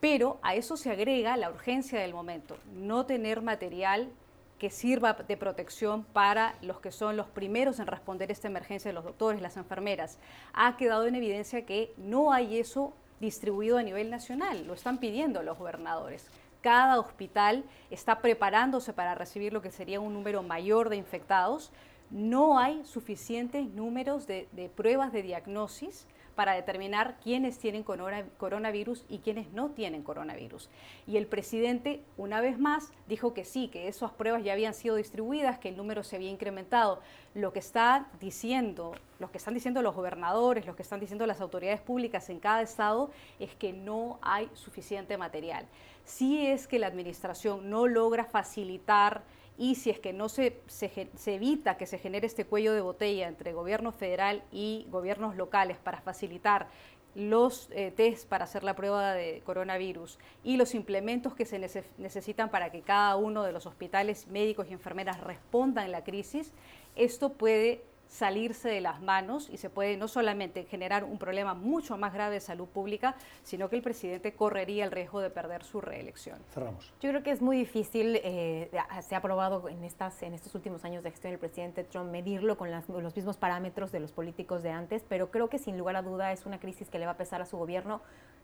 Pero 0.00 0.38
a 0.42 0.54
eso 0.54 0.76
se 0.76 0.90
agrega 0.90 1.34
la 1.38 1.48
urgencia 1.48 1.98
del 1.98 2.12
momento, 2.12 2.58
no 2.74 3.06
tener 3.06 3.40
material 3.40 4.10
que 4.58 4.68
sirva 4.68 5.14
de 5.14 5.36
protección 5.38 6.04
para 6.04 6.56
los 6.60 6.78
que 6.80 6.92
son 6.92 7.16
los 7.16 7.26
primeros 7.26 7.80
en 7.80 7.86
responder 7.86 8.28
a 8.28 8.34
esta 8.34 8.48
emergencia, 8.48 8.92
los 8.92 9.04
doctores, 9.04 9.40
las 9.40 9.56
enfermeras. 9.56 10.18
Ha 10.52 10.76
quedado 10.76 11.06
en 11.06 11.14
evidencia 11.14 11.64
que 11.64 11.94
no 11.96 12.34
hay 12.34 12.58
eso 12.58 12.92
distribuido 13.18 13.78
a 13.78 13.82
nivel 13.82 14.10
nacional, 14.10 14.66
lo 14.66 14.74
están 14.74 14.98
pidiendo 14.98 15.42
los 15.42 15.56
gobernadores 15.56 16.28
cada 16.62 16.98
hospital 16.98 17.64
está 17.90 18.20
preparándose 18.20 18.92
para 18.92 19.14
recibir 19.14 19.52
lo 19.52 19.60
que 19.60 19.70
sería 19.70 20.00
un 20.00 20.14
número 20.14 20.42
mayor 20.42 20.88
de 20.88 20.96
infectados. 20.96 21.72
No 22.10 22.58
hay 22.58 22.84
suficientes 22.84 23.66
números 23.68 24.26
de, 24.26 24.70
pruebas 24.74 25.12
de 25.12 25.22
diagnosis 25.22 26.06
para 26.34 26.54
determinar 26.54 27.18
quiénes 27.22 27.58
tienen 27.58 27.82
coronavirus 27.82 29.04
y 29.08 29.18
quiénes 29.18 29.52
no 29.52 29.70
tienen 29.70 30.02
coronavirus. 30.02 30.70
Y 31.06 31.16
el 31.16 31.26
presidente, 31.26 32.02
una 32.16 32.40
vez 32.40 32.58
más, 32.58 32.90
dijo 33.06 33.34
que 33.34 33.44
sí, 33.44 33.68
que 33.68 33.88
esas 33.88 34.12
pruebas 34.12 34.42
ya 34.42 34.52
habían 34.52 34.74
sido 34.74 34.96
distribuidas, 34.96 35.58
que 35.58 35.68
el 35.68 35.76
número 35.76 36.02
se 36.02 36.16
había 36.16 36.30
incrementado. 36.30 37.00
Lo 37.34 37.52
que 37.52 37.58
está 37.58 38.08
diciendo, 38.20 38.94
lo 39.18 39.30
que 39.30 39.38
están 39.38 39.54
diciendo 39.54 39.82
los 39.82 39.94
gobernadores, 39.94 40.66
lo 40.66 40.76
que 40.76 40.82
están 40.82 41.00
diciendo 41.00 41.26
las 41.26 41.40
autoridades 41.40 41.80
públicas 41.80 42.28
en 42.30 42.40
cada 42.40 42.62
estado, 42.62 43.10
es 43.38 43.54
que 43.54 43.72
no 43.72 44.18
hay 44.22 44.50
suficiente 44.54 45.18
material. 45.18 45.66
Si 46.04 46.46
es 46.46 46.66
que 46.66 46.78
la 46.78 46.88
administración 46.88 47.70
no 47.70 47.86
logra 47.86 48.24
facilitar 48.24 49.22
y 49.58 49.76
si 49.76 49.90
es 49.90 50.00
que 50.00 50.12
no 50.12 50.28
se, 50.28 50.60
se, 50.66 51.08
evita 51.26 51.76
que 51.76 51.86
se 51.86 51.98
genere 51.98 52.26
este 52.26 52.44
cuello 52.44 52.72
de 52.72 52.80
botella 52.80 53.28
entre 53.28 53.52
gobierno 53.52 53.92
federal 53.92 54.42
y 54.50 54.86
gobiernos 54.90 55.36
locales 55.36 55.78
para 55.78 56.00
facilitar 56.00 56.68
los 57.14 57.68
eh, 57.72 57.92
test 57.94 58.26
para 58.26 58.44
hacer 58.44 58.64
la 58.64 58.74
prueba 58.74 59.12
de 59.12 59.42
coronavirus 59.44 60.18
y 60.42 60.56
los 60.56 60.74
implementos 60.74 61.34
que 61.34 61.44
se 61.44 61.58
necesitan 61.98 62.50
para 62.50 62.72
que 62.72 62.80
cada 62.80 63.16
uno 63.16 63.42
de 63.42 63.52
los 63.52 63.66
hospitales 63.66 64.26
médicos 64.28 64.66
y 64.70 64.72
enfermeras 64.72 65.20
respondan 65.20 65.84
a 65.84 65.88
la 65.88 66.04
crisis, 66.04 66.52
esto 66.96 67.34
puede 67.34 67.84
salirse 68.12 68.68
de 68.68 68.82
las 68.82 69.00
manos 69.00 69.48
y 69.50 69.56
se 69.56 69.70
puede 69.70 69.96
no 69.96 70.06
solamente 70.06 70.64
generar 70.64 71.02
un 71.02 71.16
problema 71.16 71.54
mucho 71.54 71.96
más 71.96 72.12
grave 72.12 72.34
de 72.34 72.40
salud 72.40 72.68
pública, 72.68 73.16
sino 73.42 73.70
que 73.70 73.76
el 73.76 73.82
presidente 73.82 74.34
correría 74.34 74.84
el 74.84 74.90
riesgo 74.90 75.20
de 75.20 75.30
perder 75.30 75.64
su 75.64 75.80
reelección. 75.80 76.38
Cerramos. 76.52 76.92
Yo 77.00 77.08
creo 77.08 77.22
que 77.22 77.30
es 77.30 77.40
muy 77.40 77.56
difícil, 77.56 78.20
eh, 78.22 78.70
se 79.00 79.16
ha 79.16 79.22
probado 79.22 79.66
en, 79.70 79.82
estas, 79.82 80.22
en 80.22 80.34
estos 80.34 80.54
últimos 80.54 80.84
años 80.84 81.02
de 81.02 81.10
gestión 81.10 81.32
del 81.32 81.40
presidente 81.40 81.84
Trump 81.84 82.10
medirlo 82.10 82.58
con 82.58 82.70
los 82.70 83.16
mismos 83.16 83.38
parámetros 83.38 83.92
de 83.92 84.00
los 84.00 84.12
políticos 84.12 84.62
de 84.62 84.70
antes, 84.70 85.02
pero 85.08 85.30
creo 85.30 85.48
que 85.48 85.58
sin 85.58 85.78
lugar 85.78 85.96
a 85.96 86.02
duda 86.02 86.32
es 86.32 86.44
una 86.44 86.60
crisis 86.60 86.90
que 86.90 86.98
le 86.98 87.06
va 87.06 87.12
a 87.12 87.16
pesar 87.16 87.40
a 87.40 87.46
su 87.46 87.56
gobierno 87.56 88.02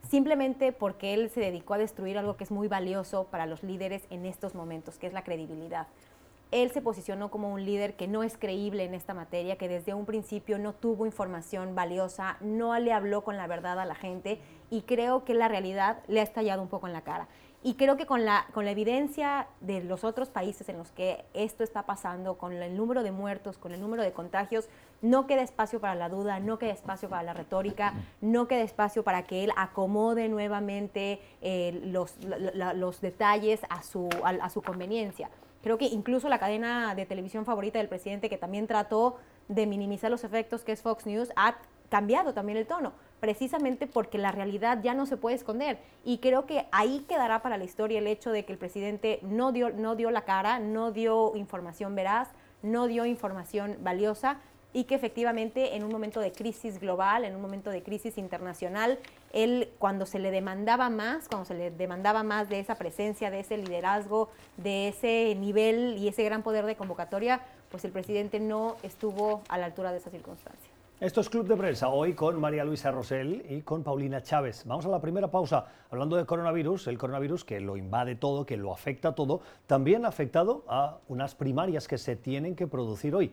simplemente 0.09 0.73
porque 0.73 1.13
él 1.13 1.29
se 1.29 1.41
dedicó 1.41 1.75
a 1.75 1.79
destruir 1.79 2.17
algo 2.17 2.37
que 2.37 2.45
es 2.45 2.51
muy 2.51 2.69
valioso 2.69 3.25
para 3.25 3.45
los 3.45 3.63
líderes 3.63 4.07
en 4.09 4.25
estos 4.25 4.55
momentos, 4.55 4.97
que 4.97 5.09
es 5.09 5.13
la 5.13 5.25
credibilidad 5.25 5.89
él 6.51 6.71
se 6.71 6.81
posicionó 6.81 7.31
como 7.31 7.53
un 7.53 7.65
líder 7.65 7.95
que 7.95 8.09
no 8.09 8.23
es 8.23 8.39
creíble 8.39 8.85
en 8.85 8.95
esta 8.95 9.15
materia, 9.15 9.57
que 9.57 9.69
desde 9.69 9.95
un 9.95 10.07
principio 10.07 10.59
no 10.59 10.73
tuvo 10.73 11.05
información 11.05 11.75
valiosa, 11.75 12.39
no 12.41 12.79
le 12.79 12.93
habló 12.93 13.23
con 13.23 13.37
la 13.37 13.47
verdad 13.47 13.79
a 13.79 13.85
la 13.85 13.95
gente 13.95 14.41
y 14.71 14.83
creo 14.83 15.25
que 15.25 15.35
la 15.35 15.49
realidad 15.49 16.03
le 16.09 16.21
ha 16.21 16.23
estallado 16.23 16.63
un 16.63 16.69
poco 16.69 16.87
en 16.87 16.93
la 16.93 17.03
cara. 17.03 17.29
Y 17.65 17.75
creo 17.75 17.97
que 17.97 18.07
con 18.07 18.25
la, 18.25 18.47
con 18.55 18.65
la 18.65 18.71
evidencia 18.71 19.49
de 19.61 19.83
los 19.83 20.05
otros 20.05 20.29
países 20.29 20.69
en 20.69 20.79
los 20.79 20.93
que 20.93 21.25
esto 21.35 21.65
está 21.65 21.87
pasando, 21.87 22.39
con 22.39 22.53
el 22.53 22.77
número 22.77 23.03
de 23.03 23.11
muertos, 23.11 23.59
con 23.59 23.73
el 23.73 23.81
número 23.81 24.05
de 24.05 24.13
contagios, 24.13 24.69
no 25.03 25.27
queda 25.27 25.43
espacio 25.43 25.81
para 25.81 25.97
la 25.97 26.09
duda, 26.09 26.39
no 26.39 26.59
queda 26.59 26.71
espacio 26.71 27.09
para 27.09 27.25
la 27.25 27.35
retórica, 27.35 27.95
no 28.21 28.47
queda 28.47 28.63
espacio 28.63 29.03
para 29.03 29.25
que 29.25 29.43
él 29.43 29.51
acomode 29.57 30.29
nuevamente 30.29 31.21
eh, 31.43 31.81
los, 31.85 32.17
los, 32.23 33.01
detalles 33.01 33.61
a 33.69 33.83
su, 33.83 34.09
a 34.23 34.51
su 34.51 34.63
conveniencia. 34.63 35.29
Creo 35.63 35.79
que 35.79 35.87
incluso 35.87 36.29
la 36.29 36.39
cadena 36.39 36.95
de 36.95 37.07
televisión 37.07 37.45
favorita 37.45 37.79
del 37.79 37.89
presidente, 37.89 38.29
que 38.29 38.39
también 38.39 38.67
trató 38.67 39.17
de 39.49 39.67
minimizar 39.67 40.11
los 40.11 40.25
efectos, 40.25 40.63
que 40.63 40.73
es 40.73 40.83
Fox 40.83 41.07
News, 41.07 41.31
ha 41.37 41.57
cambiado 41.89 42.35
también 42.35 42.59
el 42.59 42.67
tono, 42.67 42.93
precisamente 43.19 43.87
porque 43.87 44.19
la 44.19 44.31
realidad 44.31 44.81
ya 44.83 44.95
no 44.95 45.07
se 45.07 45.17
puede 45.17 45.37
esconder. 45.37 45.79
Y 46.05 46.19
creo 46.19 46.47
que 46.47 46.67
ahí 46.71 47.05
quedará 47.09 47.43
para 47.43 47.57
la 47.57 47.65
historia 47.65 47.99
el 47.99 48.07
hecho 48.07 48.31
de 48.31 48.45
que 48.45 48.53
el 48.53 48.59
presidente 48.59 49.21
no 49.23 49.53
dio, 49.53 49.71
no 49.71 49.97
dio 49.97 50.11
la 50.11 50.25
cara, 50.25 50.61
no 50.61 50.93
dio 50.93 51.35
información 51.35 51.95
veraz, 51.95 52.29
no 52.63 52.87
dio 52.87 53.07
información 53.07 53.79
valiosa 53.81 54.39
y 54.73 54.85
que 54.85 54.95
efectivamente 54.95 55.77
en 55.77 55.85
un 55.85 55.91
momento 55.91 56.21
de 56.21 56.33
crisis 56.33 56.79
global, 56.81 57.25
en 57.25 57.35
un 57.35 57.43
momento 57.43 57.71
de 57.71 57.83
crisis 57.83 58.19
internacional, 58.19 58.99
él 59.33 59.71
cuando 59.79 60.07
se 60.07 60.19
le 60.19 60.31
demandaba 60.31 60.91
más, 60.91 61.29
cuando 61.29 61.47
se 61.47 61.55
le 61.55 61.71
demandaba 61.71 62.23
más 62.23 62.49
de 62.49 62.61
esa 62.61 62.75
presencia, 62.77 63.31
de 63.31 63.41
ese 63.41 63.57
liderazgo, 63.57 64.29
de 64.57 64.89
ese 64.89 65.35
nivel 65.39 65.97
y 65.99 66.09
ese 66.09 66.25
gran 66.25 66.43
poder 66.43 66.67
de 66.67 66.77
convocatoria, 66.77 67.41
pues 67.71 67.85
el 67.85 67.93
presidente 67.93 68.41
no 68.41 68.77
estuvo 68.83 69.43
a 69.49 69.59
la 69.59 69.67
altura 69.67 69.93
de 69.93 69.99
esa 69.99 70.11
circunstancia. 70.11 70.71
Esto 71.01 71.21
es 71.21 71.31
Club 71.31 71.47
de 71.47 71.57
Prensa, 71.57 71.91
hoy 71.91 72.15
con 72.15 72.41
María 72.41 72.65
Luisa 72.65 72.91
Rosell 72.91 73.45
y 73.49 73.61
con 73.61 73.85
Paulina 73.85 74.21
Chávez. 74.21 74.65
Vamos 74.67 74.85
a 74.85 74.89
la 74.89 75.01
primera 75.01 75.31
pausa. 75.31 75.67
Hablando 75.93 76.17
de 76.17 76.27
coronavirus, 76.27 76.89
el 76.89 76.99
coronavirus 76.99 77.45
que 77.45 77.61
lo 77.61 77.77
invade 77.77 78.17
todo, 78.17 78.45
que 78.45 78.57
lo 78.57 78.73
afecta 78.73 79.15
todo, 79.15 79.41
también 79.69 80.05
ha 80.05 80.09
afectado 80.09 80.65
a 80.67 80.99
unas 81.07 81.37
primarias 81.37 81.87
que 81.87 81.99
se 81.99 82.17
tienen 82.17 82.57
que 82.57 82.67
producir 82.67 83.15
hoy. 83.15 83.33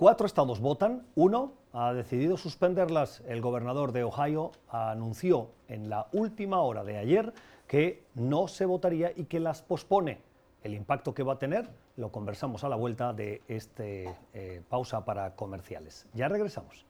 Cuatro 0.00 0.26
estados 0.26 0.60
votan, 0.60 1.04
uno 1.14 1.52
ha 1.74 1.92
decidido 1.92 2.38
suspenderlas. 2.38 3.22
El 3.28 3.42
gobernador 3.42 3.92
de 3.92 4.02
Ohio 4.02 4.50
anunció 4.70 5.50
en 5.68 5.90
la 5.90 6.08
última 6.12 6.62
hora 6.62 6.84
de 6.84 6.96
ayer 6.96 7.34
que 7.66 8.02
no 8.14 8.48
se 8.48 8.64
votaría 8.64 9.12
y 9.14 9.24
que 9.24 9.40
las 9.40 9.60
pospone. 9.60 10.22
El 10.64 10.72
impacto 10.72 11.12
que 11.12 11.22
va 11.22 11.34
a 11.34 11.38
tener 11.38 11.68
lo 11.96 12.10
conversamos 12.10 12.64
a 12.64 12.70
la 12.70 12.76
vuelta 12.76 13.12
de 13.12 13.42
esta 13.46 13.84
eh, 13.84 14.62
pausa 14.70 15.04
para 15.04 15.36
comerciales. 15.36 16.06
Ya 16.14 16.28
regresamos. 16.28 16.86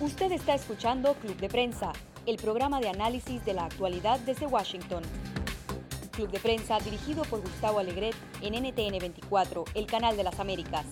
Usted 0.00 0.32
está 0.32 0.56
escuchando 0.56 1.14
Club 1.14 1.36
de 1.36 1.48
Prensa, 1.48 1.92
el 2.26 2.36
programa 2.36 2.80
de 2.80 2.88
análisis 2.88 3.44
de 3.44 3.54
la 3.54 3.66
actualidad 3.66 4.18
desde 4.26 4.46
Washington. 4.46 5.04
Club 6.10 6.32
de 6.32 6.40
Prensa 6.40 6.80
dirigido 6.80 7.22
por 7.22 7.40
Gustavo 7.40 7.78
Alegret 7.78 8.16
en 8.40 8.54
NTN 8.54 8.98
24, 8.98 9.66
el 9.76 9.86
canal 9.86 10.16
de 10.16 10.24
las 10.24 10.40
Américas. 10.40 10.86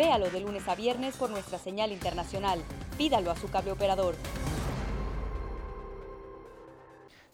Véalo 0.00 0.30
de 0.30 0.40
lunes 0.40 0.66
a 0.66 0.74
viernes 0.74 1.14
por 1.14 1.28
nuestra 1.28 1.58
señal 1.58 1.92
internacional. 1.92 2.58
Pídalo 2.96 3.30
a 3.30 3.36
su 3.36 3.50
cable 3.50 3.72
operador. 3.72 4.14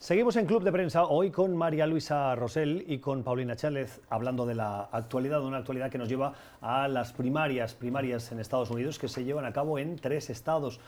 Seguimos 0.01 0.35
en 0.35 0.47
Club 0.47 0.65
de 0.65 0.73
Prensa 0.73 1.05
hoy 1.05 1.31
con 1.31 1.57
María 1.57 1.87
Luisa 1.87 2.35
Rosell 2.35 2.85
y 2.89 2.99
con 2.99 3.23
Paulina 3.23 3.55
Chález 3.55 4.01
hablando 4.11 4.47
de 4.47 4.57
la 4.57 4.89
actualidad, 4.91 5.45
una 5.45 5.59
actualidad 5.59 5.93
que 5.93 5.99
nos 5.99 6.09
lleva 6.09 6.35
a 6.61 6.89
las 6.89 7.13
primarias, 7.13 7.75
primarias 7.75 8.33
en 8.33 8.41
Estados 8.41 8.69
Unidos 8.69 8.99
que 8.99 9.07
se 9.07 9.23
llevan 9.23 9.45
a 9.45 9.53
cabo 9.53 9.79
en 9.79 9.95
tres 9.95 10.29
estados. 10.29 10.81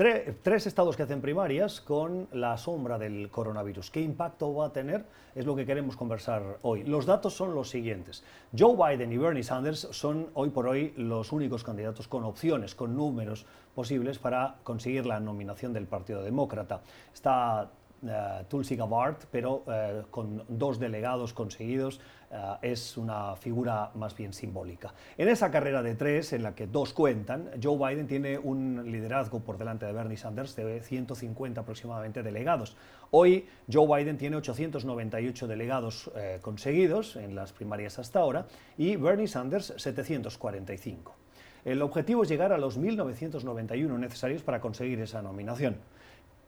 Tres 0.00 0.66
estados 0.66 0.96
que 0.96 1.02
hacen 1.02 1.20
primarias 1.20 1.82
con 1.82 2.26
la 2.32 2.56
sombra 2.56 2.98
del 2.98 3.28
coronavirus. 3.28 3.90
¿Qué 3.90 4.00
impacto 4.00 4.54
va 4.54 4.68
a 4.68 4.72
tener? 4.72 5.04
Es 5.34 5.44
lo 5.44 5.54
que 5.54 5.66
queremos 5.66 5.94
conversar 5.94 6.56
hoy. 6.62 6.84
Los 6.84 7.04
datos 7.04 7.34
son 7.34 7.54
los 7.54 7.68
siguientes. 7.68 8.24
Joe 8.58 8.76
Biden 8.76 9.12
y 9.12 9.18
Bernie 9.18 9.42
Sanders 9.42 9.88
son 9.90 10.28
hoy 10.32 10.48
por 10.48 10.68
hoy 10.68 10.94
los 10.96 11.32
únicos 11.32 11.64
candidatos 11.64 12.08
con 12.08 12.24
opciones, 12.24 12.74
con 12.74 12.96
números 12.96 13.44
posibles 13.74 14.18
para 14.18 14.56
conseguir 14.62 15.04
la 15.04 15.20
nominación 15.20 15.74
del 15.74 15.86
Partido 15.86 16.22
Demócrata. 16.22 16.80
Está 17.12 17.70
uh, 18.02 18.44
Tulsi 18.48 18.76
Gabbard, 18.76 19.16
pero 19.30 19.64
uh, 19.66 20.10
con 20.10 20.44
dos 20.48 20.78
delegados 20.78 21.32
conseguidos 21.32 22.00
uh, 22.30 22.56
es 22.62 22.96
una 22.96 23.36
figura 23.36 23.90
más 23.94 24.16
bien 24.16 24.32
simbólica. 24.32 24.92
En 25.16 25.28
esa 25.28 25.50
carrera 25.50 25.82
de 25.82 25.94
tres, 25.94 26.32
en 26.32 26.42
la 26.42 26.54
que 26.54 26.66
dos 26.66 26.92
cuentan, 26.92 27.50
Joe 27.62 27.76
Biden 27.76 28.06
tiene 28.06 28.38
un 28.38 28.90
liderazgo 28.90 29.40
por 29.40 29.58
delante 29.58 29.86
de 29.86 29.92
Bernie 29.92 30.16
Sanders 30.16 30.56
de 30.56 30.80
150 30.80 31.60
aproximadamente 31.60 32.22
delegados. 32.22 32.76
Hoy 33.10 33.46
Joe 33.70 33.86
Biden 33.86 34.18
tiene 34.18 34.36
898 34.36 35.48
delegados 35.48 36.10
conseguidos 36.42 37.16
en 37.16 37.34
las 37.34 37.52
primarias 37.52 37.98
hasta 37.98 38.20
ahora 38.20 38.46
y 38.78 38.94
Bernie 38.94 39.26
Sanders 39.26 39.74
745. 39.76 41.16
El 41.64 41.82
objetivo 41.82 42.22
es 42.22 42.28
llegar 42.28 42.52
a 42.52 42.58
los 42.58 42.78
1.991 42.78 43.98
necesarios 43.98 44.42
para 44.42 44.60
conseguir 44.60 45.00
esa 45.00 45.20
nominación. 45.22 45.76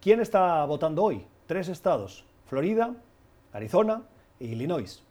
¿Quién 0.01 0.21
está 0.21 0.65
votando 0.65 1.05
hoy? 1.05 1.25
Tres 1.53 1.69
estados, 1.69 2.25
Florida, 2.47 2.95
Arizona 3.53 4.05
e 4.41 4.47
Illinois. 4.47 5.05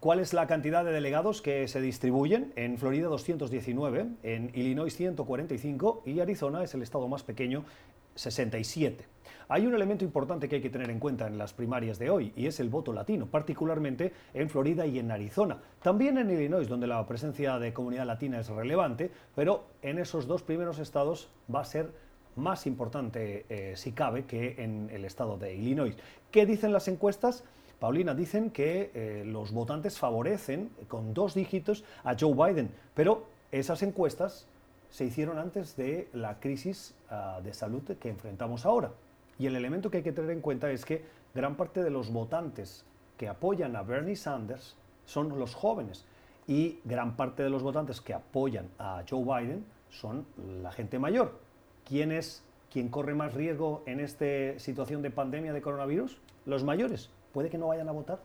¿Cuál 0.00 0.18
es 0.18 0.32
la 0.32 0.46
cantidad 0.46 0.82
de 0.82 0.92
delegados 0.92 1.42
que 1.42 1.68
se 1.68 1.82
distribuyen? 1.82 2.54
En 2.56 2.78
Florida 2.78 3.08
219, 3.08 4.06
en 4.22 4.50
Illinois 4.54 4.96
145 4.96 6.04
y 6.06 6.20
Arizona 6.20 6.64
es 6.64 6.72
el 6.72 6.80
estado 6.80 7.06
más 7.06 7.22
pequeño, 7.22 7.66
67. 8.14 9.04
Hay 9.48 9.66
un 9.66 9.74
elemento 9.74 10.06
importante 10.06 10.48
que 10.48 10.56
hay 10.56 10.62
que 10.62 10.70
tener 10.70 10.88
en 10.88 10.98
cuenta 10.98 11.26
en 11.26 11.36
las 11.36 11.52
primarias 11.52 11.98
de 11.98 12.08
hoy 12.08 12.32
y 12.34 12.46
es 12.46 12.60
el 12.60 12.70
voto 12.70 12.94
latino, 12.94 13.26
particularmente 13.26 14.14
en 14.32 14.48
Florida 14.48 14.86
y 14.86 14.98
en 14.98 15.10
Arizona. 15.10 15.58
También 15.82 16.16
en 16.16 16.30
Illinois, 16.30 16.66
donde 16.66 16.86
la 16.86 17.06
presencia 17.06 17.58
de 17.58 17.74
comunidad 17.74 18.06
latina 18.06 18.40
es 18.40 18.48
relevante, 18.48 19.10
pero 19.34 19.66
en 19.82 19.98
esos 19.98 20.26
dos 20.26 20.42
primeros 20.42 20.78
estados 20.78 21.28
va 21.54 21.60
a 21.60 21.66
ser 21.66 21.92
más 22.36 22.66
importante, 22.66 23.46
eh, 23.48 23.74
si 23.76 23.92
cabe, 23.92 24.24
que 24.24 24.62
en 24.62 24.90
el 24.92 25.04
estado 25.04 25.36
de 25.36 25.54
Illinois. 25.54 25.96
¿Qué 26.30 26.46
dicen 26.46 26.72
las 26.72 26.88
encuestas? 26.88 27.44
Paulina, 27.78 28.14
dicen 28.14 28.50
que 28.50 28.90
eh, 28.94 29.24
los 29.26 29.52
votantes 29.52 29.98
favorecen 29.98 30.70
con 30.88 31.12
dos 31.12 31.34
dígitos 31.34 31.84
a 32.02 32.16
Joe 32.18 32.34
Biden, 32.34 32.70
pero 32.94 33.26
esas 33.52 33.82
encuestas 33.82 34.46
se 34.90 35.04
hicieron 35.04 35.38
antes 35.38 35.76
de 35.76 36.08
la 36.12 36.38
crisis 36.40 36.94
ah, 37.10 37.40
de 37.42 37.52
salud 37.52 37.82
que 37.82 38.08
enfrentamos 38.08 38.64
ahora. 38.64 38.92
Y 39.38 39.46
el 39.46 39.56
elemento 39.56 39.90
que 39.90 39.98
hay 39.98 40.02
que 40.02 40.12
tener 40.12 40.30
en 40.30 40.40
cuenta 40.40 40.70
es 40.70 40.84
que 40.84 41.04
gran 41.34 41.56
parte 41.56 41.82
de 41.82 41.90
los 41.90 42.12
votantes 42.12 42.84
que 43.16 43.28
apoyan 43.28 43.74
a 43.76 43.82
Bernie 43.82 44.16
Sanders 44.16 44.76
son 45.04 45.38
los 45.38 45.54
jóvenes 45.54 46.04
y 46.46 46.78
gran 46.84 47.16
parte 47.16 47.42
de 47.42 47.50
los 47.50 47.62
votantes 47.62 48.00
que 48.00 48.14
apoyan 48.14 48.68
a 48.78 49.02
Joe 49.08 49.24
Biden 49.24 49.64
son 49.90 50.26
la 50.62 50.72
gente 50.72 50.98
mayor. 50.98 51.38
¿Quién 51.84 52.12
es 52.12 52.42
quien 52.70 52.88
corre 52.88 53.14
más 53.14 53.34
riesgo 53.34 53.82
en 53.86 54.00
esta 54.00 54.58
situación 54.58 55.02
de 55.02 55.10
pandemia 55.10 55.52
de 55.52 55.62
coronavirus? 55.62 56.18
Los 56.44 56.64
mayores. 56.64 57.10
¿Puede 57.32 57.50
que 57.50 57.58
no 57.58 57.68
vayan 57.68 57.88
a 57.88 57.92
votar? 57.92 58.20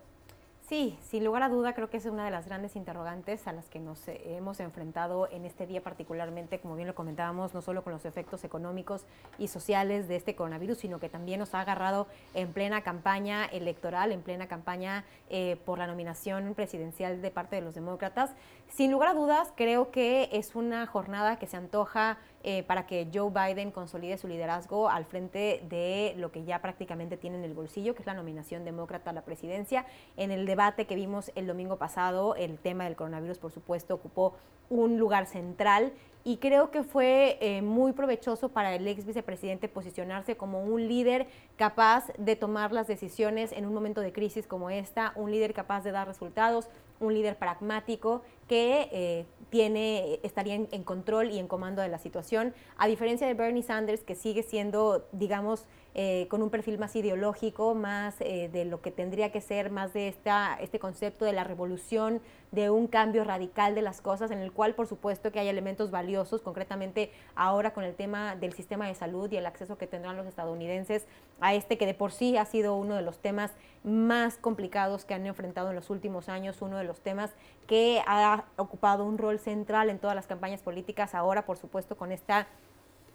Sí, 0.70 1.00
sin 1.02 1.26
lugar 1.26 1.42
a 1.42 1.50
duda 1.50 1.74
creo 1.74 1.90
que 1.90 1.98
es 1.98 2.06
una 2.06 2.24
de 2.24 2.30
las 2.30 2.46
grandes 2.46 2.76
interrogantes 2.76 3.48
a 3.48 3.54
las 3.54 3.68
que 3.70 3.80
nos 3.80 4.08
hemos 4.08 4.60
enfrentado 4.60 5.28
en 5.32 5.46
este 5.46 5.66
día 5.66 5.82
particularmente, 5.82 6.60
como 6.60 6.76
bien 6.76 6.88
lo 6.88 6.94
comentábamos, 6.94 7.56
no 7.56 7.64
solo 7.64 7.84
con 7.84 7.92
los 7.92 8.06
efectos 8.06 8.44
económicos 8.44 9.04
y 9.40 9.48
sociales 9.48 10.08
de 10.08 10.16
este 10.16 10.36
coronavirus, 10.36 10.78
sino 10.78 11.00
que 11.00 11.10
también 11.10 11.40
nos 11.40 11.56
ha 11.56 11.62
agarrado 11.62 12.06
en 12.36 12.54
plena 12.54 12.84
campaña 12.84 13.46
electoral, 13.46 14.12
en 14.12 14.22
plena 14.22 14.48
campaña 14.48 15.06
eh, 15.32 15.58
por 15.66 15.80
la 15.80 15.88
nominación 15.88 16.54
presidencial 16.54 17.20
de 17.24 17.32
parte 17.32 17.56
de 17.56 17.64
los 17.64 17.74
demócratas. 17.74 18.36
Sin 18.68 18.92
lugar 18.92 19.10
a 19.10 19.14
dudas, 19.16 19.52
creo 19.56 19.90
que 19.90 20.30
es 20.34 20.54
una 20.54 20.86
jornada 20.86 21.40
que 21.40 21.48
se 21.48 21.58
antoja 21.58 22.20
eh, 22.44 22.64
para 22.64 22.88
que 22.88 23.10
Joe 23.14 23.32
Biden 23.32 23.72
consolide 23.72 24.18
su 24.18 24.28
liderazgo 24.28 24.90
al 24.90 25.04
frente 25.06 25.64
de 25.70 26.14
lo 26.18 26.32
que 26.32 26.46
ya 26.46 26.62
prácticamente 26.62 27.18
tiene 27.18 27.38
en 27.38 27.44
el 27.44 27.54
bolsillo, 27.54 27.96
que 27.96 28.02
es 28.02 28.08
la 28.08 28.14
nominación 28.14 28.64
demócrata 28.64 29.10
a 29.10 29.14
la 29.14 29.24
presidencia. 29.24 29.86
En 30.16 30.32
el 30.32 30.46
debate 30.46 30.86
que 30.86 30.96
vimos 30.96 31.32
el 31.36 31.48
domingo 31.48 31.78
pasado, 31.78 32.36
el 32.36 32.58
tema 32.58 32.86
del 32.86 32.96
coronavirus, 32.96 33.40
por 33.40 33.52
supuesto, 33.52 33.94
ocupó 33.94 34.36
un 34.70 34.98
lugar 34.98 35.26
central 35.26 35.92
y 36.24 36.38
creo 36.38 36.70
que 36.70 36.84
fue 36.84 37.38
eh, 37.42 37.62
muy 37.62 37.94
provechoso 37.94 38.50
para 38.50 38.76
el 38.76 38.88
ex 38.88 39.06
vicepresidente 39.06 39.68
posicionarse 39.68 40.38
como 40.38 40.64
un 40.64 40.88
líder 40.88 41.28
capaz 41.56 42.08
de 42.18 42.36
tomar 42.36 42.72
las 42.72 42.88
decisiones 42.88 43.52
en 43.52 43.66
un 43.66 43.74
momento 43.74 44.02
de 44.02 44.12
crisis 44.12 44.46
como 44.46 44.70
esta, 44.70 45.14
un 45.16 45.32
líder 45.32 45.54
capaz 45.54 45.84
de 45.84 45.92
dar 45.92 46.08
resultados, 46.08 46.70
un 47.00 47.14
líder 47.14 47.38
pragmático 47.38 48.22
que 48.50 48.90
eh, 48.92 49.26
tiene, 49.52 50.20
estaría 50.24 50.56
en, 50.56 50.84
control 50.84 51.32
y 51.32 51.40
en 51.40 51.48
comando 51.48 51.82
de 51.82 51.88
la 51.88 52.00
situación, 52.00 52.54
a 52.78 52.88
diferencia 52.88 53.26
de 53.28 53.34
Bernie 53.36 53.64
Sanders, 53.64 54.04
que 54.04 54.16
sigue 54.16 54.44
siendo, 54.44 55.08
digamos, 55.12 55.66
eh, 55.96 56.28
con 56.30 56.44
un 56.44 56.50
perfil 56.50 56.78
más 56.78 56.96
ideológico, 56.96 57.74
más 57.74 58.16
eh, 58.20 58.50
de 58.52 58.66
lo 58.66 58.82
que 58.82 58.92
tendría 58.92 59.32
que 59.32 59.42
ser, 59.42 59.72
más 59.72 59.94
de 59.94 60.08
esta, 60.08 60.58
este 60.62 60.78
concepto 60.80 61.26
de 61.26 61.34
la 61.34 61.44
revolución, 61.44 62.22
de 62.52 62.70
un 62.70 62.88
cambio 62.88 63.24
radical 63.24 63.76
de 63.76 63.82
las 63.82 64.02
cosas, 64.02 64.32
en 64.32 64.40
el 64.40 64.52
cual 64.52 64.76
por 64.76 64.88
supuesto 64.88 65.32
que 65.32 65.40
hay 65.40 65.48
elementos 65.48 65.92
valiosos, 65.92 66.42
concretamente 66.42 67.12
ahora 67.36 67.74
con 67.74 67.84
el 67.84 67.96
tema 67.96 68.36
del 68.36 68.54
sistema 68.54 68.88
de 68.88 68.96
salud 68.96 69.32
y 69.32 69.38
el 69.38 69.46
acceso 69.46 69.78
que 69.78 69.88
tendrán 69.88 70.18
los 70.18 70.28
estadounidenses 70.28 71.08
a 71.40 71.54
este 71.54 71.78
que 71.78 71.86
de 71.86 71.94
por 71.94 72.12
sí 72.12 72.38
ha 72.38 72.46
sido 72.46 72.76
uno 72.76 72.96
de 72.96 73.02
los 73.02 73.20
temas 73.20 73.52
más 73.84 74.38
complicados 74.38 75.06
que 75.06 75.14
han 75.14 75.26
enfrentado 75.26 75.70
en 75.70 75.76
los 75.76 75.90
últimos 75.90 76.30
años, 76.30 76.62
uno 76.62 76.78
de 76.78 76.84
los 76.84 77.02
temas 77.02 77.32
que 77.70 78.02
ha 78.08 78.46
ocupado 78.58 79.06
un 79.06 79.20
rol 79.20 79.38
central 79.38 79.92
en 79.92 80.00
todas 80.00 80.16
las 80.16 80.26
campañas 80.26 80.64
políticas, 80.64 81.14
ahora 81.14 81.46
por 81.46 81.56
supuesto 81.58 81.96
con 81.96 82.12
esta 82.12 82.48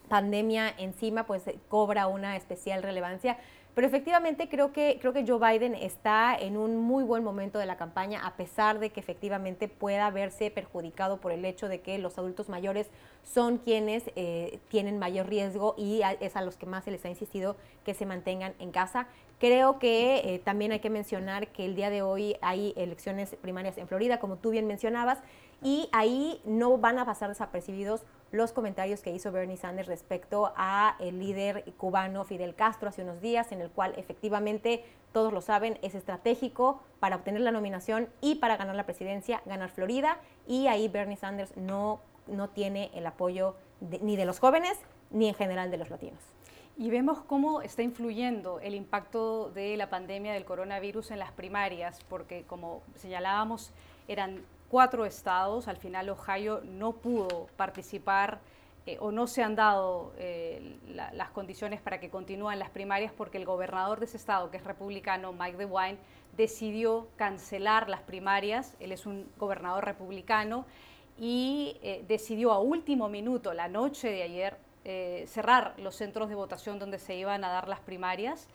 pandemia 0.07 0.73
encima, 0.77 1.25
pues 1.25 1.43
cobra 1.67 2.07
una 2.07 2.37
especial 2.37 2.81
relevancia. 2.81 3.37
Pero 3.73 3.85
efectivamente 3.85 4.47
creo 4.47 4.71
que, 4.71 4.97
creo 5.01 5.11
que 5.11 5.25
Joe 5.27 5.37
Biden 5.37 5.75
está 5.75 6.33
en 6.33 6.55
un 6.55 6.77
muy 6.77 7.03
buen 7.03 7.21
momento 7.21 7.59
de 7.59 7.65
la 7.65 7.75
campaña, 7.75 8.25
a 8.25 8.37
pesar 8.37 8.79
de 8.79 8.91
que 8.91 9.01
efectivamente 9.01 9.67
pueda 9.67 10.09
verse 10.09 10.49
perjudicado 10.51 11.19
por 11.19 11.33
el 11.33 11.43
hecho 11.43 11.67
de 11.67 11.81
que 11.81 11.97
los 11.97 12.17
adultos 12.17 12.47
mayores 12.47 12.89
son 13.25 13.57
quienes 13.57 14.09
eh, 14.15 14.59
tienen 14.69 14.99
mayor 14.99 15.27
riesgo 15.27 15.75
y 15.77 15.99
es 16.21 16.37
a 16.37 16.41
los 16.43 16.55
que 16.55 16.65
más 16.65 16.85
se 16.85 16.91
les 16.91 17.03
ha 17.03 17.09
insistido 17.09 17.57
que 17.83 17.93
se 17.93 18.05
mantengan 18.05 18.53
en 18.59 18.71
casa. 18.71 19.07
Creo 19.39 19.79
que 19.79 20.35
eh, 20.35 20.39
también 20.39 20.71
hay 20.71 20.79
que 20.79 20.89
mencionar 20.89 21.49
que 21.49 21.65
el 21.65 21.75
día 21.75 21.89
de 21.89 22.01
hoy 22.01 22.37
hay 22.41 22.73
elecciones 22.77 23.35
primarias 23.41 23.77
en 23.77 23.87
Florida, 23.87 24.19
como 24.19 24.37
tú 24.37 24.49
bien 24.51 24.67
mencionabas, 24.67 25.19
Y 25.61 25.89
ahí 25.93 26.41
no 26.45 26.77
van 26.77 26.99
a 26.99 27.05
pasar 27.05 27.29
desapercibidos 27.29 28.03
los 28.31 28.51
comentarios 28.51 29.01
que 29.01 29.11
hizo 29.11 29.31
Bernie 29.31 29.57
Sanders 29.57 29.87
respecto 29.87 30.53
a 30.55 30.95
el 30.99 31.19
líder 31.19 31.63
cubano 31.77 32.25
Fidel 32.25 32.55
Castro 32.55 32.89
hace 32.89 33.03
unos 33.03 33.21
días, 33.21 33.51
en 33.51 33.61
el 33.61 33.69
cual 33.69 33.93
efectivamente, 33.97 34.83
todos 35.13 35.31
lo 35.31 35.41
saben, 35.41 35.79
es 35.81 35.95
estratégico 35.95 36.81
para 36.99 37.15
obtener 37.15 37.41
la 37.41 37.51
nominación 37.51 38.09
y 38.21 38.35
para 38.35 38.57
ganar 38.57 38.75
la 38.75 38.85
presidencia, 38.85 39.41
ganar 39.45 39.69
Florida, 39.69 40.19
y 40.45 40.67
ahí 40.67 40.87
Bernie 40.89 41.17
Sanders 41.17 41.55
no, 41.55 42.01
no 42.27 42.49
tiene 42.49 42.91
el 42.93 43.05
apoyo 43.07 43.55
ni 43.79 44.17
de 44.17 44.25
los 44.25 44.39
jóvenes 44.39 44.77
ni 45.09 45.29
en 45.29 45.35
general 45.35 45.71
de 45.71 45.77
los 45.77 45.89
latinos. 45.89 46.34
Y 46.77 46.89
vemos 46.89 47.21
cómo 47.21 47.61
está 47.61 47.83
influyendo 47.83 48.59
el 48.59 48.75
impacto 48.75 49.49
de 49.51 49.77
la 49.77 49.89
pandemia 49.89 50.33
del 50.33 50.43
coronavirus 50.43 51.11
en 51.11 51.19
las 51.19 51.31
primarias, 51.31 51.99
porque 52.09 52.43
como 52.43 52.81
señalábamos, 52.95 53.71
eran 54.09 54.43
cuatro 54.69 55.05
estados, 55.05 55.69
al 55.69 55.77
final 55.77 56.09
Ohio 56.09 56.61
no 56.65 56.91
pudo 56.91 57.47
participar 57.55 58.39
eh, 58.85 58.97
o 58.99 59.11
no 59.11 59.25
se 59.25 59.41
han 59.41 59.55
dado 59.55 60.11
eh, 60.17 60.77
las 61.13 61.29
condiciones 61.29 61.79
para 61.79 62.01
que 62.01 62.09
continúen 62.09 62.59
las 62.59 62.69
primarias 62.69 63.13
porque 63.15 63.37
el 63.37 63.45
gobernador 63.45 63.99
de 63.99 64.05
ese 64.05 64.17
estado, 64.17 64.51
que 64.51 64.57
es 64.57 64.63
republicano, 64.65 65.31
Mike 65.31 65.57
DeWine, 65.57 65.97
decidió 66.35 67.07
cancelar 67.15 67.89
las 67.89 68.01
primarias, 68.01 68.75
él 68.81 68.91
es 68.91 69.05
un 69.05 69.27
gobernador 69.39 69.85
republicano, 69.85 70.65
y 71.17 71.77
eh, 71.81 72.03
decidió 72.07 72.51
a 72.51 72.59
último 72.59 73.07
minuto, 73.07 73.53
la 73.53 73.69
noche 73.69 74.09
de 74.09 74.23
ayer, 74.23 74.57
cerrar 75.27 75.73
los 75.79 75.95
centros 75.95 76.29
de 76.29 76.35
votación 76.35 76.77
donde 76.77 76.99
se 76.99 77.15
iban 77.15 77.43
a 77.43 77.49
dar 77.49 77.67
las 77.67 77.79
primarias. 77.79 78.47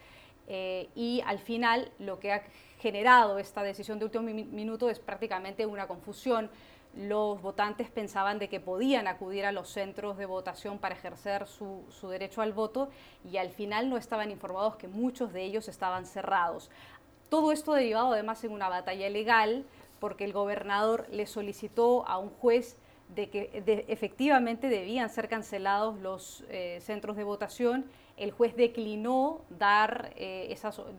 y 0.46 1.22
al 1.26 1.38
final 1.38 1.92
lo 1.98 2.18
que 2.18 2.32
ha 2.32 2.42
generado 2.80 3.38
esta 3.38 3.62
decisión 3.62 3.98
de 3.98 4.06
último 4.06 4.24
minuto 4.24 4.88
es 4.90 4.98
prácticamente 4.98 5.66
una 5.66 5.86
confusión. 5.86 6.50
Los 6.96 7.40
votantes 7.40 7.88
pensaban 7.88 8.40
de 8.40 8.48
que 8.48 8.58
podían 8.58 9.06
acudir 9.06 9.44
a 9.44 9.52
los 9.52 9.68
centros 9.68 10.16
de 10.16 10.26
votación 10.26 10.78
para 10.78 10.96
ejercer 10.96 11.46
su, 11.46 11.84
su 11.88 12.08
derecho 12.08 12.42
al 12.42 12.52
voto 12.52 12.90
y 13.24 13.36
al 13.36 13.50
final 13.50 13.88
no 13.88 13.96
estaban 13.96 14.30
informados 14.30 14.76
que 14.76 14.88
muchos 14.88 15.32
de 15.32 15.42
ellos 15.44 15.68
estaban 15.68 16.04
cerrados. 16.04 16.68
Todo 17.28 17.52
esto 17.52 17.74
derivado 17.74 18.12
además 18.12 18.42
en 18.42 18.50
una 18.50 18.68
batalla 18.68 19.08
legal 19.08 19.64
porque 20.00 20.24
el 20.24 20.32
gobernador 20.32 21.06
le 21.12 21.26
solicitó 21.26 22.04
a 22.08 22.18
un 22.18 22.30
juez 22.30 22.76
de 23.14 23.28
que 23.28 23.84
efectivamente 23.88 24.68
debían 24.68 25.10
ser 25.10 25.28
cancelados 25.28 25.98
los 26.00 26.44
eh, 26.48 26.78
centros 26.80 27.16
de 27.16 27.24
votación. 27.24 27.84
El 28.16 28.30
juez 28.30 28.54
declinó, 28.54 29.42
dar, 29.50 30.12
eh, 30.16 30.54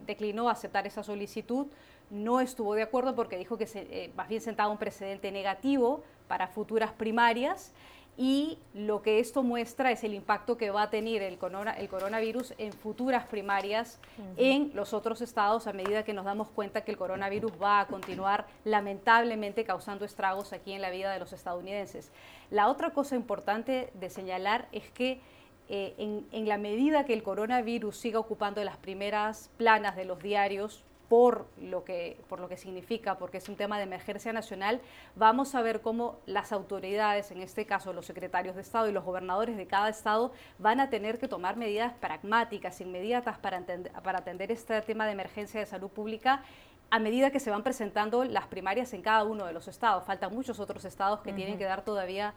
declinó 0.06 0.50
aceptar 0.50 0.88
esa 0.88 1.04
solicitud, 1.04 1.67
no 2.10 2.41
estuvo 2.41 2.74
de 2.76 2.82
acuerdo 2.82 3.15
porque 3.15 3.38
dijo 3.38 3.58
que 3.58 3.67
se, 3.67 3.82
eh, 3.89 4.12
más 4.15 4.28
bien 4.28 4.41
sentaba 4.41 4.69
un 4.69 4.78
precedente 4.78 5.32
negativo 5.32 6.04
para 6.28 6.47
futuras 6.47 6.91
primarias 6.91 7.74
y 8.17 8.60
lo 8.74 9.02
que 9.02 9.19
esto 9.19 9.41
muestra 9.41 9.91
es 9.91 10.04
el 10.04 10.13
impacto 10.13 10.58
que 10.58 10.69
va 10.69 10.84
a 10.84 10.89
tener 10.89 11.21
el, 11.21 11.38
coronavirus 11.38 12.54
en 12.58 12.74
futuras 12.74 13.26
primarias 13.26 14.00
en 14.38 14.71
los 14.74 14.93
otros 14.93 15.21
estados 15.21 15.65
a 15.65 15.74
medida 15.74 16.04
que 16.04 16.13
nos 16.13 16.26
damos 16.26 16.50
cuenta 16.50 16.82
que 16.82 16.91
el 16.91 16.97
coronavirus 16.97 17.54
va 17.62 17.80
a 17.80 17.88
continuar 17.88 18.47
lamentablemente 18.65 19.63
causando 19.63 20.06
estragos 20.06 20.54
aquí 20.54 20.74
en 20.74 20.82
la 20.82 20.89
vida 20.89 21.12
de 21.12 21.19
los 21.19 21.34
estadounidenses. 21.34 22.12
La 22.50 22.67
otra 22.67 22.91
cosa 22.91 23.15
importante 23.15 23.89
de 23.93 24.10
señalar 24.10 24.67
es 24.71 24.91
que 24.91 25.21
eh, 25.69 25.95
en, 25.97 26.28
en 26.32 26.50
la 26.50 26.58
medida 26.58 27.06
que 27.06 27.13
el 27.13 27.24
coronavirus 27.24 27.95
siga 27.95 28.19
ocupando 28.19 28.62
las 28.63 28.78
primeras 28.78 29.50
planas 29.58 29.95
de 29.95 30.04
los 30.04 30.21
diarios, 30.21 30.84
por 31.12 31.45
lo, 31.60 31.84
que, 31.84 32.17
por 32.30 32.39
lo 32.39 32.47
que 32.47 32.56
significa, 32.56 33.17
porque 33.17 33.39
es 33.39 33.50
un 33.50 33.58
tema 33.58 33.76
de 33.76 33.84
emergencia 33.84 34.32
nacional, 34.32 34.80
vamos 35.17 35.56
a 35.56 35.62
ver 35.62 35.82
cómo 35.82 36.21
las 36.26 36.54
autoridades, 36.54 37.32
en 37.32 37.41
este 37.41 37.65
caso 37.65 37.91
los 37.91 38.06
secretarios 38.06 38.56
de 38.56 38.62
Estado 38.62 38.88
y 38.88 38.93
los 38.93 39.04
gobernadores 39.04 39.58
de 39.58 39.67
cada 39.67 39.89
Estado, 39.89 40.32
van 40.58 40.80
a 40.80 40.89
tener 40.89 41.19
que 41.19 41.28
tomar 41.28 41.58
medidas 41.58 41.91
pragmáticas, 41.95 42.80
inmediatas, 42.80 43.38
para, 43.39 43.62
para 44.02 44.19
atender 44.19 44.54
este 44.54 44.82
tema 44.84 45.06
de 45.06 45.12
emergencia 45.12 45.60
de 45.60 45.65
salud 45.65 45.89
pública 45.89 46.45
a 46.89 46.97
medida 46.97 47.30
que 47.30 47.41
se 47.41 47.50
van 47.50 47.62
presentando 47.62 48.24
las 48.24 48.47
primarias 48.47 48.93
en 48.93 49.02
cada 49.02 49.26
uno 49.26 49.45
de 49.45 49.52
los 49.52 49.67
estados. 49.67 50.06
Faltan 50.06 50.34
muchos 50.34 50.62
otros 50.62 50.86
estados 50.86 51.19
que 51.19 51.34
tienen 51.34 51.58
que 51.58 51.65
dar 51.65 51.84
todavía 51.84 52.34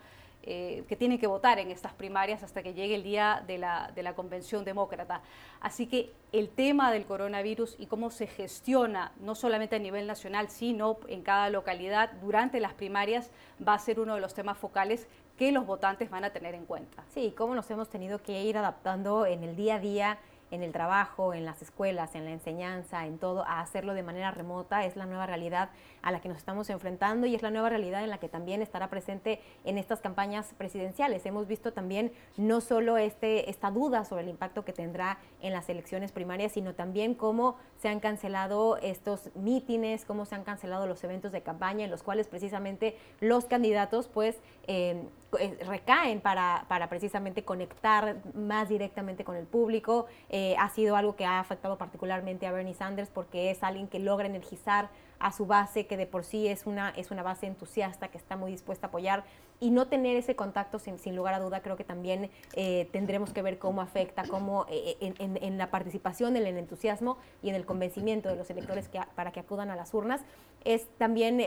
eh, 0.46 0.84
que 0.88 0.96
tienen 0.96 1.18
que 1.18 1.26
votar 1.26 1.58
en 1.58 1.70
estas 1.70 1.94
primarias 1.94 2.42
hasta 2.42 2.62
que 2.62 2.74
llegue 2.74 2.94
el 2.94 3.02
día 3.02 3.42
de 3.46 3.56
la, 3.56 3.90
de 3.94 4.02
la 4.02 4.14
convención 4.14 4.64
demócrata. 4.64 5.22
Así 5.60 5.86
que 5.86 6.12
el 6.32 6.50
tema 6.50 6.92
del 6.92 7.06
coronavirus 7.06 7.76
y 7.78 7.86
cómo 7.86 8.10
se 8.10 8.26
gestiona, 8.26 9.12
no 9.20 9.34
solamente 9.34 9.76
a 9.76 9.78
nivel 9.78 10.06
nacional, 10.06 10.50
sino 10.50 10.98
en 11.08 11.22
cada 11.22 11.48
localidad 11.48 12.12
durante 12.20 12.60
las 12.60 12.74
primarias, 12.74 13.30
va 13.66 13.72
a 13.72 13.78
ser 13.78 13.98
uno 13.98 14.16
de 14.16 14.20
los 14.20 14.34
temas 14.34 14.58
focales 14.58 15.08
que 15.38 15.50
los 15.50 15.66
votantes 15.66 16.10
van 16.10 16.24
a 16.24 16.30
tener 16.30 16.54
en 16.54 16.66
cuenta. 16.66 17.04
Sí, 17.08 17.32
cómo 17.36 17.54
nos 17.54 17.70
hemos 17.70 17.88
tenido 17.88 18.22
que 18.22 18.42
ir 18.44 18.58
adaptando 18.58 19.26
en 19.26 19.42
el 19.44 19.56
día 19.56 19.76
a 19.76 19.80
día 19.80 20.18
en 20.54 20.62
el 20.62 20.72
trabajo, 20.72 21.34
en 21.34 21.44
las 21.44 21.60
escuelas, 21.62 22.14
en 22.14 22.24
la 22.24 22.30
enseñanza, 22.30 23.06
en 23.06 23.18
todo, 23.18 23.44
a 23.44 23.60
hacerlo 23.60 23.94
de 23.94 24.02
manera 24.02 24.30
remota. 24.30 24.84
Es 24.84 24.96
la 24.96 25.06
nueva 25.06 25.26
realidad 25.26 25.70
a 26.02 26.12
la 26.12 26.20
que 26.20 26.28
nos 26.28 26.38
estamos 26.38 26.70
enfrentando 26.70 27.26
y 27.26 27.34
es 27.34 27.42
la 27.42 27.50
nueva 27.50 27.68
realidad 27.68 28.02
en 28.04 28.10
la 28.10 28.18
que 28.18 28.28
también 28.28 28.62
estará 28.62 28.88
presente 28.88 29.40
en 29.64 29.78
estas 29.78 30.00
campañas 30.00 30.54
presidenciales. 30.56 31.26
Hemos 31.26 31.46
visto 31.46 31.72
también 31.72 32.12
no 32.36 32.60
solo 32.60 32.96
este, 32.96 33.50
esta 33.50 33.70
duda 33.70 34.04
sobre 34.04 34.22
el 34.22 34.28
impacto 34.28 34.64
que 34.64 34.72
tendrá 34.72 35.18
en 35.40 35.52
las 35.52 35.68
elecciones 35.68 36.12
primarias, 36.12 36.52
sino 36.52 36.74
también 36.74 37.14
cómo 37.14 37.56
se 37.76 37.88
han 37.88 38.00
cancelado 38.00 38.76
estos 38.78 39.30
mítines, 39.34 40.04
cómo 40.04 40.24
se 40.24 40.34
han 40.34 40.44
cancelado 40.44 40.86
los 40.86 41.02
eventos 41.04 41.32
de 41.32 41.42
campaña 41.42 41.84
en 41.84 41.90
los 41.90 42.02
cuales 42.02 42.28
precisamente 42.28 42.96
los 43.20 43.46
candidatos 43.46 44.08
pues 44.08 44.36
eh, 44.66 45.08
recaen 45.66 46.20
para, 46.20 46.64
para, 46.68 46.88
precisamente 46.88 47.44
conectar 47.44 48.16
más 48.34 48.68
directamente 48.68 49.24
con 49.24 49.36
el 49.36 49.46
público. 49.46 50.06
Eh, 50.30 50.56
ha 50.58 50.68
sido 50.70 50.96
algo 50.96 51.16
que 51.16 51.24
ha 51.24 51.40
afectado 51.40 51.78
particularmente 51.78 52.46
a 52.46 52.52
Bernie 52.52 52.74
Sanders 52.74 53.10
porque 53.10 53.50
es 53.50 53.62
alguien 53.62 53.88
que 53.88 53.98
logra 53.98 54.26
energizar 54.26 54.88
a 55.18 55.32
su 55.32 55.46
base, 55.46 55.86
que 55.86 55.96
de 55.96 56.06
por 56.06 56.24
sí 56.24 56.48
es 56.48 56.66
una, 56.66 56.90
es 56.90 57.10
una 57.10 57.22
base 57.22 57.46
entusiasta, 57.46 58.08
que 58.08 58.18
está 58.18 58.36
muy 58.36 58.50
dispuesta 58.50 58.86
a 58.86 58.88
apoyar, 58.88 59.24
y 59.64 59.70
no 59.70 59.86
tener 59.86 60.16
ese 60.16 60.36
contacto 60.36 60.78
sin, 60.78 61.16
lugar 61.16 61.34
a 61.34 61.40
duda, 61.40 61.62
creo 61.62 61.76
que 61.76 61.84
también 61.84 62.30
eh, 62.54 62.88
tendremos 62.92 63.32
que 63.32 63.40
ver 63.40 63.58
cómo 63.58 63.80
afecta, 63.80 64.24
cómo 64.28 64.66
en, 64.68 65.38
en, 65.40 65.58
la 65.58 65.70
participación, 65.70 66.36
en 66.36 66.46
el 66.46 66.58
entusiasmo 66.58 67.16
y 67.42 67.48
en 67.48 67.54
el 67.54 67.64
convencimiento 67.64 68.28
de 68.28 68.36
los 68.36 68.50
electores 68.50 68.90
para 69.14 69.32
que 69.32 69.40
acudan 69.40 69.70
a 69.70 69.76
las 69.76 69.94
urnas. 69.94 70.20
Es 70.64 70.86
también 70.98 71.40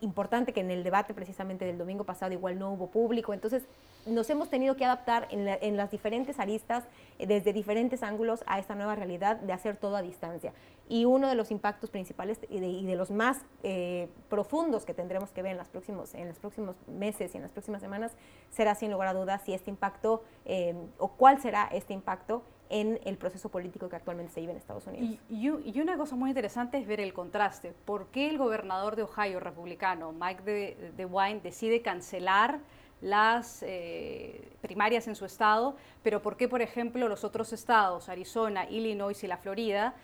importante 0.00 0.52
que 0.52 0.60
en 0.60 0.70
el 0.70 0.84
debate 0.84 1.14
precisamente 1.14 1.64
del 1.64 1.78
domingo 1.78 2.04
pasado 2.04 2.32
igual 2.32 2.58
no 2.58 2.72
hubo 2.72 2.88
público, 2.88 3.34
entonces 3.34 3.64
nos 4.08 4.28
hemos 4.30 4.48
tenido 4.48 4.76
que 4.76 4.84
adaptar 4.84 5.28
en, 5.30 5.76
las 5.76 5.90
diferentes 5.90 6.38
aristas, 6.38 6.84
eh, 7.18 7.26
desde 7.26 7.52
diferentes 7.52 8.02
ángulos, 8.02 8.42
a 8.46 8.58
esta 8.58 8.74
nueva 8.74 8.94
realidad 8.94 9.36
de 9.36 9.52
hacer 9.52 9.76
todo 9.76 9.96
a 9.96 10.02
distancia. 10.02 10.52
Y 10.88 11.04
uno 11.04 11.28
de 11.28 11.34
los 11.34 11.50
impactos 11.50 11.90
principales 11.90 12.40
y 12.48 12.60
de, 12.60 12.96
los 12.96 13.10
más 13.10 13.42
eh, 13.62 14.08
profundos 14.28 14.84
que 14.84 14.94
tendremos 14.94 15.30
que 15.30 15.42
ver 15.42 15.52
en, 15.52 15.58
los 15.58 15.68
próximos, 15.68 16.14
en 16.14 16.28
los 16.28 16.38
próximos 16.38 16.76
meses 16.86 17.34
y 17.34 17.36
en 17.36 17.42
las 17.42 17.52
próximas 17.52 17.82
semanas 17.82 18.12
será 18.50 18.74
sin 18.74 18.90
lugar 18.90 19.08
a 19.08 19.14
dudas 19.14 19.42
si 19.44 19.52
este 19.52 19.70
impacto 19.70 20.22
eh, 20.46 20.74
o 20.98 21.08
cuál 21.08 21.40
será 21.40 21.68
este 21.72 21.92
impacto 21.92 22.42
en 22.70 23.00
el 23.04 23.16
proceso 23.16 23.48
político 23.48 23.88
que 23.88 23.96
actualmente 23.96 24.32
se 24.32 24.40
vive 24.40 24.52
en 24.52 24.58
Estados 24.58 24.86
Unidos. 24.86 25.18
Y, 25.30 25.80
una 25.80 25.96
cosa 25.96 26.16
muy 26.16 26.30
interesante 26.30 26.78
es 26.78 26.86
ver 26.86 27.00
el 27.00 27.14
contraste. 27.14 27.72
¿Por 27.84 28.08
qué 28.08 28.28
el 28.28 28.36
gobernador 28.36 28.96
de 28.96 29.04
Ohio 29.04 29.40
republicano, 29.40 30.12
Mike 30.12 30.92
DeWine, 30.96 31.36
de 31.36 31.40
decide 31.40 31.82
cancelar 31.82 32.60
las 33.00 33.62
eh, 33.62 34.50
primarias 34.60 35.06
en 35.06 35.14
su 35.14 35.24
estado, 35.24 35.76
pero 36.02 36.20
¿por 36.20 36.36
qué, 36.36 36.48
por 36.48 36.62
ejemplo, 36.62 37.08
los 37.08 37.24
otros 37.24 37.52
estados, 37.52 38.08
Arizona, 38.08 38.68
Illinois 38.68 39.22
y 39.22 39.26
la 39.26 39.36
Florida, 39.36 39.94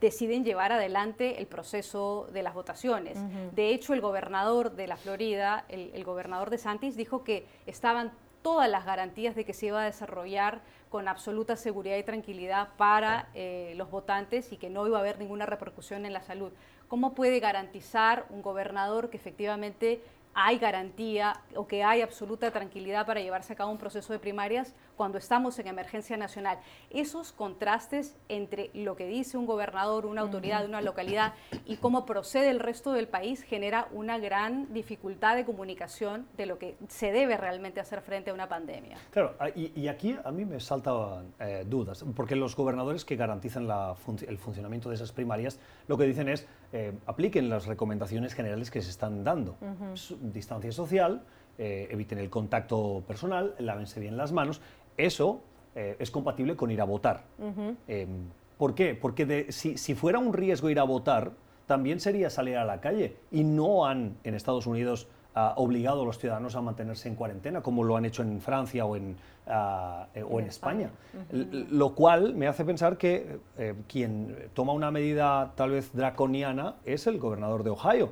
deciden 0.00 0.44
llevar 0.44 0.72
adelante 0.72 1.40
el 1.40 1.46
proceso 1.46 2.28
de 2.32 2.42
las 2.42 2.54
votaciones? 2.54 3.18
De 3.54 3.70
hecho, 3.70 3.94
el 3.94 4.00
gobernador 4.00 4.72
de 4.72 4.86
la 4.86 4.96
Florida, 4.96 5.64
el, 5.68 6.04
gobernador 6.04 6.50
de 6.50 6.58
Santis, 6.58 6.96
dijo 6.96 7.24
que 7.24 7.46
estaban 7.66 8.12
todas 8.42 8.70
las 8.70 8.86
garantías 8.86 9.34
de 9.34 9.44
que 9.44 9.52
se 9.52 9.66
iba 9.66 9.82
a 9.82 9.84
desarrollar 9.84 10.60
con 10.88 11.08
absoluta 11.08 11.56
seguridad 11.56 11.96
y 11.96 12.02
tranquilidad 12.02 12.68
para 12.76 13.28
eh, 13.34 13.74
los 13.76 13.90
votantes 13.90 14.52
y 14.52 14.56
que 14.56 14.70
no 14.70 14.86
iba 14.86 14.96
a 14.96 15.00
haber 15.00 15.18
ninguna 15.18 15.46
repercusión 15.46 16.06
en 16.06 16.12
la 16.12 16.22
salud. 16.22 16.52
¿Cómo 16.88 17.14
puede 17.14 17.38
garantizar 17.38 18.26
un 18.30 18.42
gobernador 18.42 19.10
que 19.10 19.16
efectivamente 19.16 20.02
hay 20.34 20.58
garantía 20.58 21.40
o 21.54 21.66
que 21.66 21.82
hay 21.82 22.02
absoluta 22.02 22.50
tranquilidad 22.50 23.06
para 23.06 23.20
llevarse 23.20 23.52
a 23.52 23.56
cabo 23.56 23.72
un 23.72 23.78
proceso 23.78 24.12
de 24.12 24.18
primarias 24.18 24.74
cuando 24.96 25.18
estamos 25.18 25.58
en 25.58 25.66
emergencia 25.66 26.16
nacional. 26.16 26.58
Esos 26.90 27.32
contrastes 27.32 28.16
entre 28.28 28.70
lo 28.74 28.96
que 28.96 29.06
dice 29.06 29.38
un 29.38 29.46
gobernador, 29.46 30.06
una 30.06 30.20
autoridad 30.20 30.60
de 30.60 30.66
una 30.66 30.82
localidad 30.82 31.34
y 31.64 31.76
cómo 31.76 32.06
procede 32.06 32.50
el 32.50 32.60
resto 32.60 32.92
del 32.92 33.08
país 33.08 33.42
genera 33.42 33.88
una 33.92 34.18
gran 34.18 34.72
dificultad 34.72 35.36
de 35.36 35.44
comunicación 35.44 36.26
de 36.36 36.46
lo 36.46 36.58
que 36.58 36.76
se 36.88 37.12
debe 37.12 37.36
realmente 37.36 37.80
hacer 37.80 38.02
frente 38.02 38.30
a 38.30 38.34
una 38.34 38.48
pandemia. 38.48 38.98
Claro, 39.10 39.34
ah, 39.40 39.48
y, 39.54 39.88
aquí 39.88 40.16
a 40.22 40.30
mí 40.30 40.44
me 40.44 40.60
saltan 40.60 41.32
eh, 41.40 41.64
dudas, 41.66 42.04
porque 42.14 42.36
los 42.36 42.54
gobernadores 42.54 43.04
que 43.04 43.16
garantizan 43.16 43.68
el 44.26 44.38
funcionamiento 44.38 44.88
de 44.88 44.94
esas 44.94 45.12
primarias 45.12 45.58
lo 45.88 45.96
que 45.96 46.04
dicen 46.04 46.28
es 46.28 46.46
eh, 46.72 46.92
apliquen 47.06 47.48
las 47.48 47.66
recomendaciones 47.66 48.34
generales 48.34 48.70
que 48.70 48.80
se 48.80 48.90
están 48.90 49.24
dando 49.24 49.56
distancia 50.20 50.70
social, 50.70 51.22
eh, 51.58 51.88
eviten 51.90 52.18
el 52.18 52.30
contacto 52.30 53.02
personal, 53.08 53.54
lávense 53.58 53.98
bien 53.98 54.16
las 54.16 54.30
manos. 54.32 54.60
Eso 54.96 55.42
eh, 55.74 55.96
es 55.98 56.10
compatible 56.10 56.54
con 56.54 56.70
ir 56.70 56.80
a 56.80 56.84
votar. 56.84 57.24
Em, 57.88 58.28
¿Por 58.56 58.74
qué? 58.74 58.94
Porque 58.94 59.50
si, 59.50 59.78
si, 59.78 59.94
fuera 59.94 60.18
un 60.18 60.32
riesgo 60.32 60.70
ir 60.70 60.78
a 60.78 60.84
votar, 60.84 61.32
también 61.66 61.98
sería 61.98 62.30
salir 62.30 62.56
a 62.56 62.64
la 62.64 62.80
calle. 62.80 63.16
Y 63.32 63.42
no 63.42 63.86
han 63.86 64.16
en 64.22 64.34
Estados 64.34 64.66
Unidos 64.66 65.08
ah, 65.34 65.54
obligado 65.56 66.02
a 66.02 66.04
los 66.04 66.18
ciudadanos 66.18 66.56
a 66.56 66.60
mantenerse 66.60 67.08
en 67.08 67.14
cuarentena, 67.14 67.62
como 67.62 67.84
lo 67.84 67.96
han 67.96 68.04
hecho 68.04 68.22
en 68.22 68.40
Francia 68.40 68.84
o 68.84 68.96
en, 68.96 69.16
ah, 69.46 70.06
eh, 70.14 70.22
o 70.22 70.40
en, 70.40 70.46
España. 70.46 70.90
Lo 71.30 71.94
cual 71.94 72.34
me 72.34 72.46
hace 72.46 72.64
pensar 72.64 72.96
que 72.96 73.38
eh, 73.58 73.74
quien 73.88 74.36
toma 74.54 74.72
una 74.72 74.90
medida 74.90 75.52
tal 75.56 75.70
vez 75.70 75.92
draconiana 75.92 76.76
es 76.84 77.06
el 77.06 77.18
gobernador 77.18 77.62
de 77.64 77.70
Ohio. 77.70 78.10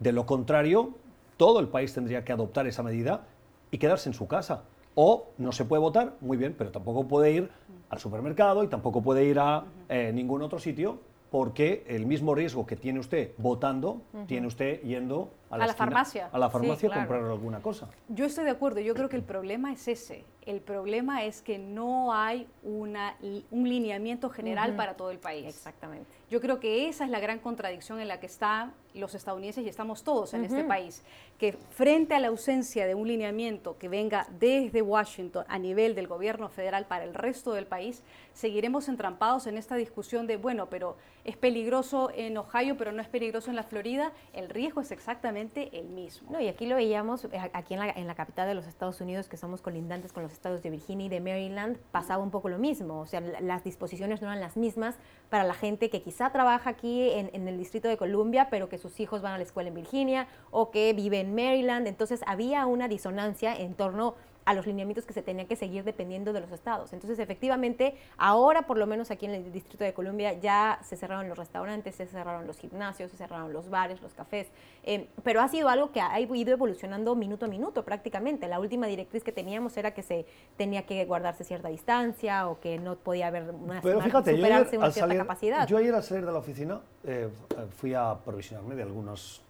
De 0.00 0.12
lo 0.12 0.26
contrario, 0.26 0.94
todo 1.36 1.60
el 1.60 1.68
país 1.68 1.92
tendría 1.92 2.24
que 2.24 2.32
adoptar 2.32 2.66
esa 2.66 2.82
medida 2.82 3.22
y 3.70 3.78
quedarse 3.78 4.08
en 4.08 4.14
su 4.14 4.26
casa. 4.26 4.62
O 4.94 5.28
no 5.36 5.52
se 5.52 5.64
puede 5.64 5.80
votar, 5.80 6.14
muy 6.20 6.38
bien, 6.38 6.54
pero 6.56 6.70
tampoco 6.70 7.06
puede 7.06 7.30
ir 7.32 7.50
al 7.90 7.98
supermercado 7.98 8.64
y 8.64 8.68
tampoco 8.68 9.02
puede 9.02 9.24
ir 9.24 9.38
a 9.38 9.64
eh, 9.88 10.10
ningún 10.14 10.42
otro 10.42 10.58
sitio 10.58 10.98
porque 11.30 11.84
el 11.88 12.06
mismo 12.06 12.34
riesgo 12.34 12.66
que 12.66 12.76
tiene 12.76 13.00
usted 13.00 13.32
votando, 13.36 14.00
tiene 14.26 14.46
usted 14.46 14.80
yendo 14.82 15.30
a 15.50 15.58
la, 15.58 15.74
farmacia. 15.74 16.28
A 16.32 16.38
la 16.38 16.50
farmacia 16.50 16.88
a 16.90 16.94
comprar 16.94 17.22
alguna 17.24 17.60
cosa. 17.60 17.88
Yo 18.08 18.26
estoy 18.26 18.44
de 18.44 18.50
acuerdo, 18.50 18.80
yo 18.80 18.94
creo 18.94 19.08
que 19.08 19.16
el 19.16 19.22
problema 19.22 19.72
es 19.72 19.86
ese. 19.88 20.24
El 20.46 20.60
problema 20.60 21.24
es 21.24 21.42
que 21.42 21.58
no 21.58 22.14
hay 22.14 22.46
una, 22.62 23.16
un 23.50 23.68
lineamiento 23.68 24.30
general 24.30 24.76
para 24.76 24.94
todo 24.94 25.10
el 25.10 25.18
país. 25.18 25.44
Exactamente. 25.46 26.08
Yo 26.30 26.40
creo 26.40 26.60
que 26.60 26.88
esa 26.88 27.04
es 27.04 27.10
la 27.10 27.20
gran 27.20 27.40
contradicción 27.40 28.00
en 28.00 28.08
la 28.08 28.18
que 28.20 28.26
están 28.26 28.72
los 28.94 29.14
estadounidenses 29.14 29.64
y 29.64 29.68
estamos 29.68 30.02
todos 30.02 30.32
en 30.34 30.44
este 30.44 30.64
país, 30.64 31.02
que 31.38 31.52
frente 31.52 32.14
a 32.14 32.20
la 32.20 32.28
ausencia 32.28 32.86
de 32.86 32.94
un 32.94 33.06
lineamiento 33.06 33.76
que 33.78 33.88
venga 33.88 34.26
desde 34.38 34.80
Washington 34.82 35.44
a 35.48 35.58
nivel 35.58 35.94
del 35.94 36.06
gobierno 36.08 36.48
federal 36.48 36.86
para 36.86 37.04
el 37.04 37.14
resto 37.14 37.52
del 37.52 37.66
país, 37.66 38.02
seguiremos 38.32 38.88
entrampados 38.88 39.46
en 39.46 39.58
esta 39.58 39.76
discusión 39.76 40.26
de, 40.26 40.38
bueno, 40.38 40.70
pero 40.70 40.96
es 41.24 41.36
peligroso 41.36 42.10
en 42.14 42.38
Ohio, 42.38 42.76
pero 42.76 42.92
no 42.92 43.02
es 43.02 43.08
peligroso 43.08 43.50
en 43.50 43.56
la 43.56 43.64
Florida. 43.64 44.12
El 44.32 44.48
riesgo 44.48 44.80
es 44.80 44.90
exactamente 44.90 45.78
el 45.78 45.88
mismo. 45.88 46.32
No, 46.32 46.40
y 46.40 46.48
aquí 46.48 46.66
lo 46.66 46.76
veíamos, 46.76 47.24
eh, 47.24 47.50
aquí 47.52 47.74
en 47.74 47.80
la, 47.80 47.90
en 47.90 48.06
la 48.06 48.14
capital 48.14 48.48
de 48.48 48.54
los 48.54 48.66
Estados 48.66 49.00
Unidos, 49.00 49.28
que 49.28 49.36
somos 49.36 49.60
colindantes 49.60 50.12
con 50.12 50.22
los 50.22 50.32
estados 50.36 50.62
de 50.62 50.70
Virginia 50.70 51.06
y 51.06 51.08
de 51.08 51.20
Maryland, 51.20 51.78
pasaba 51.90 52.22
un 52.22 52.30
poco 52.30 52.48
lo 52.48 52.58
mismo. 52.58 53.00
O 53.00 53.06
sea, 53.06 53.20
las 53.20 53.64
disposiciones 53.64 54.22
no 54.22 54.28
eran 54.28 54.40
las 54.40 54.56
mismas 54.56 54.96
para 55.30 55.44
la 55.44 55.54
gente 55.54 55.90
que 55.90 56.02
quizá 56.02 56.30
trabaja 56.30 56.70
aquí 56.70 57.10
en, 57.10 57.30
en 57.32 57.48
el 57.48 57.58
Distrito 57.58 57.88
de 57.88 57.96
Columbia, 57.96 58.48
pero 58.50 58.68
que 58.68 58.78
sus 58.78 59.00
hijos 59.00 59.22
van 59.22 59.34
a 59.34 59.38
la 59.38 59.44
escuela 59.44 59.68
en 59.68 59.74
Virginia 59.74 60.28
o 60.50 60.70
que 60.70 60.92
vive 60.92 61.20
en 61.20 61.34
Maryland. 61.34 61.86
Entonces 61.86 62.20
había 62.26 62.66
una 62.66 62.88
disonancia 62.88 63.54
en 63.56 63.74
torno 63.74 64.14
a 64.46 64.54
los 64.54 64.64
lineamientos 64.64 65.04
que 65.04 65.12
se 65.12 65.22
tenían 65.22 65.46
que 65.46 65.56
seguir 65.56 65.84
dependiendo 65.84 66.32
de 66.32 66.40
los 66.40 66.50
estados. 66.52 66.92
Entonces, 66.92 67.18
efectivamente, 67.18 67.96
ahora 68.16 68.62
por 68.62 68.78
lo 68.78 68.86
menos 68.86 69.10
aquí 69.10 69.26
en 69.26 69.32
el 69.32 69.52
Distrito 69.52 69.84
de 69.84 69.92
Columbia 69.92 70.34
ya 70.34 70.78
se 70.84 70.96
cerraron 70.96 71.28
los 71.28 71.36
restaurantes, 71.36 71.96
se 71.96 72.06
cerraron 72.06 72.46
los 72.46 72.56
gimnasios, 72.56 73.10
se 73.10 73.16
cerraron 73.16 73.52
los 73.52 73.68
bares, 73.68 74.00
los 74.00 74.14
cafés, 74.14 74.46
eh, 74.84 75.08
pero 75.24 75.40
ha 75.40 75.48
sido 75.48 75.68
algo 75.68 75.90
que 75.90 76.00
ha 76.00 76.18
ido 76.20 76.52
evolucionando 76.52 77.16
minuto 77.16 77.46
a 77.46 77.48
minuto 77.48 77.84
prácticamente. 77.84 78.46
La 78.46 78.60
última 78.60 78.86
directriz 78.86 79.24
que 79.24 79.32
teníamos 79.32 79.76
era 79.76 79.90
que 79.90 80.04
se 80.04 80.26
tenía 80.56 80.86
que 80.86 81.04
guardarse 81.04 81.42
cierta 81.42 81.68
distancia 81.68 82.48
o 82.48 82.60
que 82.60 82.78
no 82.78 82.94
podía 82.94 83.26
haber 83.26 83.50
una, 83.50 83.80
pero 83.82 84.00
fíjate, 84.00 84.36
superarse 84.36 84.78
una 84.78 84.92
cierta 84.92 85.16
capacidad. 85.16 85.66
Yo 85.66 85.76
ayer 85.76 85.92
al 85.92 86.04
salir 86.04 86.24
de 86.24 86.32
la 86.32 86.38
oficina 86.38 86.80
eh, 87.02 87.28
fui 87.76 87.94
a 87.94 88.16
provisionarme 88.24 88.76
de 88.76 88.84
algunos 88.84 89.42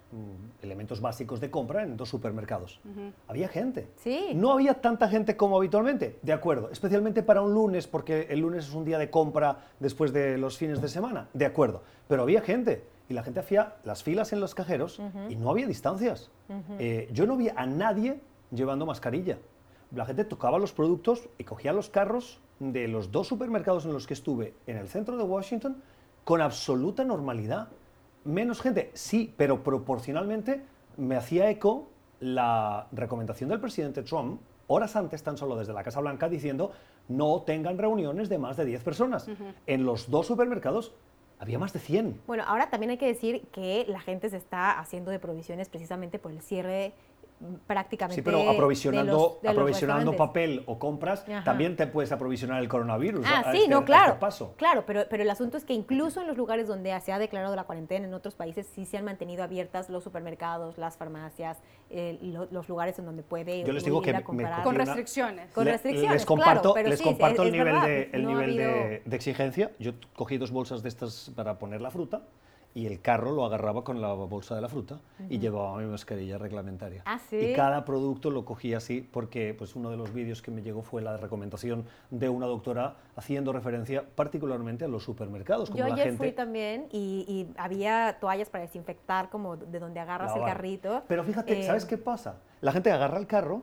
elementos 0.62 1.00
básicos 1.00 1.40
de 1.40 1.50
compra 1.50 1.83
en 1.83 1.96
dos 1.96 2.09
supermercados. 2.09 2.81
Había 3.29 3.48
gente. 3.48 3.88
Sí. 3.96 4.33
No 4.35 4.52
había 4.52 4.74
tanta 4.74 5.09
gente 5.09 5.37
como 5.37 5.57
habitualmente, 5.57 6.18
de 6.22 6.33
acuerdo. 6.33 6.70
Especialmente 6.70 7.22
para 7.22 7.42
un 7.42 7.55
lunes, 7.55 7.87
porque 7.87 8.26
el 8.31 8.40
lunes 8.40 8.66
es 8.66 8.74
un 8.74 8.85
día 8.85 8.98
de 8.98 9.11
compra 9.11 9.66
después 9.81 10.12
de 10.12 10.38
los 10.38 10.57
fines 10.59 10.81
de 10.81 10.88
semana, 10.88 11.29
de 11.33 11.46
acuerdo. 11.46 11.83
Pero 12.09 12.22
había 12.22 12.40
gente 12.40 12.85
y 13.09 13.14
la 13.14 13.22
gente 13.22 13.40
hacía 13.40 13.76
las 13.85 14.02
filas 14.02 14.33
en 14.33 14.40
los 14.40 14.55
cajeros 14.55 15.00
y 15.29 15.37
no 15.37 15.50
había 15.50 15.66
distancias. 15.66 16.31
Eh, 16.79 17.09
yo 17.12 17.26
no 17.26 17.37
vi 17.37 17.48
a 17.48 17.66
nadie 17.66 18.20
llevando 18.50 18.87
mascarilla. 18.87 19.38
La 19.94 20.05
gente 20.05 20.24
tocaba 20.24 20.59
los 20.59 20.72
productos 20.72 21.29
y 21.38 21.44
cogía 21.44 21.72
los 21.72 21.88
carros 21.88 22.40
de 22.59 22.88
los 22.88 23.12
dos 23.12 23.29
supermercados 23.29 23.85
en 23.85 23.92
los 23.92 24.07
que 24.07 24.14
estuve 24.14 24.55
en 24.66 24.76
el 24.76 24.88
centro 24.88 25.16
de 25.16 25.22
Washington 25.22 25.76
con 26.24 26.40
absoluta 26.40 27.05
normalidad 27.05 27.68
menos 28.26 28.60
gente, 28.60 28.90
sí, 28.94 29.32
pero 29.36 29.62
proporcionalmente 29.62 30.62
me 30.96 31.16
hacía 31.16 31.48
eco 31.48 31.88
la 32.20 32.88
recomendación 32.92 33.50
del 33.50 33.60
presidente 33.60 34.02
Trump 34.02 34.40
horas 34.66 34.96
antes 34.96 35.22
tan 35.22 35.36
solo 35.36 35.56
desde 35.56 35.72
la 35.72 35.84
Casa 35.84 36.00
Blanca 36.00 36.28
diciendo 36.28 36.72
no 37.08 37.42
tengan 37.42 37.78
reuniones 37.78 38.28
de 38.28 38.38
más 38.38 38.56
de 38.56 38.64
10 38.64 38.82
personas. 38.82 39.28
En 39.66 39.84
los 39.84 40.10
dos 40.10 40.26
supermercados 40.26 40.92
había 41.38 41.58
más 41.58 41.72
de 41.72 41.78
100. 41.78 42.22
Bueno, 42.26 42.44
ahora 42.46 42.68
también 42.70 42.90
hay 42.90 42.98
que 42.98 43.06
decir 43.06 43.42
que 43.52 43.84
la 43.88 44.00
gente 44.00 44.28
se 44.30 44.38
está 44.38 44.78
haciendo 44.80 45.10
de 45.10 45.18
provisiones 45.18 45.68
precisamente 45.68 46.18
por 46.18 46.32
el 46.32 46.40
cierre 46.40 46.94
prácticamente. 47.66 48.16
Sí, 48.16 48.22
pero 48.22 48.49
aprovisionando, 48.49 49.40
aprovisionando 49.46 50.16
papel 50.16 50.62
o 50.66 50.79
compras, 50.79 51.25
también 51.44 51.77
te 51.77 51.87
puedes 51.87 52.12
aprovisionar 52.12 52.62
el 52.62 52.68
coronavirus. 52.68 53.27
Ah, 53.29 53.51
sí, 53.51 53.59
este, 53.59 53.70
no, 53.70 53.85
claro. 53.85 54.12
Este 54.12 54.20
paso. 54.20 54.55
Claro, 54.57 54.85
pero, 54.87 55.05
pero 55.09 55.22
el 55.22 55.31
asunto 55.31 55.57
es 55.57 55.64
que 55.64 55.75
incluso 55.75 56.20
en 56.20 56.27
los 56.27 56.37
lugares 56.37 56.66
donde 56.66 56.99
se 57.01 57.12
ha 57.12 57.18
declarado 57.18 57.55
la 57.55 57.64
cuarentena, 57.64 58.07
en 58.07 58.14
otros 58.14 58.35
países 58.35 58.66
sí 58.75 58.85
se 58.85 58.96
han 58.96 59.05
mantenido 59.05 59.42
abiertas 59.42 59.90
los 59.90 60.03
supermercados, 60.03 60.79
las 60.79 60.96
farmacias, 60.96 61.59
eh, 61.90 62.18
los 62.51 62.68
lugares 62.68 62.99
en 62.99 63.05
donde 63.05 63.22
puede 63.22 63.64
Yo 63.64 63.72
les 63.72 63.85
digo 63.85 64.01
que 64.01 64.22
comprar. 64.22 64.62
con 64.62 64.75
restricciones. 64.75 65.53
Con 65.53 65.66
restricciones. 65.66 66.12
Les 66.12 66.27
comparto, 66.27 66.75
les 66.77 67.03
comparto 67.03 67.42
el 67.42 67.53
nivel, 67.53 67.81
de, 67.83 68.11
el 68.12 68.27
nivel 68.27 68.57
de, 68.57 69.03
de 69.05 69.16
exigencia. 69.16 69.72
Yo 69.79 69.92
cogí 70.14 70.38
dos 70.38 70.51
bolsas 70.51 70.83
de 70.83 70.88
estas 70.88 71.33
para 71.37 71.59
poner 71.59 71.81
la 71.81 71.90
fruta 71.90 72.22
y 72.76 72.86
el 72.86 73.00
carro 73.00 73.32
lo 73.32 73.46
agarraba 73.46 73.84
con 73.84 74.02
la 74.02 74.12
bolsa 74.12 74.54
de 74.54 74.60
la 74.60 74.68
fruta 74.68 75.00
y 75.30 75.38
llevaba 75.38 75.78
mi 75.78 75.86
mascarilla 75.86 76.36
reglamentaria. 76.36 77.02
¿Ah, 77.06 77.18
sí? 77.30 77.38
Y 77.38 77.54
cada 77.54 77.86
producto 77.86 78.30
lo 78.30 78.44
cogía 78.44 78.76
así 78.76 79.00
porque 79.00 79.54
pues, 79.54 79.76
uno 79.76 79.88
de 79.88 79.96
los 79.96 80.12
vídeos 80.12 80.42
que 80.42 80.50
me 80.50 80.60
llegó 80.60 80.82
fue 80.82 81.00
la 81.00 81.16
recomendación 81.16 81.86
de 82.10 82.28
una 82.28 82.44
doctora 82.44 82.96
haciendo 83.16 83.54
referencia 83.54 84.04
particularmente 84.14 84.84
a 84.84 84.88
los 84.88 85.04
supermercados. 85.04 85.72
Yo 85.72 85.86
ayer 85.86 86.18
fui 86.18 86.32
también 86.32 86.86
y, 86.92 87.46
había 87.56 88.18
toallas 88.20 88.50
para 88.50 88.64
desinfectar 88.64 89.30
como 89.30 89.56
de 89.56 89.78
donde 89.78 89.98
agarras 89.98 90.36
el 90.36 90.42
carrito. 90.42 91.02
Pero 91.08 91.24
fíjate, 91.24 91.62
¿sabes 91.62 91.84
eh, 91.84 91.88
qué 91.88 91.96
pasa? 91.96 92.40
La 92.60 92.72
gente 92.72 92.92
agarra 92.92 93.16
el 93.16 93.26
carro, 93.26 93.62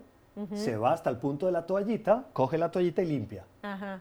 se 0.56 0.76
va 0.76 0.92
hasta 0.92 1.12
el 1.12 1.18
punto 1.18 1.46
de 1.46 1.52
la 1.52 1.68
toallita, 1.68 2.26
coge 2.34 2.58
la 2.58 2.72
toallita 2.72 3.04
y 3.04 3.06
limpia. 3.06 3.46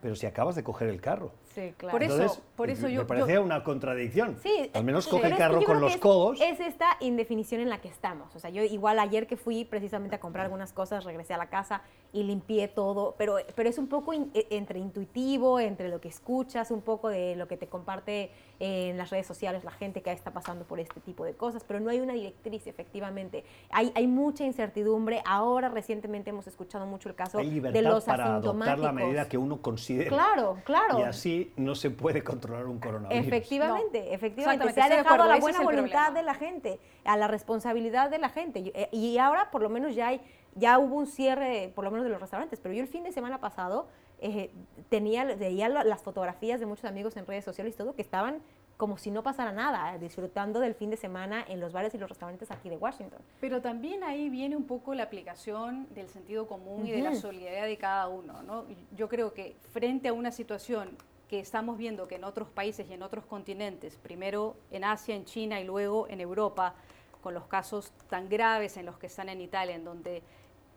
Pero 0.00 0.16
si 0.16 0.24
acabas 0.24 0.54
de 0.56 0.64
coger 0.64 0.88
el 0.88 1.02
carro. 1.02 1.32
Sí, 1.54 1.74
claro. 1.76 1.92
Por 1.92 2.02
eso, 2.02 2.42
por 2.56 2.70
eso 2.70 2.86
me 2.86 2.94
yo... 2.94 3.06
parecía 3.06 3.40
una 3.40 3.62
contradicción. 3.62 4.36
Sí. 4.42 4.70
Al 4.72 4.84
menos 4.84 5.06
coge 5.06 5.26
el 5.26 5.36
carro 5.36 5.62
con 5.62 5.80
los 5.80 5.96
codos. 5.98 6.40
Es, 6.40 6.60
esta 6.60 6.96
indefinición 7.00 7.60
en 7.60 7.68
la 7.68 7.80
que 7.80 7.88
estamos. 7.88 8.34
O 8.34 8.38
sea, 8.38 8.50
yo 8.50 8.62
igual 8.62 8.98
ayer 8.98 9.26
que 9.26 9.36
fui 9.36 9.64
precisamente 9.64 10.16
a 10.16 10.20
comprar 10.20 10.44
algunas 10.44 10.72
cosas, 10.72 11.04
regresé 11.04 11.34
a 11.34 11.38
la 11.38 11.48
casa 11.48 11.82
y 12.12 12.22
limpié 12.22 12.68
todo, 12.68 13.14
pero, 13.18 13.36
pero 13.54 13.68
es 13.68 13.78
un 13.78 13.86
poco 13.86 14.12
e, 14.12 14.28
entre 14.50 14.78
intuitivo, 14.78 15.60
entre 15.60 15.88
lo 15.88 16.00
que 16.00 16.08
escuchas, 16.08 16.70
un 16.70 16.82
poco 16.82 17.08
de 17.08 17.36
lo 17.36 17.48
que 17.48 17.56
te 17.56 17.66
comparte 17.66 18.30
en 18.58 18.96
las 18.96 19.10
redes 19.10 19.26
sociales 19.26 19.64
la 19.64 19.72
gente 19.72 20.02
que 20.02 20.12
está 20.12 20.30
pasando 20.30 20.64
por 20.64 20.78
este 20.78 21.00
tipo 21.00 21.24
de 21.24 21.34
cosas, 21.34 21.64
pero 21.66 21.80
no 21.80 21.90
hay 21.90 22.00
una 22.00 22.12
directriz, 22.12 22.66
efectivamente. 22.66 23.44
Hay, 23.70 23.92
hay 23.94 24.06
mucha 24.06 24.44
incertidumbre. 24.44 25.22
Ahora 25.26 25.68
recientemente 25.68 26.30
hemos 26.30 26.46
escuchado 26.46 26.86
mucho 26.86 27.08
el 27.08 27.14
caso 27.14 27.38
de 27.38 27.82
los 27.82 28.04
para 28.04 28.36
adoptar 28.36 28.78
la 28.78 28.92
medida 28.92 29.28
que 29.28 29.36
uno 29.36 29.60
considere. 29.60 30.08
Claro, 30.08 30.58
claro. 30.64 31.00
Y 31.00 31.02
así 31.02 31.41
no 31.56 31.74
se 31.74 31.90
puede 31.90 32.22
controlar 32.22 32.66
un 32.66 32.78
coronavirus. 32.78 33.26
Efectivamente, 33.26 34.14
efectivamente. 34.14 34.72
Se 34.72 34.80
ha 34.80 34.88
dejado 34.88 35.22
a 35.22 35.26
la 35.26 35.36
buena 35.38 35.62
voluntad 35.62 36.12
de 36.12 36.22
la 36.22 36.34
gente, 36.34 36.80
a 37.04 37.16
la 37.16 37.28
responsabilidad 37.28 38.10
de 38.10 38.18
la 38.18 38.28
gente. 38.28 38.72
Eh, 38.74 38.88
y 38.92 39.18
ahora 39.18 39.50
por 39.50 39.62
lo 39.62 39.68
menos 39.68 39.94
ya 39.94 40.08
hay 40.08 40.20
ya 40.54 40.78
hubo 40.78 40.96
un 40.96 41.06
cierre, 41.06 41.72
por 41.74 41.84
lo 41.84 41.90
menos 41.90 42.04
de 42.04 42.10
los 42.10 42.20
restaurantes, 42.20 42.60
pero 42.60 42.74
yo 42.74 42.82
el 42.82 42.88
fin 42.88 43.04
de 43.04 43.12
semana 43.12 43.40
pasado 43.40 43.88
eh, 44.20 44.50
tenía, 44.88 45.24
veía 45.24 45.68
las 45.68 46.02
fotografías 46.02 46.60
de 46.60 46.66
muchos 46.66 46.84
amigos 46.84 47.16
en 47.16 47.26
redes 47.26 47.44
sociales 47.44 47.74
y 47.74 47.76
todo, 47.76 47.94
que 47.94 48.02
estaban 48.02 48.42
como 48.76 48.98
si 48.98 49.10
no 49.10 49.22
pasara 49.22 49.52
nada, 49.52 49.96
disfrutando 49.98 50.58
del 50.58 50.74
fin 50.74 50.90
de 50.90 50.96
semana 50.96 51.44
en 51.46 51.60
los 51.60 51.72
bares 51.72 51.94
y 51.94 51.98
los 51.98 52.08
restaurantes 52.08 52.50
aquí 52.50 52.68
de 52.68 52.76
Washington. 52.76 53.20
Pero 53.40 53.62
también 53.62 54.02
ahí 54.02 54.28
viene 54.28 54.56
un 54.56 54.64
poco 54.64 54.94
la 54.94 55.04
aplicación 55.04 55.86
del 55.94 56.08
sentido 56.08 56.48
común 56.48 56.86
y 56.86 56.90
de 56.90 57.00
la 57.00 57.14
solidaridad 57.14 57.66
de 57.66 57.78
cada 57.78 58.08
uno. 58.08 58.42
¿no? 58.42 58.64
Yo 58.96 59.08
creo 59.08 59.34
que 59.34 59.56
frente 59.72 60.08
a 60.08 60.12
una 60.12 60.32
situación 60.32 60.96
que 61.32 61.40
estamos 61.40 61.78
viendo 61.78 62.06
que 62.08 62.16
en 62.16 62.24
otros 62.24 62.50
países 62.50 62.86
y 62.90 62.92
en 62.92 63.02
otros 63.02 63.24
continentes, 63.24 63.96
primero 63.96 64.54
en 64.70 64.84
Asia, 64.84 65.14
en 65.14 65.24
China 65.24 65.58
y 65.62 65.64
luego 65.64 66.06
en 66.10 66.20
Europa, 66.20 66.74
con 67.22 67.32
los 67.32 67.46
casos 67.46 67.90
tan 68.10 68.28
graves 68.28 68.76
en 68.76 68.84
los 68.84 68.98
que 68.98 69.06
están 69.06 69.30
en 69.30 69.40
Italia, 69.40 69.74
en 69.74 69.82
donde 69.82 70.22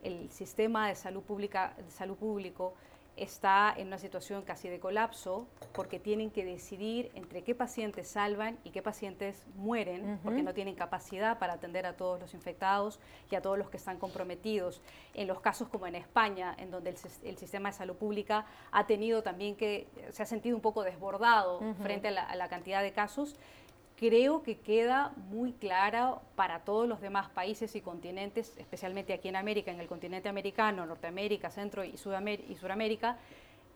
el 0.01 0.32
sistema 0.32 0.88
de 0.88 0.95
salud 0.95 1.24
pública, 1.24 1.74
de 1.76 1.91
salud 1.91 2.16
público 2.16 2.74
está 3.18 3.74
en 3.78 3.88
una 3.88 3.97
situación 3.97 4.43
casi 4.43 4.68
de 4.68 4.80
colapso 4.80 5.47
porque 5.74 5.99
tienen 5.99 6.32
que 6.32 6.43
decidir 6.43 7.11
entre 7.16 7.43
qué 7.43 7.55
pacientes 7.55 8.09
salvan 8.09 8.57
y 8.63 8.72
qué 8.72 8.82
pacientes 8.82 9.45
mueren 9.55 10.20
porque 10.24 10.43
no 10.43 10.53
tienen 10.53 10.76
capacidad 10.76 11.39
para 11.39 11.53
atender 11.53 11.86
a 11.86 11.95
todos 11.95 12.20
los 12.20 12.34
infectados 12.34 12.99
y 13.32 13.36
a 13.36 13.41
todos 13.41 13.57
los 13.57 13.70
que 13.70 13.78
están 13.78 13.97
comprometidos. 13.97 14.82
En 15.13 15.28
los 15.28 15.39
casos 15.39 15.70
como 15.70 15.88
en 15.88 15.95
España, 15.95 16.55
en 16.57 16.72
donde 16.72 16.95
el, 17.24 17.38
sistema 17.38 17.70
de 17.70 17.78
salud 17.78 17.95
pública 17.95 18.45
ha 18.72 18.86
tenido 18.86 19.24
también 19.24 19.55
que, 19.55 19.88
se 20.11 20.24
ha 20.24 20.26
sentido 20.26 20.55
un 20.55 20.61
poco 20.61 20.84
desbordado 20.84 21.61
frente 21.82 22.09
a 22.09 22.36
la 22.36 22.49
cantidad 22.49 22.82
de 22.82 22.91
casos, 22.91 23.36
creo 23.98 24.43
que 24.43 24.60
queda 24.60 25.14
muy 25.30 25.54
clara 25.54 26.20
para 26.36 26.60
todos 26.60 26.88
los 26.88 27.02
demás 27.02 27.30
países 27.30 27.76
y 27.76 27.82
continentes, 27.82 28.58
especialmente 28.58 29.14
aquí 29.14 29.30
en 29.30 29.36
América, 29.36 29.72
en 29.72 29.80
el 29.80 29.88
continente 29.88 30.30
americano, 30.30 30.86
Norteamérica, 30.86 31.50
Centro 31.50 31.84
y, 31.84 31.98
Sudamérica, 31.98 33.18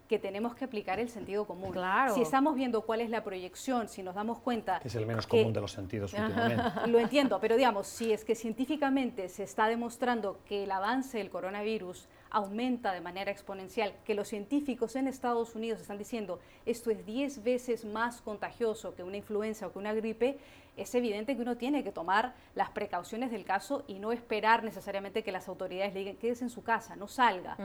que 0.07 0.20
tenemos 0.20 0.55
que 0.55 0.65
aplicar 0.65 0.99
el 0.99 1.07
sentido 1.09 1.45
común. 1.45 1.72
Claro. 1.72 2.15
Si 2.15 2.22
estamos 2.22 2.55
viendo 2.55 2.82
cuál 2.82 3.01
es 3.01 3.11
la 3.11 3.24
proyección, 3.24 3.88
si 3.88 4.01
nos 4.01 4.15
damos 4.15 4.39
cuenta... 4.39 4.80
Que 4.80 4.88
es 4.88 4.95
el 4.95 5.05
menos 5.05 5.28
común 5.28 5.53
de 5.53 5.61
los 5.61 5.72
sentidos 5.72 6.13
últimamente. 6.13 6.63
Lo 6.88 6.99
entiendo, 6.99 7.39
pero 7.39 7.55
digamos, 7.55 7.88
si 7.88 8.11
es 8.11 8.26
que 8.26 8.36
científicamente 8.36 9.30
se 9.30 9.43
está 9.43 9.67
demostrando 9.67 10.39
que 10.45 10.63
el 10.63 10.72
avance 10.72 11.20
del 11.20 11.30
coronavirus 11.30 12.07
aumenta 12.32 12.93
de 12.93 13.01
manera 13.01 13.32
exponencial, 13.32 13.93
que 14.05 14.13
los 14.13 14.27
científicos 14.27 14.95
en 14.95 15.07
Estados 15.07 15.55
Unidos 15.55 15.82
están 15.82 15.97
diciendo 15.97 16.39
esto 16.65 16.91
es 16.91 17.05
10 17.05 17.43
veces 17.43 17.86
más 17.86 18.21
contagioso 18.21 18.95
que 18.95 19.03
una 19.03 19.17
influenza 19.17 19.67
o 19.67 19.71
que 19.71 19.80
una 19.80 19.93
gripe, 19.93 20.38
es 20.77 20.95
evidente 20.95 21.36
que 21.36 21.41
uno 21.41 21.57
tiene 21.57 21.84
que 21.84 21.91
tomar 21.91 22.34
las 22.55 22.69
precauciones 22.69 23.32
del 23.32 23.43
caso 23.43 23.84
y 23.88 23.99
no 23.99 24.13
esperar 24.13 24.63
necesariamente 24.63 25.23
que 25.23 25.32
las 25.32 25.47
autoridades 25.49 25.93
le 25.93 25.99
digan 25.99 26.15
quédese 26.15 26.45
en 26.45 26.49
su 26.49 26.63
casa, 26.63 26.95
no 26.95 27.07
salga. 27.07 27.57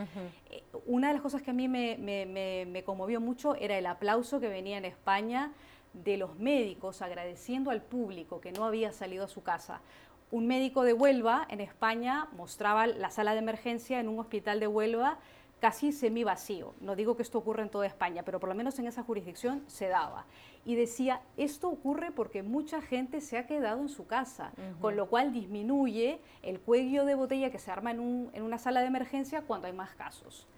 Eh, 0.49 0.63
una 0.85 1.07
de 1.07 1.13
las 1.13 1.21
cosas 1.21 1.41
que 1.41 1.51
a 1.51 1.53
mí 1.53 1.67
me, 1.69 1.97
me 1.97 2.83
conmovió 2.83 3.21
mucho 3.21 3.55
era 3.55 3.77
el 3.77 3.85
aplauso 3.85 4.39
que 4.39 4.49
venía 4.49 4.77
en 4.77 4.85
España 4.85 5.53
de 6.03 6.17
los 6.17 6.37
médicos 6.37 7.01
agradeciendo 7.01 7.71
al 7.71 7.81
público 7.81 8.41
que 8.41 8.51
no 8.51 8.65
había 8.65 8.91
salido 8.91 9.25
a 9.25 9.27
su 9.27 9.43
casa 9.43 9.79
un 10.35 10.47
médico 10.47 10.83
de 10.83 10.91
Huelva, 10.91 11.47
en 11.49 11.61
España, 11.61 12.27
mostraba 12.35 12.87
la 12.87 13.09
sala 13.09 13.31
de 13.31 13.39
emergencia 13.39 14.01
en 14.01 14.09
un 14.09 14.19
hospital 14.19 14.59
de 14.59 14.67
Huelva 14.67 15.17
casi 15.61 15.93
semi 15.93 16.25
vacío. 16.25 16.73
No 16.81 16.97
digo 16.97 17.15
que 17.15 17.23
esto 17.23 17.37
ocurra 17.37 17.63
en 17.63 17.69
toda 17.69 17.85
España, 17.85 18.23
pero 18.23 18.41
por 18.41 18.49
lo 18.49 18.55
menos 18.55 18.77
en 18.77 18.85
esa 18.85 19.01
jurisdicción 19.01 19.63
se 19.67 19.87
daba. 19.87 20.25
Y 20.65 20.75
decía, 20.75 21.21
esto 21.37 21.69
ocurre 21.69 22.11
porque 22.11 22.43
mucha 22.43 22.81
gente 22.81 23.21
se 23.21 23.37
ha 23.37 23.47
quedado 23.47 23.79
en 23.79 23.87
su 23.87 24.07
casa, 24.07 24.51
con 24.81 24.97
lo 24.97 25.07
cual 25.07 25.31
disminuye 25.31 26.19
el 26.43 26.59
cuello 26.59 27.05
de 27.05 27.15
botella 27.15 27.49
que 27.49 27.57
se 27.57 27.71
arma 27.71 27.91
en, 27.91 28.29
en 28.33 28.43
una 28.43 28.57
sala 28.57 28.81
de 28.81 28.87
emergencia 28.87 29.41
cuando 29.41 29.67
hay 29.67 29.73
más 29.73 29.95
casos. 29.95 30.49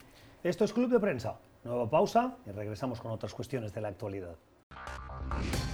Esto 0.44 0.66
es 0.66 0.74
Club 0.74 0.90
de 0.90 1.00
Prensa. 1.00 1.38
Nueva 1.64 1.88
pausa 1.88 2.36
y 2.48 2.50
regresamos 2.50 3.00
con 3.00 3.12
otras 3.12 3.32
cuestiones 3.32 3.72
de 3.76 3.82
la 3.82 3.90
actualidad. 3.90 4.38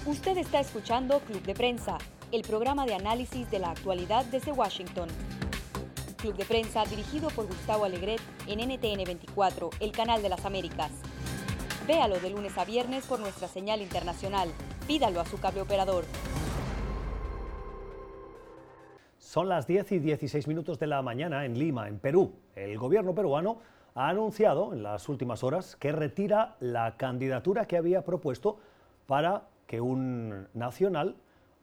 Usted 0.06 0.38
está 0.38 0.60
escuchando 0.60 1.22
Club 1.22 1.44
de 1.44 1.54
Prensa 1.54 1.98
el 2.34 2.42
programa 2.42 2.88
de 2.88 2.96
análisis 2.96 3.50
de 3.52 3.60
la 3.60 3.70
actualidad 3.70 4.26
desde 4.26 4.52
Washington. 4.52 5.08
Club 6.18 6.36
de 6.36 6.46
prensa 6.46 6.84
dirigido 6.84 7.30
por 7.30 7.46
Gustavo 7.46 7.86
Alegret 7.86 8.20
en 8.48 8.58
NTN 8.58 9.04
24, 9.06 9.70
el 9.80 9.92
canal 9.92 10.24
de 10.24 10.30
las 10.30 10.44
Américas. 10.44 10.92
Véalo 11.86 12.20
de 12.20 12.32
lunes 12.32 12.58
a 12.58 12.66
viernes 12.66 13.06
por 13.06 13.20
nuestra 13.20 13.48
señal 13.48 13.84
internacional. 13.84 14.50
Pídalo 14.88 15.22
a 15.22 15.26
su 15.26 15.40
cable 15.40 15.62
operador. 15.62 16.06
Son 19.20 19.48
las 19.48 19.68
10 19.68 19.92
y 19.92 20.00
16 20.00 20.48
minutos 20.48 20.80
de 20.80 20.88
la 20.88 21.04
mañana 21.04 21.46
en 21.46 21.60
Lima, 21.60 21.88
en 21.88 22.00
Perú. 22.00 22.34
El 22.56 22.80
gobierno 22.80 23.14
peruano 23.14 23.60
ha 23.94 24.10
anunciado 24.10 24.74
en 24.74 24.82
las 24.82 25.08
últimas 25.08 25.44
horas 25.44 25.76
que 25.76 25.92
retira 25.92 26.56
la 26.60 26.98
candidatura 26.98 27.66
que 27.66 27.78
había 27.78 28.04
propuesto 28.04 28.58
para 29.06 29.50
que 29.68 29.82
un 29.82 30.48
nacional 30.56 31.16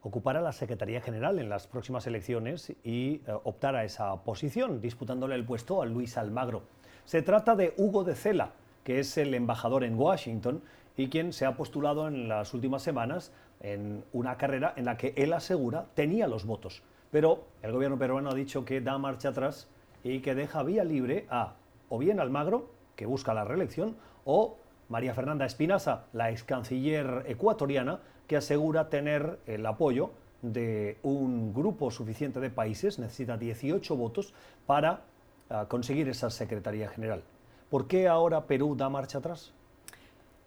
ocupara 0.02 0.40
la 0.40 0.52
Secretaría 0.52 1.00
General 1.00 1.38
en 1.38 1.48
las 1.48 1.66
próximas 1.66 2.06
elecciones 2.06 2.70
y 2.84 3.22
eh, 3.26 3.32
optara 3.44 3.84
esa 3.84 4.22
posición, 4.24 4.80
disputándole 4.80 5.34
el 5.34 5.44
puesto 5.44 5.82
a 5.82 5.86
Luis 5.86 6.16
Almagro. 6.16 6.62
Se 7.04 7.22
trata 7.22 7.56
de 7.56 7.74
Hugo 7.76 8.04
de 8.04 8.14
Cela, 8.14 8.52
que 8.84 9.00
es 9.00 9.18
el 9.18 9.34
embajador 9.34 9.84
en 9.84 9.98
Washington 9.98 10.62
y 10.96 11.08
quien 11.08 11.32
se 11.32 11.46
ha 11.46 11.56
postulado 11.56 12.08
en 12.08 12.28
las 12.28 12.54
últimas 12.54 12.82
semanas 12.82 13.32
en 13.60 14.04
una 14.12 14.36
carrera 14.36 14.72
en 14.76 14.86
la 14.86 14.96
que 14.96 15.12
él 15.16 15.32
asegura 15.32 15.86
tenía 15.94 16.26
los 16.26 16.46
votos. 16.46 16.82
Pero 17.10 17.44
el 17.62 17.72
gobierno 17.72 17.98
peruano 17.98 18.30
ha 18.30 18.34
dicho 18.34 18.64
que 18.64 18.80
da 18.80 18.96
marcha 18.98 19.30
atrás 19.30 19.68
y 20.02 20.20
que 20.20 20.34
deja 20.34 20.62
vía 20.62 20.84
libre 20.84 21.26
a 21.30 21.54
o 21.88 21.98
bien 21.98 22.20
Almagro, 22.20 22.70
que 22.96 23.04
busca 23.04 23.34
la 23.34 23.44
reelección, 23.44 23.96
o 24.24 24.56
María 24.88 25.12
Fernanda 25.12 25.44
Espinaza, 25.44 26.04
la 26.12 26.30
ex 26.30 26.44
canciller 26.44 27.24
ecuatoriana, 27.26 28.00
que 28.30 28.36
asegura 28.36 28.88
tener 28.90 29.40
el 29.48 29.66
apoyo 29.66 30.12
de 30.40 30.98
un 31.02 31.52
grupo 31.52 31.90
suficiente 31.90 32.38
de 32.38 32.48
países, 32.48 33.00
necesita 33.00 33.36
18 33.36 33.96
votos 33.96 34.32
para 34.68 35.00
ah, 35.48 35.66
conseguir 35.68 36.08
esa 36.08 36.30
Secretaría 36.30 36.88
General. 36.88 37.24
¿Por 37.70 37.88
qué 37.88 38.06
ahora 38.06 38.46
Perú 38.46 38.76
da 38.76 38.88
marcha 38.88 39.18
atrás? 39.18 39.52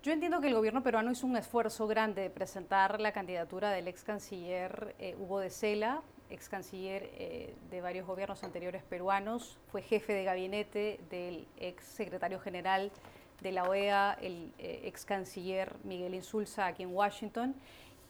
Yo 0.01 0.13
entiendo 0.13 0.39
que 0.39 0.47
el 0.47 0.53
gobierno 0.53 0.81
peruano 0.81 1.11
hizo 1.11 1.27
un 1.27 1.35
esfuerzo 1.35 1.85
grande 1.85 2.21
de 2.21 2.29
presentar 2.29 3.01
la 3.01 3.11
candidatura 3.11 3.69
del 3.71 3.89
ex 3.89 4.05
canciller 4.05 4.95
eh, 4.97 5.17
Hugo 5.19 5.41
de 5.41 5.49
Cela, 5.49 6.03
ex 6.29 6.47
canciller 6.47 7.09
eh, 7.15 7.53
de 7.69 7.81
varios 7.81 8.07
gobiernos 8.07 8.45
anteriores 8.45 8.83
peruanos, 8.83 9.57
fue 9.73 9.81
jefe 9.81 10.13
de 10.13 10.23
gabinete 10.23 11.01
del 11.09 11.49
ex 11.57 11.83
secretario 11.83 12.39
general 12.39 12.93
de 13.41 13.51
la 13.51 13.63
OEA, 13.63 14.17
el 14.21 14.51
eh, 14.57 14.81
ex 14.85 15.05
canciller 15.05 15.75
Miguel 15.83 16.13
Insulza 16.13 16.67
aquí 16.67 16.83
en 16.83 16.93
Washington, 16.93 17.55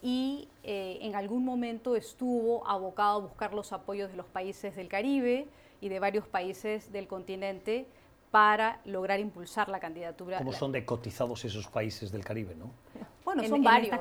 y 0.01 0.49
eh, 0.63 0.99
en 1.01 1.15
algún 1.15 1.45
momento 1.45 1.95
estuvo 1.95 2.67
abocado 2.67 3.19
a 3.19 3.21
buscar 3.21 3.53
los 3.53 3.71
apoyos 3.71 4.11
de 4.11 4.17
los 4.17 4.25
países 4.25 4.75
del 4.75 4.89
Caribe 4.89 5.47
y 5.79 5.89
de 5.89 5.99
varios 5.99 6.27
países 6.27 6.91
del 6.91 7.07
continente 7.07 7.87
para 8.29 8.81
lograr 8.85 9.19
impulsar 9.19 9.69
la 9.69 9.79
candidatura. 9.79 10.39
¿Cómo 10.39 10.51
son 10.51 10.71
de 10.71 10.85
cotizados 10.85 11.45
esos 11.45 11.67
países 11.67 12.11
del 12.11 12.25
Caribe, 12.25 12.55
no? 12.55 12.71
Bueno, 13.23 13.43
son 13.47 13.63
varios. 13.63 13.97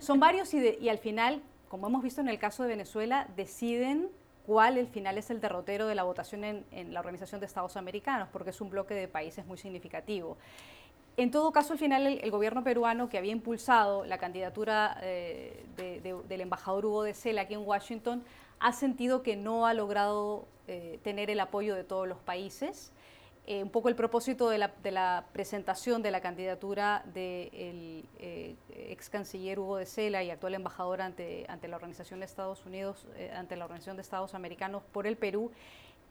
Son 0.00 0.20
varios 0.20 0.52
y, 0.54 0.76
y 0.80 0.88
al 0.88 0.98
final, 0.98 1.42
como 1.68 1.88
hemos 1.88 2.02
visto 2.02 2.20
en 2.20 2.28
el 2.28 2.38
caso 2.38 2.62
de 2.62 2.68
Venezuela, 2.68 3.28
deciden 3.34 4.10
cuál 4.46 4.78
el 4.78 4.86
final 4.86 5.18
es 5.18 5.30
el 5.30 5.40
derrotero 5.40 5.86
de 5.86 5.94
la 5.94 6.04
votación 6.04 6.44
en, 6.44 6.94
la 6.94 7.00
Organización 7.00 7.40
de 7.40 7.46
Estados 7.46 7.76
Americanos, 7.76 8.28
porque 8.32 8.50
es 8.50 8.60
un 8.60 8.70
bloque 8.70 8.94
de 8.94 9.08
países 9.08 9.44
muy 9.44 9.58
significativo. 9.58 10.36
En 11.16 11.30
todo 11.30 11.50
caso, 11.50 11.72
al 11.72 11.78
final 11.78 12.06
el, 12.06 12.30
gobierno 12.30 12.62
peruano 12.62 13.08
que 13.08 13.18
había 13.18 13.32
impulsado 13.32 14.04
la 14.04 14.18
candidatura 14.18 14.98
eh, 15.02 15.64
del 15.76 16.40
embajador 16.40 16.86
Hugo 16.86 17.02
de 17.02 17.14
Cela 17.14 17.42
aquí 17.42 17.54
en 17.54 17.66
Washington 17.66 18.22
ha 18.60 18.72
sentido 18.72 19.22
que 19.22 19.36
no 19.36 19.66
ha 19.66 19.74
logrado 19.74 20.46
eh, 20.68 20.98
tener 21.02 21.30
el 21.30 21.40
apoyo 21.40 21.74
de 21.74 21.84
todos 21.84 22.06
los 22.06 22.18
países. 22.18 22.92
Eh, 23.48 23.62
un 23.62 23.70
poco 23.70 23.88
el 23.88 23.94
propósito 23.94 24.48
de 24.48 24.58
la, 24.58 25.24
presentación 25.32 26.02
de 26.02 26.10
la 26.10 26.20
candidatura 26.20 27.04
del 27.14 28.04
eh, 28.18 28.56
ex 28.70 29.08
canciller 29.08 29.60
Hugo 29.60 29.76
de 29.76 29.86
Cela 29.86 30.24
y 30.24 30.30
actual 30.30 30.54
embajador 30.54 31.00
ante, 31.00 31.46
ante 31.48 31.68
la 31.68 31.76
Organización 31.76 32.18
de 32.18 32.26
Estados 32.26 32.66
Unidos, 32.66 33.06
eh, 33.14 33.30
ante 33.32 33.54
la 33.54 33.66
Organización 33.66 33.94
de 33.94 34.02
Estados 34.02 34.34
Americanos 34.34 34.82
por 34.90 35.06
el 35.06 35.16
Perú, 35.16 35.52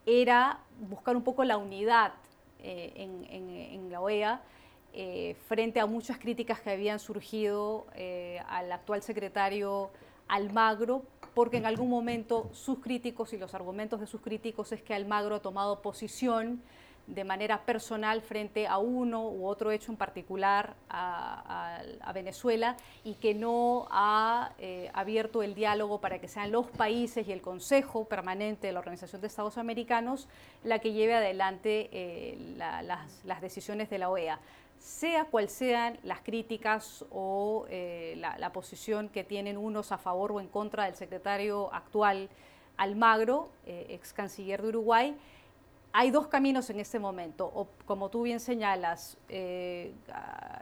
era 0.05 0.59
buscar 0.79 1.17
un 1.17 1.23
poco 1.23 1.43
la 1.43 1.57
unidad 1.57 2.13
en, 2.59 3.25
en, 3.29 3.91
la 3.91 3.99
OEA 3.99 4.41
frente 5.47 5.79
a 5.79 5.85
muchas 5.85 6.17
críticas 6.17 6.61
que 6.61 6.71
habían 6.71 6.99
surgido 6.99 7.85
al 8.47 8.71
actual 8.71 9.03
secretario 9.03 9.91
Almagro, 10.27 11.03
porque 11.33 11.57
en 11.57 11.65
algún 11.65 11.89
momento 11.89 12.49
sus 12.53 12.79
críticos 12.79 13.33
y 13.33 13.37
los 13.37 13.53
argumentos 13.53 13.99
de 13.99 14.07
sus 14.07 14.21
críticos 14.21 14.71
es 14.71 14.81
que 14.81 14.93
Almagro 14.93 15.35
ha 15.35 15.41
tomado 15.41 15.81
posición 15.81 16.63
de 17.07 17.23
manera 17.23 17.61
personal 17.65 18.21
frente 18.21 18.67
a 18.67 18.79
uno 18.79 19.29
u 19.29 19.45
otro 19.45 19.71
hecho 19.71 19.91
en 19.91 19.97
particular 19.97 20.75
a, 20.89 21.81
Venezuela 22.13 22.77
y 23.03 23.15
que 23.15 23.33
no 23.33 23.87
ha 23.91 24.53
eh, 24.57 24.89
abierto 24.93 25.43
el 25.43 25.53
diálogo 25.53 25.99
para 25.99 26.19
que 26.19 26.29
sean 26.29 26.49
los 26.49 26.67
países 26.67 27.27
y 27.27 27.33
el 27.33 27.41
Consejo 27.41 28.05
Permanente 28.05 28.67
de 28.67 28.73
la 28.73 28.79
Organización 28.79 29.19
de 29.19 29.27
Estados 29.27 29.57
Americanos 29.57 30.29
la 30.63 30.79
que 30.79 30.93
lleve 30.93 31.13
adelante 31.13 31.89
eh, 31.91 32.37
las, 32.55 33.41
decisiones 33.41 33.89
de 33.89 33.97
la 33.97 34.09
OEA. 34.09 34.39
Sea 34.79 35.25
cual 35.25 35.49
sean 35.49 35.99
las 36.03 36.21
críticas 36.21 37.03
o 37.11 37.65
eh, 37.69 38.15
la, 38.17 38.37
la 38.37 38.53
posición 38.53 39.09
que 39.09 39.25
tienen 39.25 39.57
unos 39.57 39.91
a 39.91 39.97
favor 39.97 40.31
o 40.31 40.39
en 40.39 40.47
contra 40.47 40.85
del 40.85 40.95
secretario 40.95 41.73
actual 41.73 42.29
Almagro, 42.77 43.49
ex 43.65 44.11
canciller 44.11 44.61
de 44.61 44.67
Uruguay, 44.69 45.15
hay 45.97 46.11
dos 46.11 46.27
caminos 46.27 46.69
en 46.69 46.81
este 46.81 46.99
momento. 46.99 47.49
O, 47.55 47.69
como 47.85 48.09
tú 48.09 48.23
bien 48.23 48.41
señalas, 48.41 49.17
eh, 49.29 49.93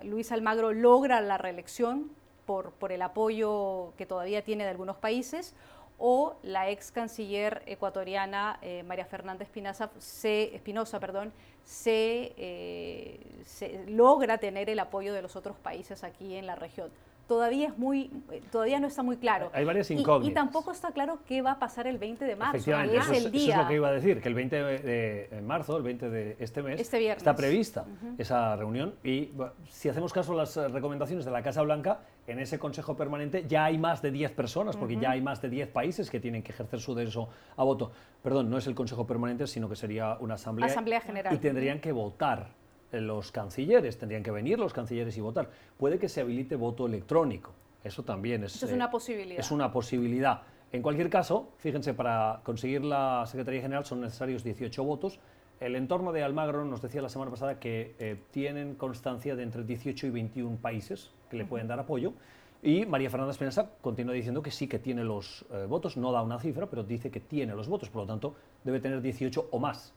Luis 0.04 0.32
Almagro 0.32 0.74
logra 0.74 1.22
la 1.22 1.40
reelección 1.40 2.12
por, 2.46 2.72
por, 2.74 2.92
el 2.92 3.02
apoyo 3.02 3.94
que 3.98 4.06
todavía 4.06 4.44
tiene 4.44 4.64
de 4.64 4.70
algunos 4.70 4.98
países, 4.98 5.56
o 5.98 6.36
la 6.44 6.70
ex 6.70 6.92
canciller 6.92 7.64
ecuatoriana 7.66 8.60
eh, 8.62 8.84
María 8.84 9.06
Fernanda 9.06 9.44
Espinosa, 9.44 9.90
se, 9.98 10.56
Espinosa 10.56 11.00
perdón, 11.00 11.34
se, 11.64 13.20
se 13.46 13.86
logra 13.88 14.38
tener 14.38 14.70
el 14.70 14.80
apoyo 14.80 15.16
de 15.16 15.24
los 15.24 15.36
otros 15.36 15.58
países 15.58 16.04
aquí 16.04 16.36
en 16.36 16.46
la 16.46 16.56
región 16.56 16.92
todavía 17.28 17.68
es 17.68 17.78
muy 17.78 18.12
todavía 18.52 18.80
no 18.80 18.88
está 18.88 19.04
muy 19.04 19.18
claro. 19.18 19.50
Hay 19.54 19.66
varias 19.66 19.90
incógnitas. 19.92 20.32
Y, 20.32 20.34
tampoco 20.34 20.72
está 20.72 20.92
claro 20.92 21.20
qué 21.28 21.42
va 21.42 21.54
a 21.54 21.60
pasar 21.60 21.88
el 21.88 21.98
20 21.98 22.26
de 22.26 22.36
marzo. 22.36 22.58
Efectivamente, 22.58 22.98
es 22.98 23.04
eso, 23.04 23.14
el 23.14 23.32
día. 23.32 23.42
eso, 23.42 23.52
es 23.52 23.58
lo 23.58 23.68
que 23.68 23.76
iba 23.76 23.88
a 23.88 23.92
decir, 23.92 24.22
que 24.22 24.30
el 24.30 24.36
20 24.36 24.56
de, 24.56 25.42
marzo, 25.46 25.78
el 25.78 25.84
20 25.84 26.10
de 26.10 26.36
este 26.40 26.62
mes, 26.62 26.80
este 26.80 27.12
está 27.12 27.36
prevista 27.36 27.86
esa 28.18 28.56
reunión 28.56 28.96
y 29.04 29.32
si 29.70 29.90
hacemos 29.90 30.14
caso 30.14 30.34
a 30.34 30.36
las 30.36 30.58
eh, 30.58 30.68
recomendaciones 30.68 31.26
de 31.26 31.32
la 31.32 31.42
Casa 31.42 31.62
Blanca, 31.62 32.02
en 32.28 32.40
ese 32.40 32.60
Consejo 32.60 32.96
Permanente 32.96 33.46
ya 33.48 33.66
hay 33.66 33.78
más 33.78 34.02
de 34.02 34.12
10 34.12 34.32
personas, 34.32 34.78
porque 34.78 34.98
ya 34.98 35.12
hay 35.12 35.22
más 35.22 35.42
de 35.42 35.50
10 35.50 35.70
países 35.70 36.10
que 36.10 36.20
tienen 36.20 36.44
que 36.44 36.52
ejercer 36.52 36.80
su 36.80 36.96
derecho 36.96 37.30
a 37.58 37.64
voto. 37.64 37.92
Perdón, 38.22 38.50
no 38.50 38.58
es 38.58 38.68
el 38.68 38.76
Consejo 38.76 39.06
Permanente, 39.06 39.48
sino 39.48 39.68
que 39.68 39.76
sería 39.76 40.18
una 40.20 40.36
asamblea. 40.36 40.68
Asamblea 40.68 41.02
General. 41.02 41.34
Y 41.34 41.38
tendrían 41.38 41.80
que 41.80 41.92
votar 41.92 42.63
los 43.02 43.32
cancilleres, 43.32 43.98
tendrían 43.98 44.24
que 44.24 44.32
venir 44.32 44.60
los 44.60 44.74
cancilleres 44.74 45.18
y 45.18 45.22
votar. 45.22 45.50
Puede 45.78 46.00
que 46.00 46.10
se 46.10 46.22
habilite 46.22 46.56
voto 46.56 46.86
electrónico, 46.86 47.52
eso 47.84 48.04
también 48.04 48.44
es, 48.44 48.62
es 48.62 48.72
una 48.72 48.86
eh, 48.86 48.90
posibilidad. 48.92 49.40
Es 49.40 49.52
una 49.52 49.72
posibilidad. 49.72 50.42
En 50.72 50.82
cualquier 50.82 51.10
caso, 51.10 51.50
fíjense, 51.58 51.94
para 51.94 52.42
conseguir 52.44 52.84
la 52.84 53.26
Secretaría 53.28 53.62
General 53.62 53.86
son 53.86 54.02
necesarios 54.02 54.44
18 54.44 54.84
votos. 54.84 55.20
El 55.60 55.76
entorno 55.76 56.12
de 56.12 56.24
Almagro 56.24 56.66
nos 56.66 56.82
decía 56.82 57.02
la 57.02 57.10
semana 57.10 57.30
pasada 57.30 57.60
que 57.60 57.96
eh, 58.00 58.18
tienen 58.32 58.76
constancia 58.76 59.36
de 59.36 59.44
entre 59.44 59.64
18 59.64 60.08
y 60.08 60.10
21 60.10 60.58
países 60.58 61.12
que 61.30 61.38
le 61.38 61.46
pueden 61.46 61.68
dar 61.68 61.80
apoyo. 61.80 62.14
Y 62.64 62.86
María 62.86 63.10
Fernanda 63.10 63.32
Espinosa 63.32 63.70
continúa 63.82 64.14
diciendo 64.14 64.42
que 64.42 64.50
sí 64.50 64.68
que 64.68 64.80
tiene 64.80 65.04
los 65.04 65.46
eh, 65.52 65.66
votos, 65.68 65.98
no 65.98 66.12
da 66.12 66.22
una 66.22 66.40
cifra, 66.40 66.68
pero 66.68 66.84
dice 66.84 67.12
que 67.12 67.20
tiene 67.20 67.54
los 67.54 67.68
votos, 67.68 67.90
por 67.90 68.04
lo 68.04 68.08
tanto 68.08 68.36
debe 68.64 68.80
tener 68.80 69.02
18 69.02 69.50
o 69.52 69.60
más 69.60 69.94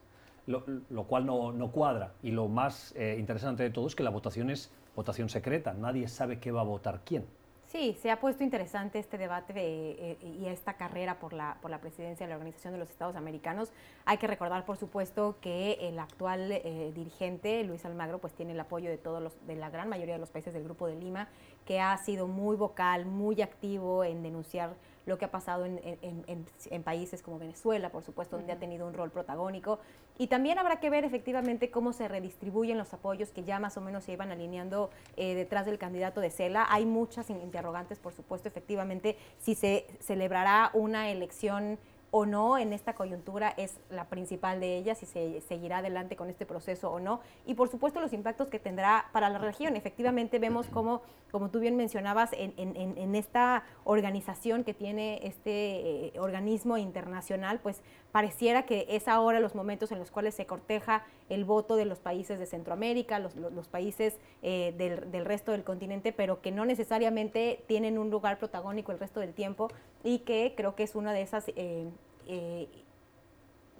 lo, 0.46 1.04
cual 1.04 1.26
no, 1.26 1.70
cuadra. 1.72 2.12
Y 2.22 2.30
lo 2.30 2.48
más 2.48 2.94
eh, 2.96 3.16
interesante 3.18 3.62
de 3.62 3.70
todo 3.70 3.86
es 3.86 3.94
que 3.94 4.02
la 4.02 4.10
votación 4.10 4.50
es 4.50 4.70
votación 4.94 5.28
secreta, 5.28 5.74
nadie 5.74 6.08
sabe 6.08 6.38
qué 6.38 6.52
va 6.52 6.62
a 6.62 6.64
votar 6.64 7.00
quién. 7.04 7.26
Sí, 7.66 7.98
se 8.00 8.12
ha 8.12 8.20
puesto 8.20 8.44
interesante 8.44 9.00
este 9.00 9.18
debate 9.18 9.52
eh, 9.56 10.18
y 10.22 10.46
esta 10.46 10.74
carrera 10.74 11.18
por 11.18 11.32
la, 11.32 11.58
por 11.60 11.70
la 11.70 11.80
presidencia 11.80 12.24
de 12.24 12.30
la 12.30 12.36
Organización 12.36 12.72
de 12.72 12.78
los 12.78 12.88
Estados 12.88 13.16
Americanos. 13.16 13.72
Hay 14.04 14.18
que 14.18 14.28
recordar, 14.28 14.64
por 14.64 14.76
supuesto, 14.76 15.36
que 15.40 15.76
el 15.80 15.98
actual 15.98 16.52
eh, 16.52 16.92
dirigente, 16.94 17.64
Luis 17.64 17.84
Almagro, 17.84 18.18
pues 18.18 18.34
tiene 18.34 18.52
el 18.52 18.60
apoyo 18.60 18.88
de 18.88 18.98
todos 18.98 19.20
los, 19.20 19.34
de 19.46 19.56
la 19.56 19.68
gran 19.68 19.88
mayoría 19.88 20.14
de 20.14 20.20
los 20.20 20.30
países 20.30 20.54
del 20.54 20.62
Grupo 20.62 20.86
de 20.86 20.94
Lima, 20.94 21.28
que 21.66 21.80
ha 21.80 21.96
sido 21.98 22.28
muy 22.28 22.56
vocal, 22.56 23.04
muy 23.04 23.42
activo 23.42 24.04
en 24.04 24.22
denunciar 24.22 24.74
lo 25.06 25.18
que 25.18 25.24
ha 25.24 25.30
pasado 25.30 25.64
en, 25.64 26.82
países 26.82 27.22
como 27.22 27.38
Venezuela, 27.38 27.90
por 27.90 28.02
supuesto, 28.02 28.36
donde 28.36 28.52
ha 28.52 28.58
tenido 28.58 28.86
un 28.86 28.94
rol 28.94 29.10
protagónico. 29.10 29.78
Y 30.18 30.28
también 30.28 30.58
habrá 30.58 30.80
que 30.80 30.90
ver 30.90 31.04
efectivamente 31.04 31.70
cómo 31.70 31.92
se 31.92 32.08
redistribuyen 32.08 32.78
los 32.78 32.92
apoyos 32.94 33.30
que 33.30 33.44
ya 33.44 33.58
más 33.58 33.76
o 33.76 33.80
menos 33.80 34.04
se 34.04 34.12
iban 34.12 34.30
alineando 34.30 34.90
eh, 35.16 35.34
detrás 35.34 35.66
del 35.66 35.78
candidato 35.78 36.20
de 36.20 36.30
Cela. 36.30 36.66
Hay 36.70 36.86
muchas 36.86 37.28
interrogantes, 37.30 37.98
por 37.98 38.12
supuesto, 38.12 38.48
efectivamente, 38.48 39.16
si 39.38 39.54
se 39.54 39.86
celebrará 40.00 40.70
una 40.72 41.10
elección 41.10 41.78
o 42.10 42.24
no 42.24 42.56
en 42.56 42.72
esta 42.72 42.94
coyuntura 42.94 43.52
es 43.56 43.78
la 43.90 44.06
principal 44.06 44.60
de 44.60 44.78
ellas, 44.78 44.98
si 44.98 45.06
se 45.06 45.40
seguirá 45.42 45.78
adelante 45.78 46.16
con 46.16 46.30
este 46.30 46.46
proceso 46.46 46.90
o 46.90 47.00
no. 47.00 47.20
Y 47.44 47.54
por 47.54 47.68
supuesto 47.68 48.00
los 48.00 48.12
impactos 48.12 48.48
que 48.48 48.58
tendrá 48.58 49.06
para 49.12 49.28
la 49.28 49.38
región. 49.38 49.76
Efectivamente 49.76 50.38
vemos 50.38 50.66
como, 50.68 51.02
como 51.30 51.50
tú 51.50 51.60
bien 51.60 51.76
mencionabas, 51.76 52.30
en, 52.32 52.54
en, 52.56 53.14
esta 53.14 53.64
organización 53.84 54.64
que 54.64 54.72
tiene 54.72 55.20
este 55.22 56.06
eh, 56.06 56.12
organismo 56.18 56.78
internacional, 56.78 57.60
pues 57.62 57.82
pareciera 58.12 58.64
que 58.64 58.86
es 58.88 59.08
ahora 59.08 59.40
los 59.40 59.54
momentos 59.54 59.92
en 59.92 59.98
los 59.98 60.10
cuales 60.10 60.34
se 60.34 60.46
corteja 60.46 61.04
el 61.28 61.44
voto 61.44 61.76
de 61.76 61.84
los 61.84 61.98
países 61.98 62.38
de 62.38 62.46
Centroamérica, 62.46 63.18
los, 63.18 63.68
países 63.68 64.18
eh, 64.42 64.74
del, 64.78 65.10
del, 65.10 65.24
resto 65.24 65.52
del 65.52 65.64
continente, 65.64 66.12
pero 66.12 66.40
que 66.40 66.52
no 66.52 66.64
necesariamente 66.64 67.64
tienen 67.66 67.98
un 67.98 68.10
lugar 68.10 68.38
protagónico 68.38 68.92
el 68.92 68.98
resto 68.98 69.20
del 69.20 69.34
tiempo 69.34 69.68
y 70.02 70.20
que 70.20 70.54
creo 70.56 70.74
que 70.74 70.84
es 70.84 70.94
una 70.94 71.12
de 71.12 71.22
esas 71.22 71.48
eh, 71.56 71.88
eh, 72.28 72.68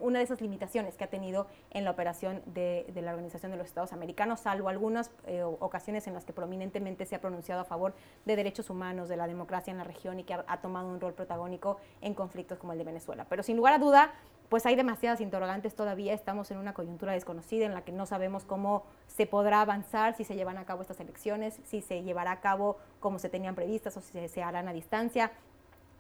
una 0.01 0.18
de 0.18 0.24
esas 0.24 0.40
limitaciones 0.40 0.97
que 0.97 1.05
ha 1.05 1.09
tenido 1.09 1.47
en 1.70 1.84
la 1.84 1.90
operación 1.90 2.42
de, 2.47 2.86
la 2.94 3.11
Organización 3.12 3.53
de 3.53 3.59
los 3.59 3.66
Estados 3.66 3.92
Americanos, 3.92 4.40
salvo 4.40 4.68
algunas 4.68 5.11
eh, 5.26 5.42
ocasiones 5.42 6.07
en 6.07 6.14
las 6.14 6.24
que 6.24 6.32
prominentemente 6.32 7.07
se 7.07 7.14
ha 7.14 7.20
pronunciado 7.20 7.61
a 7.61 7.64
favor 7.64 7.94
de 8.24 8.36
derechos 8.36 8.70
humanos, 8.70 9.09
de 9.09 9.16
la 9.16 9.26
democracia 9.26 9.70
en 9.70 9.78
la 9.78 9.84
región 9.84 10.20
y 10.20 10.24
que 10.24 10.34
ha, 10.34 10.57
tomado 10.61 10.88
un 10.88 11.01
rol 11.01 11.14
protagónico 11.14 11.78
en 12.01 12.14
conflictos 12.14 12.59
como 12.59 12.72
el 12.72 12.78
de 12.78 12.84
Venezuela. 12.84 13.26
Pero 13.28 13.42
sin 13.42 13.57
lugar 13.57 13.74
a 13.74 13.78
duda, 13.78 14.12
pues 14.49 14.64
hay 14.66 14.76
demasiadas 14.76 15.20
interrogantes 15.20 15.74
todavía, 15.74 16.14
estamos 16.14 16.51
en 16.51 16.59
una 16.59 16.72
coyuntura 16.72 17.12
desconocida 17.12 17.66
en 17.66 17.74
la 17.74 17.82
que 17.82 17.92
no 17.92 18.07
sabemos 18.07 18.44
cómo 18.44 18.84
se 19.07 19.26
podrá 19.26 19.61
avanzar, 19.61 20.16
si 20.16 20.24
se 20.24 20.36
llevan 20.36 20.59
a 20.59 20.64
cabo 20.64 20.82
estas 20.82 21.01
elecciones, 21.01 21.59
si 21.64 21.80
se 21.80 22.03
llevará 22.03 22.32
a 22.32 22.40
cabo 22.40 22.78
como 23.01 23.18
se 23.18 23.28
tenían 23.28 23.55
previstas 23.55 23.97
o 23.97 24.01
si 24.01 24.28
se 24.28 24.42
harán 24.42 24.68
a 24.68 24.72
distancia. 24.72 25.32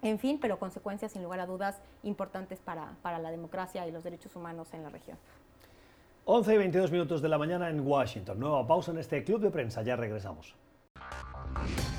En 0.02 0.18
fin, 0.18 0.38
pero 0.40 0.58
consecuencias 0.58 1.12
sin 1.12 1.22
lugar 1.22 1.40
a 1.40 1.46
dudas 1.46 1.80
importantes 2.02 2.60
para, 2.60 2.96
para 3.02 3.18
la 3.18 3.30
democracia 3.30 3.86
y 3.86 3.92
los 3.92 4.04
derechos 4.04 4.34
humanos 4.36 4.72
en 4.72 4.82
la 4.82 4.90
región. 4.90 5.18
11 6.24 6.54
y 6.54 6.58
22 6.58 6.90
minutos 6.90 7.22
de 7.22 7.28
la 7.28 7.38
mañana 7.38 7.70
en 7.70 7.86
Washington. 7.86 8.40
Nueva 8.40 8.66
pausa 8.66 8.90
en 8.90 8.98
este 8.98 9.22
Club 9.22 9.40
de 9.40 9.50
Prensa. 9.50 9.82
Ya 9.82 9.94
regresamos. 9.94 10.54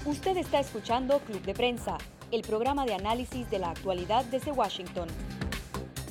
Usted 0.06 0.38
está 0.38 0.60
escuchando 0.60 1.20
Club 1.20 1.42
de 1.44 1.54
Prensa, 1.54 1.98
el 2.32 2.42
programa 2.42 2.86
de 2.86 2.94
análisis 2.94 3.50
de 3.50 3.60
la 3.60 3.72
actualidad 3.72 4.26
desde 4.26 4.52
Washington. 4.52 5.08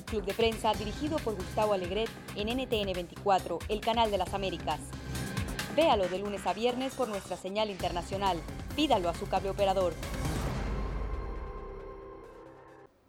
Club 0.07 0.25
de 0.25 0.35
Prensa 0.35 0.73
dirigido 0.73 1.19
por 1.19 1.35
Gustavo 1.35 1.75
Alegret 1.75 2.09
en 2.37 2.49
NTN 2.49 2.93
24, 2.95 3.59
el 3.69 3.81
canal 3.81 4.11
de 4.11 4.19
las 4.19 4.33
Américas. 4.33 4.81
Véalo 5.75 6.09
de 6.09 6.19
lunes 6.19 6.47
a 6.47 6.55
viernes 6.55 6.95
por 6.95 7.09
nuestra 7.09 7.37
señal 7.37 7.69
internacional. 7.71 8.39
Pídalo 8.75 9.11
a 9.11 9.15
su 9.15 9.29
cable 9.29 9.51
operador. 9.51 9.93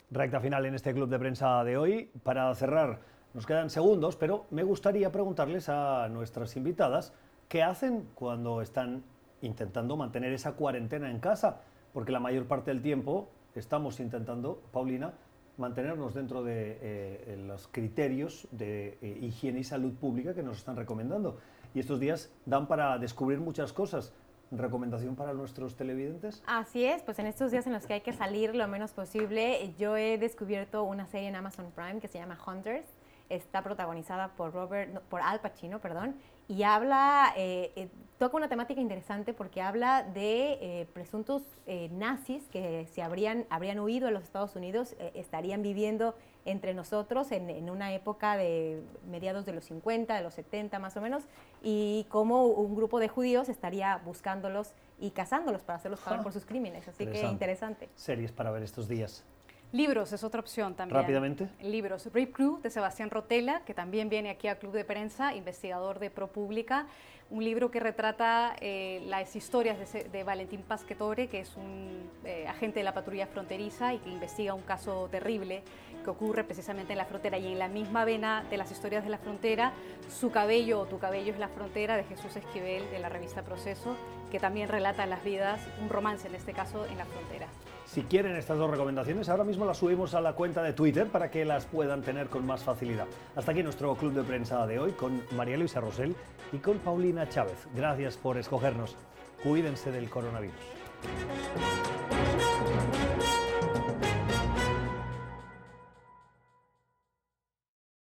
Recta 0.10 0.40
final 0.40 0.66
en 0.66 0.74
este 0.74 0.94
club 0.94 1.10
de 1.10 1.20
prensa 1.20 1.62
de 1.66 1.76
hoy. 1.76 2.10
Para 2.24 2.54
cerrar, 2.56 3.02
nos 3.34 3.46
quedan 3.46 3.70
segundos, 3.70 4.16
pero 4.16 4.46
me 4.52 4.64
gustaría 4.64 5.12
preguntarles 5.12 5.68
a 5.68 6.08
nuestras 6.08 6.56
invitadas 6.56 7.14
qué 7.50 7.62
hacen 7.62 8.08
cuando 8.16 8.62
están 8.62 9.04
intentando 9.42 9.98
mantener 9.98 10.32
esa 10.32 10.54
cuarentena 10.54 11.12
en 11.12 11.20
casa, 11.20 11.60
porque 11.92 12.14
la 12.14 12.22
mayor 12.22 12.46
parte 12.46 12.72
del 12.72 12.82
tiempo 12.82 13.30
estamos 13.54 14.00
intentando, 14.00 14.62
Paulina, 14.72 15.14
mantenernos 15.58 16.14
dentro 16.14 16.42
de 16.42 16.78
eh, 16.82 17.44
los 17.46 17.68
criterios 17.68 18.48
de 18.52 18.98
eh, 19.02 19.20
higiene 19.22 19.60
y 19.60 19.64
salud 19.66 19.94
pública 19.94 20.34
que 20.34 20.42
nos 20.42 20.60
están 20.60 20.78
recomendando. 20.78 21.38
Y 21.74 21.82
estos 21.82 22.00
días 22.00 22.32
dan 22.46 22.68
para 22.68 22.98
descubrir 22.98 23.42
muchas 23.42 23.74
cosas 23.74 24.14
recomendación 24.52 25.16
para 25.16 25.34
nuestros 25.34 25.76
televidentes? 25.76 26.42
Así 26.46 26.86
es, 26.86 27.02
pues 27.04 27.20
en 27.20 27.28
estos 27.28 27.52
días 27.52 27.68
en 27.68 27.74
los 27.74 27.86
que 27.86 27.96
hay 27.96 28.02
que 28.02 28.14
salir 28.14 28.56
lo 28.56 28.68
menos 28.68 28.92
posible, 28.92 29.74
yo 29.78 29.98
he 29.98 30.18
descubierto 30.18 30.84
una 30.84 31.06
serie 31.06 31.28
en 31.28 31.36
Amazon 31.36 31.72
Prime 31.76 32.00
que 32.00 32.08
se 32.08 32.20
llama 32.20 32.38
Hunters. 32.46 32.88
Está 33.30 33.62
protagonizada 33.62 34.30
por 34.30 34.54
Robert, 34.54 35.02
por 35.10 35.22
Al 35.22 35.42
Pacino, 35.42 35.80
perdón, 35.80 36.16
y 36.48 36.64
habla, 36.64 37.34
eh, 37.36 37.74
eh, 37.76 37.90
toca 38.18 38.38
una 38.38 38.48
temática 38.48 38.80
interesante 38.80 39.34
porque 39.34 39.62
habla 39.62 40.04
de 40.04 40.58
eh, 40.62 40.88
presuntos 40.94 41.44
nazis 41.92 42.48
que 42.48 42.88
se 42.94 43.02
habrían, 43.02 43.46
habrían 43.50 43.80
huido 43.80 44.08
a 44.08 44.12
los 44.12 44.24
Estados 44.24 44.56
Unidos, 44.56 44.96
estarían 45.14 45.62
viviendo 45.62 46.16
entre 46.48 46.74
nosotros 46.74 47.32
en, 47.32 47.70
una 47.70 47.94
época 47.94 48.38
de 48.38 48.82
mediados 49.10 49.46
de 49.46 49.52
los 49.52 49.66
50, 49.66 50.16
de 50.16 50.24
los 50.24 50.34
70 50.34 50.80
más 50.80 50.96
o 50.96 51.02
menos, 51.02 51.24
y 51.62 52.06
cómo 52.10 52.46
un 52.46 52.74
grupo 52.74 53.00
de 53.00 53.10
judíos 53.10 53.50
estaría 53.50 53.98
buscándolos 53.98 54.74
y 55.00 55.12
cazándolos 55.12 55.62
para 55.62 55.78
hacerlos 55.78 56.00
pagar 56.00 56.24
por 56.24 56.32
sus 56.32 56.46
crímenes. 56.46 56.88
Así 56.88 57.06
que 57.06 57.22
interesante. 57.22 57.90
Series 57.96 58.32
para 58.32 58.50
ver 58.52 58.64
estos 58.64 58.88
días. 58.88 59.26
Libros 59.74 60.14
es 60.14 60.24
otra 60.24 60.40
opción 60.40 60.76
también. 60.76 61.02
Rápidamente. 61.02 61.50
Libros. 61.62 62.10
Rip 62.14 62.34
Crew 62.34 62.62
de 62.62 62.70
Sebastián 62.70 63.10
Rotela, 63.10 63.64
que 63.66 63.74
también 63.74 64.08
viene 64.08 64.30
aquí 64.30 64.48
al 64.48 64.58
Club 64.58 64.72
de 64.72 64.86
Prensa, 64.86 65.36
investigador 65.36 66.00
de 66.00 66.10
ProPublica 66.10 66.88
un 67.30 67.44
libro 67.44 67.70
que 67.70 67.80
retrata 67.80 68.56
eh, 68.62 69.04
las 69.08 69.36
historias 69.36 69.78
de, 69.92 70.24
Valentín 70.24 70.62
Pasquetore, 70.62 71.28
que 71.28 71.42
es 71.42 71.56
un 71.58 72.10
eh, 72.24 72.48
agente 72.48 72.80
de 72.80 72.84
la 72.84 72.94
patrulla 72.94 73.28
fronteriza 73.28 73.94
y 73.94 74.00
que 74.00 74.10
investiga 74.10 74.54
un 74.54 74.62
caso 74.62 75.08
terrible 75.12 75.64
que 76.04 76.10
ocurre 76.10 76.44
precisamente 76.44 76.94
en 76.94 76.98
la 76.98 77.06
frontera. 77.06 77.38
Y 77.38 77.48
en 77.48 77.60
la 77.60 77.68
misma 77.68 78.06
vena 78.06 78.46
de 78.50 78.58
las 78.58 78.72
historias 78.72 79.04
de 79.04 79.10
la 79.10 79.18
frontera, 79.18 79.74
Su 80.10 80.32
cabello 80.32 80.80
o 80.80 80.86
Tu 80.86 81.00
cabello 81.00 81.34
es 81.34 81.40
la 81.40 81.50
frontera 81.50 81.98
de 81.98 82.04
Jesús 82.06 82.36
Esquivel 82.36 82.90
de 82.92 83.00
la 83.00 83.10
revista 83.10 83.42
Proceso, 83.42 83.98
que 84.32 84.40
también 84.40 84.70
relata 84.70 85.06
las 85.06 85.24
vidas, 85.24 85.60
un 85.82 85.90
romance 85.90 86.28
en 86.28 86.36
este 86.36 86.54
caso, 86.54 86.86
en 86.86 86.98
la 86.98 87.06
frontera. 87.06 87.48
Si 87.88 88.04
quieren 88.04 88.36
estas 88.36 88.58
dos 88.58 88.70
recomendaciones, 88.70 89.30
ahora 89.30 89.46
mismo 89.46 89.66
las 89.66 89.78
subimos 89.78 90.14
a 90.14 90.22
la 90.22 90.34
cuenta 90.34 90.62
de 90.62 90.74
Twitter 90.74 91.08
para 91.08 91.32
que 91.32 91.46
las 91.46 91.66
puedan 91.66 92.02
tener 92.02 92.28
con 92.28 92.46
más 92.46 92.64
facilidad. 92.64 93.08
Hasta 93.36 93.54
aquí 93.54 93.64
nuestro 93.64 93.96
club 93.96 94.14
de 94.14 94.24
prensa 94.24 94.68
de 94.68 94.78
hoy 94.78 94.92
con 94.92 95.24
María 95.32 95.58
Luisa 95.58 95.80
Rosell 95.80 96.14
y 96.52 96.58
con 96.58 96.78
Paulina 96.80 97.30
Chávez. 97.30 97.68
Gracias 97.74 98.18
por 98.18 98.38
escogernos. 98.38 98.96
Cuídense 99.42 99.92
del 99.92 100.10
coronavirus. 100.10 100.54